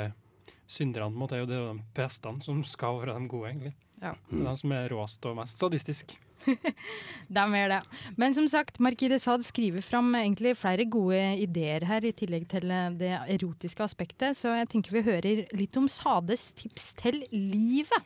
synderne? 0.68 1.12
på 1.12 1.16
en 1.16 1.24
måte? 1.24 1.36
Er 1.38 1.44
jo 1.44 1.50
det 1.50 1.58
er 1.58 1.66
jo 1.66 1.74
de 1.74 1.86
prestene 1.98 2.44
som 2.46 2.64
skal 2.68 3.02
være 3.02 3.18
de 3.18 3.28
gode, 3.32 3.52
egentlig. 3.52 3.74
Ja. 4.02 4.14
Det 4.30 4.40
er 4.40 4.48
de 4.50 4.56
som 4.62 4.74
er 4.78 4.90
råest 4.94 5.26
og 5.26 5.38
mest 5.40 5.62
sadistisk. 5.64 6.18
De 7.38 7.44
er 7.60 7.72
det. 7.72 7.80
Men 8.16 8.36
som 8.36 8.46
sagt, 8.48 8.80
Markide 8.80 9.18
Sad 9.20 9.44
skriver 9.44 9.82
fram 9.84 10.14
egentlig 10.16 10.54
flere 10.58 10.86
gode 10.86 11.20
ideer 11.42 11.84
her, 11.90 12.06
i 12.06 12.14
tillegg 12.16 12.48
til 12.52 12.72
eh, 12.72 12.94
det 13.00 13.14
erotiske 13.36 13.84
aspektet. 13.84 14.38
Så 14.38 14.54
jeg 14.56 14.70
tenker 14.72 14.96
vi 14.96 15.04
hører 15.08 15.44
litt 15.58 15.76
om 15.80 15.90
Sades 15.92 16.52
tips 16.56 16.94
til 17.02 17.24
livet. 17.34 18.06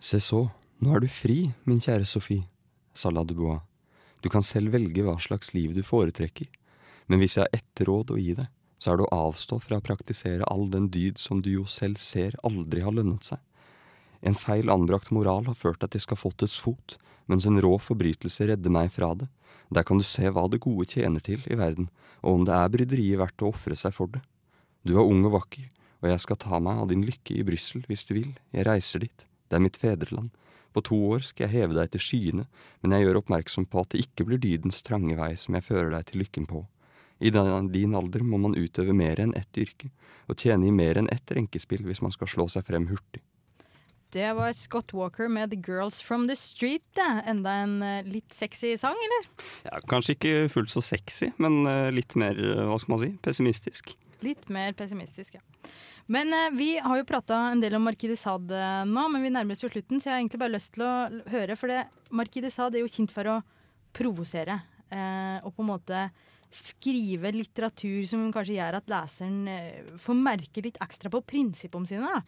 Se 0.00 0.20
så, 0.22 0.46
nå 0.80 0.94
er 0.96 1.04
du 1.04 1.10
fri, 1.12 1.42
min 1.68 1.82
kjære 1.82 2.06
Sophie, 2.08 2.46
sa 2.96 3.10
la 3.12 3.24
Dubois. 3.24 3.60
Du 4.20 4.28
kan 4.32 4.44
selv 4.44 4.72
velge 4.74 5.04
hva 5.04 5.16
slags 5.20 5.54
liv 5.56 5.74
du 5.76 5.82
foretrekker, 5.84 6.48
men 7.08 7.20
hvis 7.20 7.36
jeg 7.36 7.46
har 7.46 7.56
ett 7.56 7.82
råd 7.88 8.12
å 8.14 8.20
gi 8.20 8.34
deg, 8.36 8.48
så 8.80 8.92
er 8.92 8.98
det 8.98 9.06
å 9.06 9.28
avstå 9.28 9.60
fra 9.62 9.78
å 9.78 9.84
praktisere 9.84 10.48
all 10.48 10.66
den 10.72 10.88
dyd 10.92 11.20
som 11.20 11.42
du 11.44 11.52
jo 11.52 11.66
selv 11.68 12.00
ser 12.00 12.36
aldri 12.46 12.82
har 12.84 12.96
lønnet 12.96 13.28
seg. 13.32 13.40
En 14.24 14.36
feil 14.36 14.72
anbrakt 14.72 15.12
moral 15.14 15.46
har 15.48 15.56
ført 15.56 15.80
deg 15.84 15.94
til 15.94 16.04
skafottets 16.04 16.58
fot, 16.60 16.96
mens 17.28 17.46
en 17.46 17.60
rå 17.62 17.76
forbrytelse 17.80 18.48
redder 18.50 18.72
meg 18.72 18.90
fra 18.92 19.12
det. 19.16 19.28
Der 19.70 19.86
kan 19.86 20.00
du 20.00 20.04
se 20.04 20.32
hva 20.32 20.48
det 20.50 20.62
gode 20.64 20.88
tjener 20.90 21.22
til 21.24 21.44
i 21.46 21.56
verden, 21.60 21.88
og 22.24 22.40
om 22.40 22.48
det 22.48 22.56
er 22.56 22.72
bryderiet 22.72 23.20
verdt 23.20 23.44
å 23.44 23.52
ofre 23.52 23.76
seg 23.78 23.94
for 23.96 24.10
det. 24.12 24.22
Du 24.82 24.96
er 24.96 25.04
ung 25.04 25.22
og 25.28 25.36
vakker, 25.36 25.68
og 26.00 26.10
jeg 26.10 26.24
skal 26.24 26.40
ta 26.40 26.60
meg 26.64 26.80
av 26.82 26.90
din 26.90 27.04
lykke 27.06 27.36
i 27.36 27.44
Brussel 27.46 27.84
hvis 27.88 28.06
du 28.08 28.16
vil, 28.16 28.32
jeg 28.56 28.66
reiser 28.66 29.04
dit, 29.04 29.26
det 29.48 29.56
er 29.56 29.64
mitt 29.64 29.78
fedreland. 29.80 30.32
På 30.72 30.82
to 30.86 30.96
år 31.12 31.24
skal 31.26 31.46
jeg 31.46 31.60
heve 31.60 31.76
deg 31.76 31.90
til 31.92 32.02
skyene, 32.04 32.44
men 32.80 32.94
jeg 32.94 33.06
gjør 33.06 33.20
oppmerksom 33.20 33.66
på 33.70 33.82
at 33.82 33.92
det 33.92 34.04
ikke 34.04 34.26
blir 34.28 34.42
dydens 34.42 34.82
trange 34.86 35.16
vei 35.18 35.32
som 35.38 35.56
jeg 35.56 35.66
fører 35.66 35.90
deg 35.96 36.06
til 36.10 36.22
lykken 36.22 36.46
på. 36.50 36.62
I 37.20 37.30
din, 37.30 37.72
din 37.72 37.96
alder 37.96 38.24
må 38.24 38.40
man 38.40 38.56
utøve 38.56 38.94
mer 38.96 39.20
enn 39.20 39.34
ett 39.38 39.58
yrke, 39.60 39.90
og 40.30 40.38
tjene 40.40 40.68
i 40.68 40.74
mer 40.74 41.00
enn 41.00 41.10
ett 41.12 41.34
renkespill 41.36 41.84
hvis 41.86 42.00
man 42.04 42.14
skal 42.14 42.30
slå 42.32 42.48
seg 42.48 42.64
frem 42.68 42.88
hurtig. 42.90 43.22
Det 44.10 44.26
var 44.34 44.52
Scott 44.58 44.90
Walker 44.92 45.28
med 45.30 45.52
'The 45.52 45.60
Girls 45.62 46.00
From 46.02 46.26
The 46.26 46.34
Street'. 46.34 46.98
Enda 46.98 47.50
en 47.62 47.82
eh, 47.82 48.02
litt 48.02 48.34
sexy 48.34 48.72
sang, 48.76 48.96
eller? 49.06 49.28
Ja, 49.68 49.78
kanskje 49.86 50.16
ikke 50.16 50.48
fullt 50.50 50.72
så 50.72 50.82
sexy, 50.82 51.30
men 51.38 51.62
eh, 51.70 51.92
litt 51.94 52.16
mer, 52.18 52.34
eh, 52.34 52.64
hva 52.66 52.78
skal 52.82 52.96
man 52.96 53.02
si, 53.04 53.12
pessimistisk. 53.22 53.94
Litt 54.26 54.50
mer 54.50 54.74
pessimistisk, 54.74 55.38
ja. 55.38 55.70
Men 56.10 56.34
eh, 56.34 56.48
vi 56.58 56.72
har 56.82 56.98
jo 56.98 57.06
prata 57.06 57.38
en 57.52 57.62
del 57.62 57.76
om 57.78 57.86
Marquis 57.86 58.24
Sad 58.24 58.50
eh, 58.50 58.82
nå, 58.88 59.06
men 59.12 59.22
vi 59.22 59.30
nærmer 59.30 59.54
oss 59.54 59.62
jo 59.62 59.70
slutten, 59.70 60.02
så 60.02 60.10
jeg 60.10 60.16
har 60.16 60.24
egentlig 60.24 60.42
bare 60.42 60.56
lyst 60.56 60.74
til 60.74 60.88
å 60.88 60.94
høre. 61.30 61.54
For 61.60 61.70
det, 61.70 62.50
Sad 62.50 62.74
er 62.74 62.82
jo 62.82 62.90
kjent 62.90 63.14
for 63.14 63.30
å 63.30 63.38
provosere, 63.94 64.58
eh, 64.90 65.38
og 65.44 65.54
på 65.54 65.62
en 65.62 65.70
måte 65.70 66.02
skrive 66.50 67.32
litteratur 67.34 68.02
som 68.10 68.30
kanskje 68.34 68.56
gjør 68.58 68.80
at 68.80 68.88
leseren 68.90 69.42
eh, 69.50 69.90
får 70.00 70.16
merke 70.18 70.64
litt 70.64 70.80
ekstra 70.82 71.12
på 71.12 71.22
prinsippene 71.32 71.88
sine. 71.88 72.22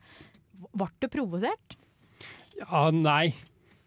Ble 0.70 0.90
du 1.02 1.08
provosert? 1.10 1.78
Ja, 2.60 2.90
nei. 2.94 3.32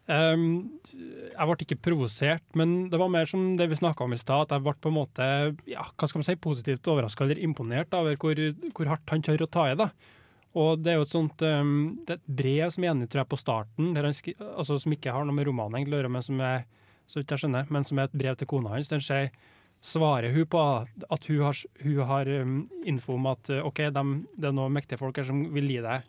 Um, 0.05 0.75
jeg 0.93 1.47
ble 1.49 1.65
ikke 1.65 1.79
provosert, 1.87 2.43
men 2.53 2.91
det 2.91 2.99
var 3.01 3.09
mer 3.09 3.25
som 3.29 3.55
det 3.57 3.65
vi 3.71 3.77
snakka 3.79 4.05
om 4.05 4.13
i 4.13 4.19
stad, 4.21 4.43
at 4.45 4.53
jeg 4.53 4.65
ble 4.67 4.75
på 4.77 4.91
en 4.91 4.97
måte 4.99 5.29
ja, 5.65 5.87
hva 5.87 6.09
skal 6.09 6.21
man 6.21 6.27
si, 6.27 6.35
positivt 6.37 6.91
overraska 6.91 7.25
eller 7.25 7.41
imponert 7.41 7.95
over 7.97 8.19
hvor, 8.21 8.37
hvor 8.75 8.91
hardt 8.91 9.15
han 9.15 9.25
tør 9.25 9.47
å 9.47 9.49
ta 9.49 9.65
i. 9.71 9.79
da. 9.79 9.89
Og 10.55 10.83
det 10.83 10.93
er 10.93 10.99
jo 10.99 11.07
et 11.07 11.15
sånt 11.15 11.41
um, 11.41 11.73
det 12.05 12.15
er 12.15 12.21
et 12.21 12.35
brev 12.43 12.69
som 12.75 12.85
er 12.85 12.93
enig, 12.93 13.09
tror 13.09 13.23
jeg, 13.23 13.31
på 13.33 13.41
starten, 13.41 13.97
altså, 13.97 14.77
som 14.83 14.93
ikke 14.93 15.15
har 15.15 15.25
noe 15.25 15.35
med 15.35 15.49
romanen 15.49 15.79
egentlig 15.79 15.97
å 15.97 16.03
gjøre, 16.03 16.13
men 16.19 16.27
som 16.27 16.43
er 16.51 16.67
så 17.09 17.19
vidt 17.19 17.33
jeg 17.33 17.43
skjønner, 17.43 17.67
men 17.73 17.85
som 17.85 17.99
er 17.99 18.07
et 18.07 18.17
brev 18.17 18.37
til 18.37 18.49
kona 18.49 18.75
hans. 18.75 18.91
Den 18.91 19.03
sier 19.03 19.33
svarer 19.83 20.33
hun 20.33 20.47
på 20.49 20.61
at 20.61 21.27
hun 21.29 21.41
har, 21.43 21.59
hun 21.83 21.97
har 22.09 22.31
um, 22.41 22.55
info 22.85 23.17
om 23.19 23.27
at 23.31 23.51
uh, 23.53 23.65
OK, 23.67 23.83
de, 23.93 24.05
det 24.37 24.49
er 24.49 24.55
noen 24.55 24.73
mektige 24.73 25.01
folk 25.01 25.17
her 25.19 25.27
som 25.27 25.43
vil 25.53 25.69
gi 25.69 25.81
deg 25.85 26.07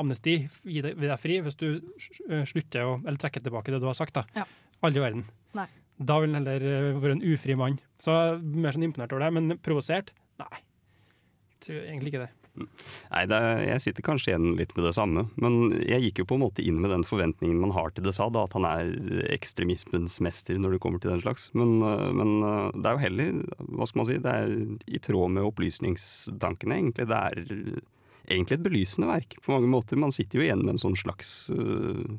amnesti, 0.00 0.36
gi 0.62 0.84
deg, 0.84 0.98
gi 1.00 1.08
deg 1.08 1.20
fri, 1.20 1.40
hvis 1.44 1.58
du 1.58 1.66
uh, 1.78 2.44
slutter 2.48 2.84
å 2.84 2.94
Eller 3.02 3.18
trekker 3.20 3.44
tilbake 3.44 3.72
det 3.74 3.80
du 3.82 3.88
har 3.88 3.98
sagt. 3.98 4.14
da. 4.18 4.26
Ja. 4.36 4.46
Aldri 4.84 5.00
i 5.00 5.06
verden. 5.06 5.26
Nei. 5.56 5.66
Da 5.96 6.18
vil 6.20 6.34
han 6.34 6.42
heller 6.42 6.92
uh, 6.92 7.00
være 7.00 7.18
en 7.18 7.26
ufri 7.32 7.56
mann. 7.58 7.80
Så 8.02 8.12
jeg 8.12 8.36
er 8.36 8.62
mer 8.66 8.76
sånn 8.76 8.86
imponert 8.88 9.14
over 9.16 9.24
det. 9.24 9.32
Men 9.38 9.58
provosert? 9.64 10.12
Nei. 10.42 10.52
Jeg 10.56 11.62
Tror 11.66 11.86
egentlig 11.88 12.12
ikke 12.12 12.26
det. 12.26 12.32
Nei, 12.56 13.22
er- 13.26 13.64
jeg 13.66 13.80
sitter 13.84 14.02
kanskje 14.06 14.32
igjen 14.32 14.56
litt 14.58 14.74
med 14.76 14.86
det 14.88 14.94
samme, 14.96 15.26
men 15.36 15.70
jeg 15.86 16.06
gikk 16.08 16.22
jo 16.22 16.28
på 16.32 16.38
en 16.38 16.44
måte 16.44 16.64
inn 16.64 16.80
med 16.80 16.90
den 16.90 17.04
forventningen 17.06 17.60
man 17.60 17.74
har 17.76 17.90
til 17.94 18.04
det 18.06 18.14
sa, 18.16 18.26
at 18.28 18.52
han 18.56 18.64
er 18.68 18.90
ekstremismens 19.34 20.20
mester 20.24 20.58
når 20.58 20.76
det 20.76 20.80
kommer 20.84 21.00
til 21.02 21.10
den 21.14 21.22
slags. 21.24 21.50
Men, 21.54 21.80
øh, 21.82 22.12
men 22.16 22.32
øh, 22.42 22.70
det 22.76 22.86
er 22.86 22.96
jo 22.96 23.04
heller, 23.06 23.42
hva 23.72 23.86
skal 23.88 24.00
man 24.02 24.08
si, 24.10 24.18
det 24.24 24.32
er 24.32 24.54
i 24.86 24.98
tråd 25.02 25.30
med 25.36 25.46
opplysningstankene, 25.48 26.78
egentlig. 26.80 27.06
Det 27.10 27.20
er 27.20 27.82
egentlig 28.28 28.58
et 28.58 28.64
belysende 28.64 29.10
verk 29.10 29.36
på 29.44 29.52
mange 29.54 29.70
måter. 29.70 29.98
Man 30.00 30.14
sitter 30.14 30.40
jo 30.40 30.46
igjen 30.46 30.64
med 30.64 30.76
en 30.76 30.82
sånn 30.82 30.96
slags 30.98 31.50
øh, 31.54 32.16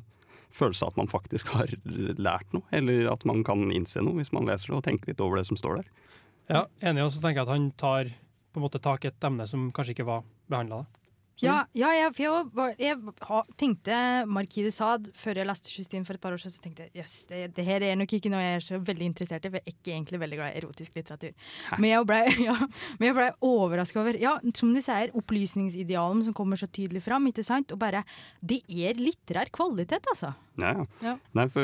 følelse 0.54 0.86
av 0.86 0.94
at 0.94 1.00
man 1.02 1.10
faktisk 1.12 1.50
har 1.52 1.72
lært 2.18 2.48
noe, 2.56 2.64
eller 2.72 3.10
at 3.12 3.24
man 3.28 3.42
kan 3.44 3.68
innse 3.74 4.00
noe 4.04 4.16
hvis 4.20 4.32
man 4.32 4.48
leser 4.48 4.72
det 4.72 4.78
og 4.78 4.86
tenker 4.86 5.12
litt 5.12 5.20
over 5.24 5.40
det 5.40 5.46
som 5.50 5.58
står 5.60 5.82
der. 5.82 5.90
Ja, 6.48 6.62
Enig, 6.80 7.04
og 7.04 7.12
så 7.12 7.20
tenker 7.20 7.42
jeg 7.42 7.48
at 7.48 7.52
han 7.52 7.66
tar 7.76 8.14
på 8.52 8.60
en 8.60 8.64
måte 8.66 8.80
tak 8.82 9.04
i 9.04 9.10
et 9.10 9.24
emne 9.24 9.46
som 9.46 9.68
kanskje 9.74 9.96
ikke 9.96 10.08
var 10.08 10.24
behandla. 10.50 10.84
Ja, 11.44 11.58
ja 11.76 11.90
jeg, 11.94 12.14
jeg, 12.18 12.78
jeg 12.82 13.42
tenkte 13.60 13.98
Markide 14.28 14.70
de 14.70 14.74
Sade 14.74 15.12
før 15.18 15.38
jeg 15.38 15.48
leste 15.48 15.72
Justine 15.72 16.06
for 16.08 16.18
et 16.18 16.22
par 16.22 16.34
år 16.34 16.42
siden. 16.42 16.54
Så 16.56 16.64
tenkte 16.64 16.86
jeg 16.86 17.04
yes, 17.04 17.20
det, 17.30 17.42
det 17.56 17.66
her 17.66 17.84
er 17.86 17.98
nok 17.98 18.12
ikke 18.16 18.32
noe 18.32 18.42
jeg 18.42 18.56
er 18.58 18.64
så 18.64 18.80
veldig 18.82 19.10
interessert 19.12 19.46
i, 19.46 19.52
for 19.52 19.60
jeg 19.60 19.66
er 19.66 19.76
ikke 19.76 19.94
egentlig 19.94 20.22
veldig 20.24 20.40
glad 20.40 20.50
i 20.50 20.62
erotisk 20.62 20.98
litteratur. 20.98 21.54
Men 21.78 21.90
jeg 21.92 22.08
ble, 22.10 22.20
ja, 22.48 22.56
ble 23.02 23.28
overraska 23.44 24.02
over 24.02 24.18
Ja, 24.18 24.34
som 24.58 24.74
du 24.74 24.82
sier, 24.82 25.14
opplysningsidealen 25.18 26.24
som 26.26 26.36
kommer 26.36 26.58
så 26.60 26.70
tydelig 26.70 27.04
fram. 27.06 27.30
ikke 27.30 27.46
sant? 27.46 27.72
Og 27.74 27.80
bare 27.80 28.04
Det 28.40 28.62
er 28.68 28.98
litterær 28.98 29.52
kvalitet, 29.54 30.10
altså. 30.10 30.34
Ja, 30.58 30.74
ja. 30.74 30.84
Ja. 31.04 31.14
Nei, 31.38 31.46
for 31.52 31.62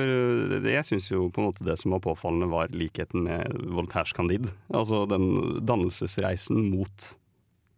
det, 0.54 0.70
jeg 0.70 0.86
syns 0.86 1.10
jo 1.10 1.26
på 1.34 1.42
en 1.42 1.48
måte 1.48 1.66
det 1.66 1.76
som 1.80 1.94
var 1.96 2.04
påfallende, 2.04 2.50
var 2.52 2.70
likheten 2.74 3.26
med 3.26 3.58
Voltaires 3.74 4.14
Candide. 4.14 4.52
Altså 4.70 5.02
den 5.10 5.26
dannelsesreisen 5.66 6.68
mot 6.70 7.14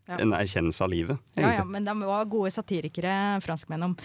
Ja. 0.07 0.21
en 0.23 0.33
erkjennelse 0.37 0.85
av 0.85 0.91
livet. 0.93 1.19
Ja, 1.35 1.53
ja, 1.57 1.65
men 1.67 1.85
de 1.85 1.95
var 1.99 2.29
gode 2.31 2.53
satirikere, 2.55 3.41
franskmenn 3.43 3.83
om. 3.89 3.97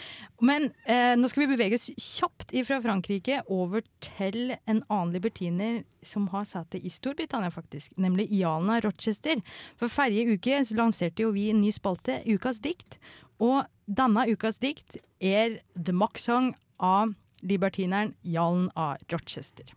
Men 0.41 0.71
eh, 0.89 1.13
nå 1.17 1.29
skal 1.29 1.43
vi 1.43 1.51
bevege 1.53 1.77
oss 1.77 1.91
kjapt 1.93 2.55
fra 2.65 2.79
Frankrike 2.81 3.43
over 3.53 3.85
til 4.01 4.55
en 4.65 4.81
annen 4.87 5.13
libertiner 5.13 5.83
som 6.01 6.25
har 6.33 6.47
sete 6.49 6.81
i 6.81 6.89
Storbritannia, 6.89 7.51
faktisk. 7.53 7.93
Nemlig 8.01 8.31
Jana 8.33 8.79
Rochester. 8.81 9.43
For 9.77 9.93
forrige 9.93 10.37
uke 10.39 10.63
lanserte 10.77 11.27
jo 11.27 11.35
vi 11.35 11.51
en 11.51 11.61
ny 11.61 11.69
spalte, 11.75 12.21
Ukas 12.25 12.63
dikt. 12.65 12.97
Og 13.41 13.65
denne 13.85 14.25
ukas 14.29 14.57
dikt 14.61 14.97
er 15.21 15.59
The 15.75 15.93
Mock 15.93 16.17
Song 16.21 16.53
av 16.81 17.13
libertineren 17.45 18.15
Jan 18.21 18.69
A. 18.77 18.95
Rochester. 19.09 19.69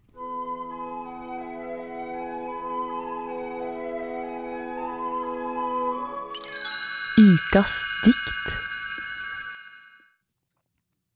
Ukas 7.16 7.84
dikt. 8.02 8.58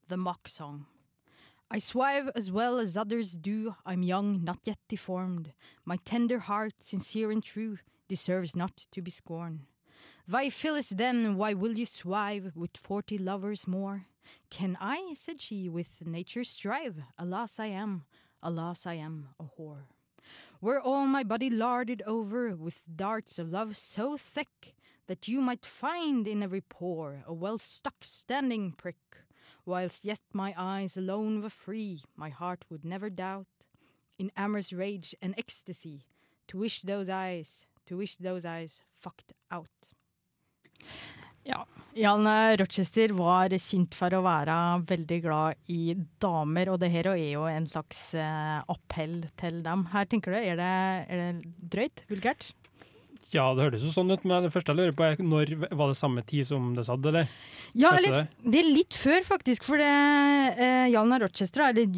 The 0.07 0.15
Mock 0.15 0.47
Song. 0.47 0.85
I 1.69 1.77
swive 1.77 2.29
as 2.35 2.49
well 2.49 2.77
as 2.77 2.95
others 2.95 3.33
do. 3.33 3.75
I'm 3.85 4.01
young, 4.01 4.41
not 4.45 4.59
yet 4.63 4.77
deformed. 4.87 5.51
My 5.83 5.97
tender 6.05 6.39
heart, 6.39 6.75
sincere 6.79 7.31
and 7.31 7.43
true, 7.43 7.79
deserves 8.07 8.55
not 8.55 8.87
to 8.93 9.01
be 9.01 9.11
scorned. 9.11 9.65
Why, 10.25 10.49
Phyllis, 10.49 10.87
then, 10.87 11.35
why 11.35 11.53
will 11.53 11.77
you 11.77 11.85
swive 11.85 12.53
with 12.55 12.77
forty 12.77 13.17
lovers 13.17 13.67
more? 13.67 14.05
Can 14.49 14.77
I, 14.79 15.13
said 15.15 15.41
she, 15.41 15.67
with 15.67 16.05
nature 16.05 16.45
strive? 16.45 16.95
Alas, 17.17 17.59
I 17.59 17.65
am, 17.65 18.05
alas, 18.41 18.87
I 18.87 18.93
am 18.93 19.27
a 19.37 19.43
whore. 19.43 19.83
Were 20.61 20.79
all 20.79 21.05
my 21.07 21.23
body 21.23 21.49
larded 21.49 22.01
over 22.07 22.55
with 22.55 22.83
darts 22.95 23.37
of 23.37 23.49
love 23.49 23.75
so 23.75 24.15
thick 24.15 24.75
that 25.09 25.27
you 25.27 25.41
might 25.41 25.65
find 25.65 26.27
in 26.27 26.41
every 26.41 26.61
pore 26.61 27.25
a 27.27 27.33
well 27.33 27.57
stuck 27.57 27.99
standing 28.01 28.71
prick, 28.71 29.25
whilst 29.65 30.05
yet 30.05 30.21
my 30.31 30.53
eyes 30.55 30.95
alone 30.95 31.41
were 31.41 31.49
free, 31.49 32.03
my 32.15 32.29
heart 32.29 32.63
would 32.69 32.85
never 32.85 33.09
doubt, 33.09 33.67
in 34.17 34.31
amorous 34.37 34.71
rage 34.71 35.13
and 35.21 35.33
ecstasy, 35.37 36.05
to 36.47 36.57
wish 36.57 36.83
those 36.83 37.09
eyes 37.09 37.65
To 37.89 37.97
wish 37.97 38.17
those 38.21 38.45
eyes 38.45 38.83
fucked 39.01 39.33
out. 39.49 39.93
Ja. 41.43 41.63
Jan 41.97 42.27
Rochester 42.61 43.15
var 43.17 43.49
kjent 43.49 43.95
for 43.97 44.13
å 44.13 44.19
være 44.21 44.57
veldig 44.91 45.17
glad 45.23 45.71
i 45.73 45.95
damer, 46.21 46.69
og 46.69 46.77
det 46.83 46.91
her 46.93 47.09
er 47.15 47.23
jo 47.31 47.47
en 47.49 47.65
slags 47.65 48.13
eh, 48.13 48.59
appell 48.69 49.23
til 49.41 49.63
dem. 49.65 49.87
Her 49.89 50.05
tenker 50.05 50.37
du, 50.37 50.37
er 50.37 50.61
det, 50.61 50.69
er 51.09 51.23
det 51.23 51.71
drøyt? 51.73 52.05
Vulgært? 52.13 52.51
Ja, 53.35 53.45
det 53.53 53.65
høres 53.65 53.83
jo 53.85 53.91
sånn 53.93 54.09
ut, 54.09 54.23
men 54.27 54.45
det 54.45 54.51
første 54.53 54.73
jeg 54.73 54.79
lurer 54.79 54.95
på 54.97 55.05
er 55.05 55.19
når 55.21 55.51
var 55.77 55.91
det 55.91 55.97
samme 55.99 56.23
tid 56.25 56.47
som 56.49 56.71
det 56.77 56.85
satt, 56.87 57.05
eller? 57.05 57.29
Ja, 57.77 57.91
eller 57.97 58.27
det 58.41 58.61
er 58.61 58.69
litt 58.69 58.97
før, 58.97 59.21
faktisk. 59.27 59.67
For 59.67 59.81
det, 59.81 59.89
eh, 60.57 60.87
Jan 60.89 61.13
Rochester, 61.21 61.67
eller 61.67 61.89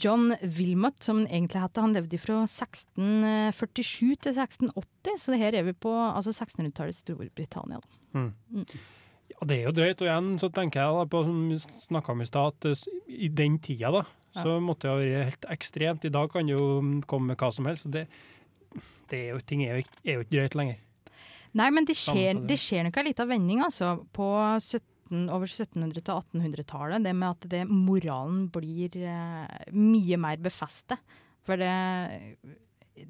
John 0.00 0.32
Wilmot, 0.42 1.02
som 1.04 1.22
han 1.22 1.28
egentlig 1.28 1.60
het, 1.60 1.82
han 1.82 1.96
levde 1.96 2.20
fra 2.22 2.40
1647 2.48 4.16
til 4.24 4.32
1680, 4.32 5.18
så 5.20 5.34
det 5.34 5.42
her 5.42 5.58
er 5.60 5.68
vi 5.68 5.76
på 5.76 5.92
altså 5.92 6.32
1600-tallet 6.32 6.96
Storbritannia. 6.96 7.82
Mm. 8.16 8.32
Mm. 8.54 8.64
Ja, 9.28 9.44
det 9.44 9.58
er 9.58 9.66
jo 9.68 9.74
drøyt. 9.76 10.00
Og 10.00 10.08
igjen 10.08 10.32
så 10.40 10.48
tenker 10.54 10.82
jeg 10.82 10.96
da 10.96 11.04
på, 11.12 11.22
som 11.26 11.44
vi 11.50 11.60
snakka 11.84 12.14
om 12.14 12.24
i 12.24 12.30
stad, 12.30 12.56
at 12.56 12.70
eh, 12.72 12.88
i 13.28 13.28
den 13.28 13.60
tida 13.60 13.92
da, 14.00 14.06
så 14.38 14.58
måtte 14.62 14.86
det 14.86 14.92
ha 14.92 14.98
vært 15.02 15.30
helt 15.32 15.46
ekstremt. 15.52 16.04
I 16.06 16.14
dag 16.14 16.32
kan 16.32 16.48
det 16.48 16.56
jo 16.56 16.66
komme 17.10 17.32
med 17.32 17.40
hva 17.40 17.52
som 17.52 17.68
helst. 17.68 17.84
så 17.86 17.92
Det, 17.92 18.06
det 19.08 19.18
er 19.18 19.32
jo, 19.32 19.40
ting 19.46 19.64
er 19.64 19.78
jo, 19.78 19.88
er 20.04 20.18
jo 20.18 20.26
ikke 20.26 20.36
drøyt 20.36 20.58
lenger. 20.60 20.84
Nei, 21.58 21.70
men 21.74 21.88
det 21.88 21.96
skjer, 21.96 22.42
det. 22.46 22.58
skjer 22.60 22.84
nok 22.86 22.98
en 23.00 23.08
liten 23.08 23.30
vending 23.30 23.62
altså, 23.64 23.94
på 24.14 24.28
17, 24.60 25.24
over 25.32 25.48
1700- 25.48 26.02
til 26.02 26.12
1800-tallet. 26.12 27.06
Det 27.06 27.14
med 27.16 27.28
at 27.30 27.48
det, 27.54 27.62
moralen 27.68 28.44
blir 28.52 28.98
eh, 29.00 29.72
mye 29.72 30.20
mer 30.20 30.42
befestet. 30.44 31.00
For 31.44 31.56
det 31.56 31.72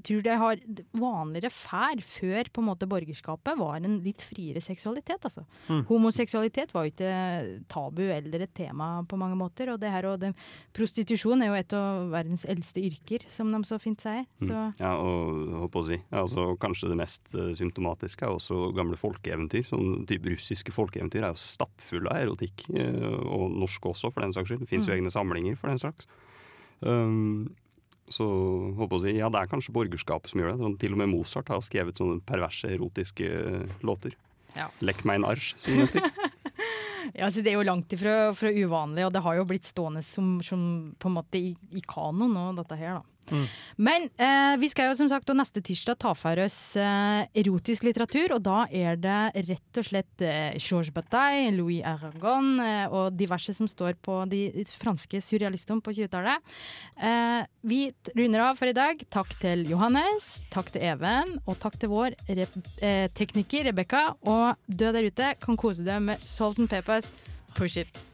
tror 0.04 0.22
det 0.22 0.36
har 0.40 0.60
vanligere 0.92 1.50
fær 1.52 2.02
før 2.04 2.50
på 2.52 2.62
en 2.62 2.68
måte 2.68 2.88
borgerskapet 2.90 3.58
var 3.58 3.76
en 3.80 3.98
litt 4.04 4.22
friere 4.22 4.60
seksualitet. 4.60 5.24
altså. 5.24 5.44
Mm. 5.68 5.84
Homoseksualitet 5.88 6.72
var 6.74 6.86
jo 6.86 6.92
ikke 6.92 7.64
tabu 7.68 8.02
eller 8.08 8.44
et 8.44 8.54
tema 8.54 9.02
på 9.08 9.18
mange 9.20 9.36
måter. 9.38 9.72
Og 9.72 9.80
det 9.80 9.90
her 9.90 10.06
og 10.10 10.20
det, 10.20 10.34
prostitusjon 10.76 11.42
er 11.42 11.52
jo 11.52 11.58
et 11.58 11.72
av 11.78 12.10
verdens 12.12 12.44
eldste 12.48 12.82
yrker, 12.84 13.24
som 13.28 13.50
de 13.52 13.62
så 13.64 13.78
fint 13.80 14.00
sier. 14.00 14.26
Så 14.38 14.54
Mm. 14.58 14.74
Ja, 14.80 14.94
og 14.98 15.70
på 15.70 15.82
å 15.82 15.86
si, 15.86 15.96
altså, 16.10 16.56
kanskje 16.58 16.88
det 16.88 16.96
mest 16.98 17.34
eh, 17.34 17.54
symptomatiske 17.54 18.22
er 18.26 18.34
også 18.34 18.74
gamle 18.74 18.96
folkeeventyr. 18.96 19.64
Sånn 19.68 20.06
type 20.06 20.26
russiske 20.28 20.72
folkeeventyr 20.74 21.22
er 21.22 21.32
jo 21.32 21.38
stappfulle 21.38 22.10
av 22.10 22.26
erotikk, 22.26 22.66
eh, 22.74 23.06
og 23.28 23.52
norske 23.54 23.88
også, 23.88 24.12
for 24.12 24.20
den 24.22 24.32
saks 24.32 24.48
skyld. 24.50 24.60
Det 24.60 24.68
fins 24.68 24.86
jo 24.88 24.94
Mm. 24.94 24.98
egne 24.98 25.10
samlinger 25.14 25.56
for 25.56 25.68
den 25.68 25.78
slags. 25.78 26.06
Um, 26.80 27.54
så 28.12 28.26
håper 28.78 28.94
jeg 28.94 28.98
å 28.98 29.04
si, 29.04 29.14
ja, 29.18 29.28
det 29.32 29.42
er 29.42 29.50
kanskje 29.50 29.74
borgerskapet 29.76 30.32
som 30.32 30.42
gjør 30.42 30.54
det. 30.54 30.62
Sånn, 30.62 30.78
til 30.80 30.96
og 30.96 31.02
med 31.02 31.12
Mozart 31.12 31.52
har 31.52 31.62
skrevet 31.64 32.00
sånne 32.00 32.22
perverse 32.28 32.70
erotiske 32.72 33.28
eh, 33.28 33.76
låter. 33.86 34.16
Ja. 34.56 34.68
Lekk 34.82 35.04
meg 35.08 35.20
en 35.20 35.28
arsj', 35.28 35.54
som 35.60 35.78
det 35.78 35.88
heter. 35.92 36.34
Ja, 37.14 37.30
så 37.30 37.40
Det 37.40 37.52
er 37.52 37.56
jo 37.56 37.64
langt 37.64 37.92
ifra 37.94 38.34
uvanlig, 38.34 39.06
og 39.06 39.12
det 39.14 39.22
har 39.24 39.38
jo 39.38 39.44
blitt 39.48 39.64
stående 39.64 40.02
som, 40.04 40.42
som 40.44 40.60
på 40.98 41.08
en 41.08 41.14
måte 41.14 41.40
i, 41.40 41.54
i 41.72 41.80
kanon 41.88 42.34
nå, 42.34 42.42
dette 42.58 42.76
her. 42.76 42.98
da. 42.98 43.17
Men 43.78 44.08
eh, 44.18 44.54
vi 44.58 44.68
skal 44.72 44.88
jo 44.90 44.96
som 44.98 45.10
sagt 45.10 45.30
og 45.30 45.36
neste 45.38 45.62
tirsdag 45.64 45.98
ta 46.02 46.14
for 46.18 46.40
oss 46.42 46.58
eh, 46.80 47.28
erotisk 47.38 47.84
litteratur, 47.86 48.34
og 48.34 48.42
da 48.46 48.64
er 48.74 48.98
det 48.98 49.44
rett 49.48 49.80
og 49.80 49.86
slett 49.86 50.24
eh, 50.24 50.56
Georges 50.58 50.90
Bataille, 50.94 51.52
Louis 51.54 51.84
Aragon 51.86 52.58
eh, 52.64 52.86
og 52.90 53.14
diverse 53.18 53.54
som 53.54 53.70
står 53.70 53.94
på 54.02 54.18
de 54.30 54.42
franske 54.80 55.20
surrealistene 55.22 55.84
på 55.84 55.94
20-tallet. 56.00 56.50
Eh, 56.98 57.40
vi 57.70 57.80
runder 58.18 58.48
av 58.48 58.58
for 58.58 58.70
i 58.70 58.76
dag. 58.76 59.04
Takk 59.14 59.36
til 59.42 59.64
Johannes, 59.70 60.38
takk 60.54 60.72
til 60.74 60.82
Even, 60.88 61.36
og 61.46 61.58
takk 61.62 61.78
til 61.78 61.92
vår 61.94 62.18
rep 62.28 62.58
eh, 62.82 63.06
tekniker 63.14 63.68
Rebekka. 63.70 64.04
Og 64.26 64.58
du 64.66 64.88
der 64.88 65.06
ute 65.06 65.34
kan 65.42 65.58
kose 65.60 65.86
deg 65.86 66.02
med 66.10 66.22
Salt 66.26 66.58
and 66.58 66.70
Peppers. 66.72 67.10
Push 67.54 67.78
it. 67.84 68.07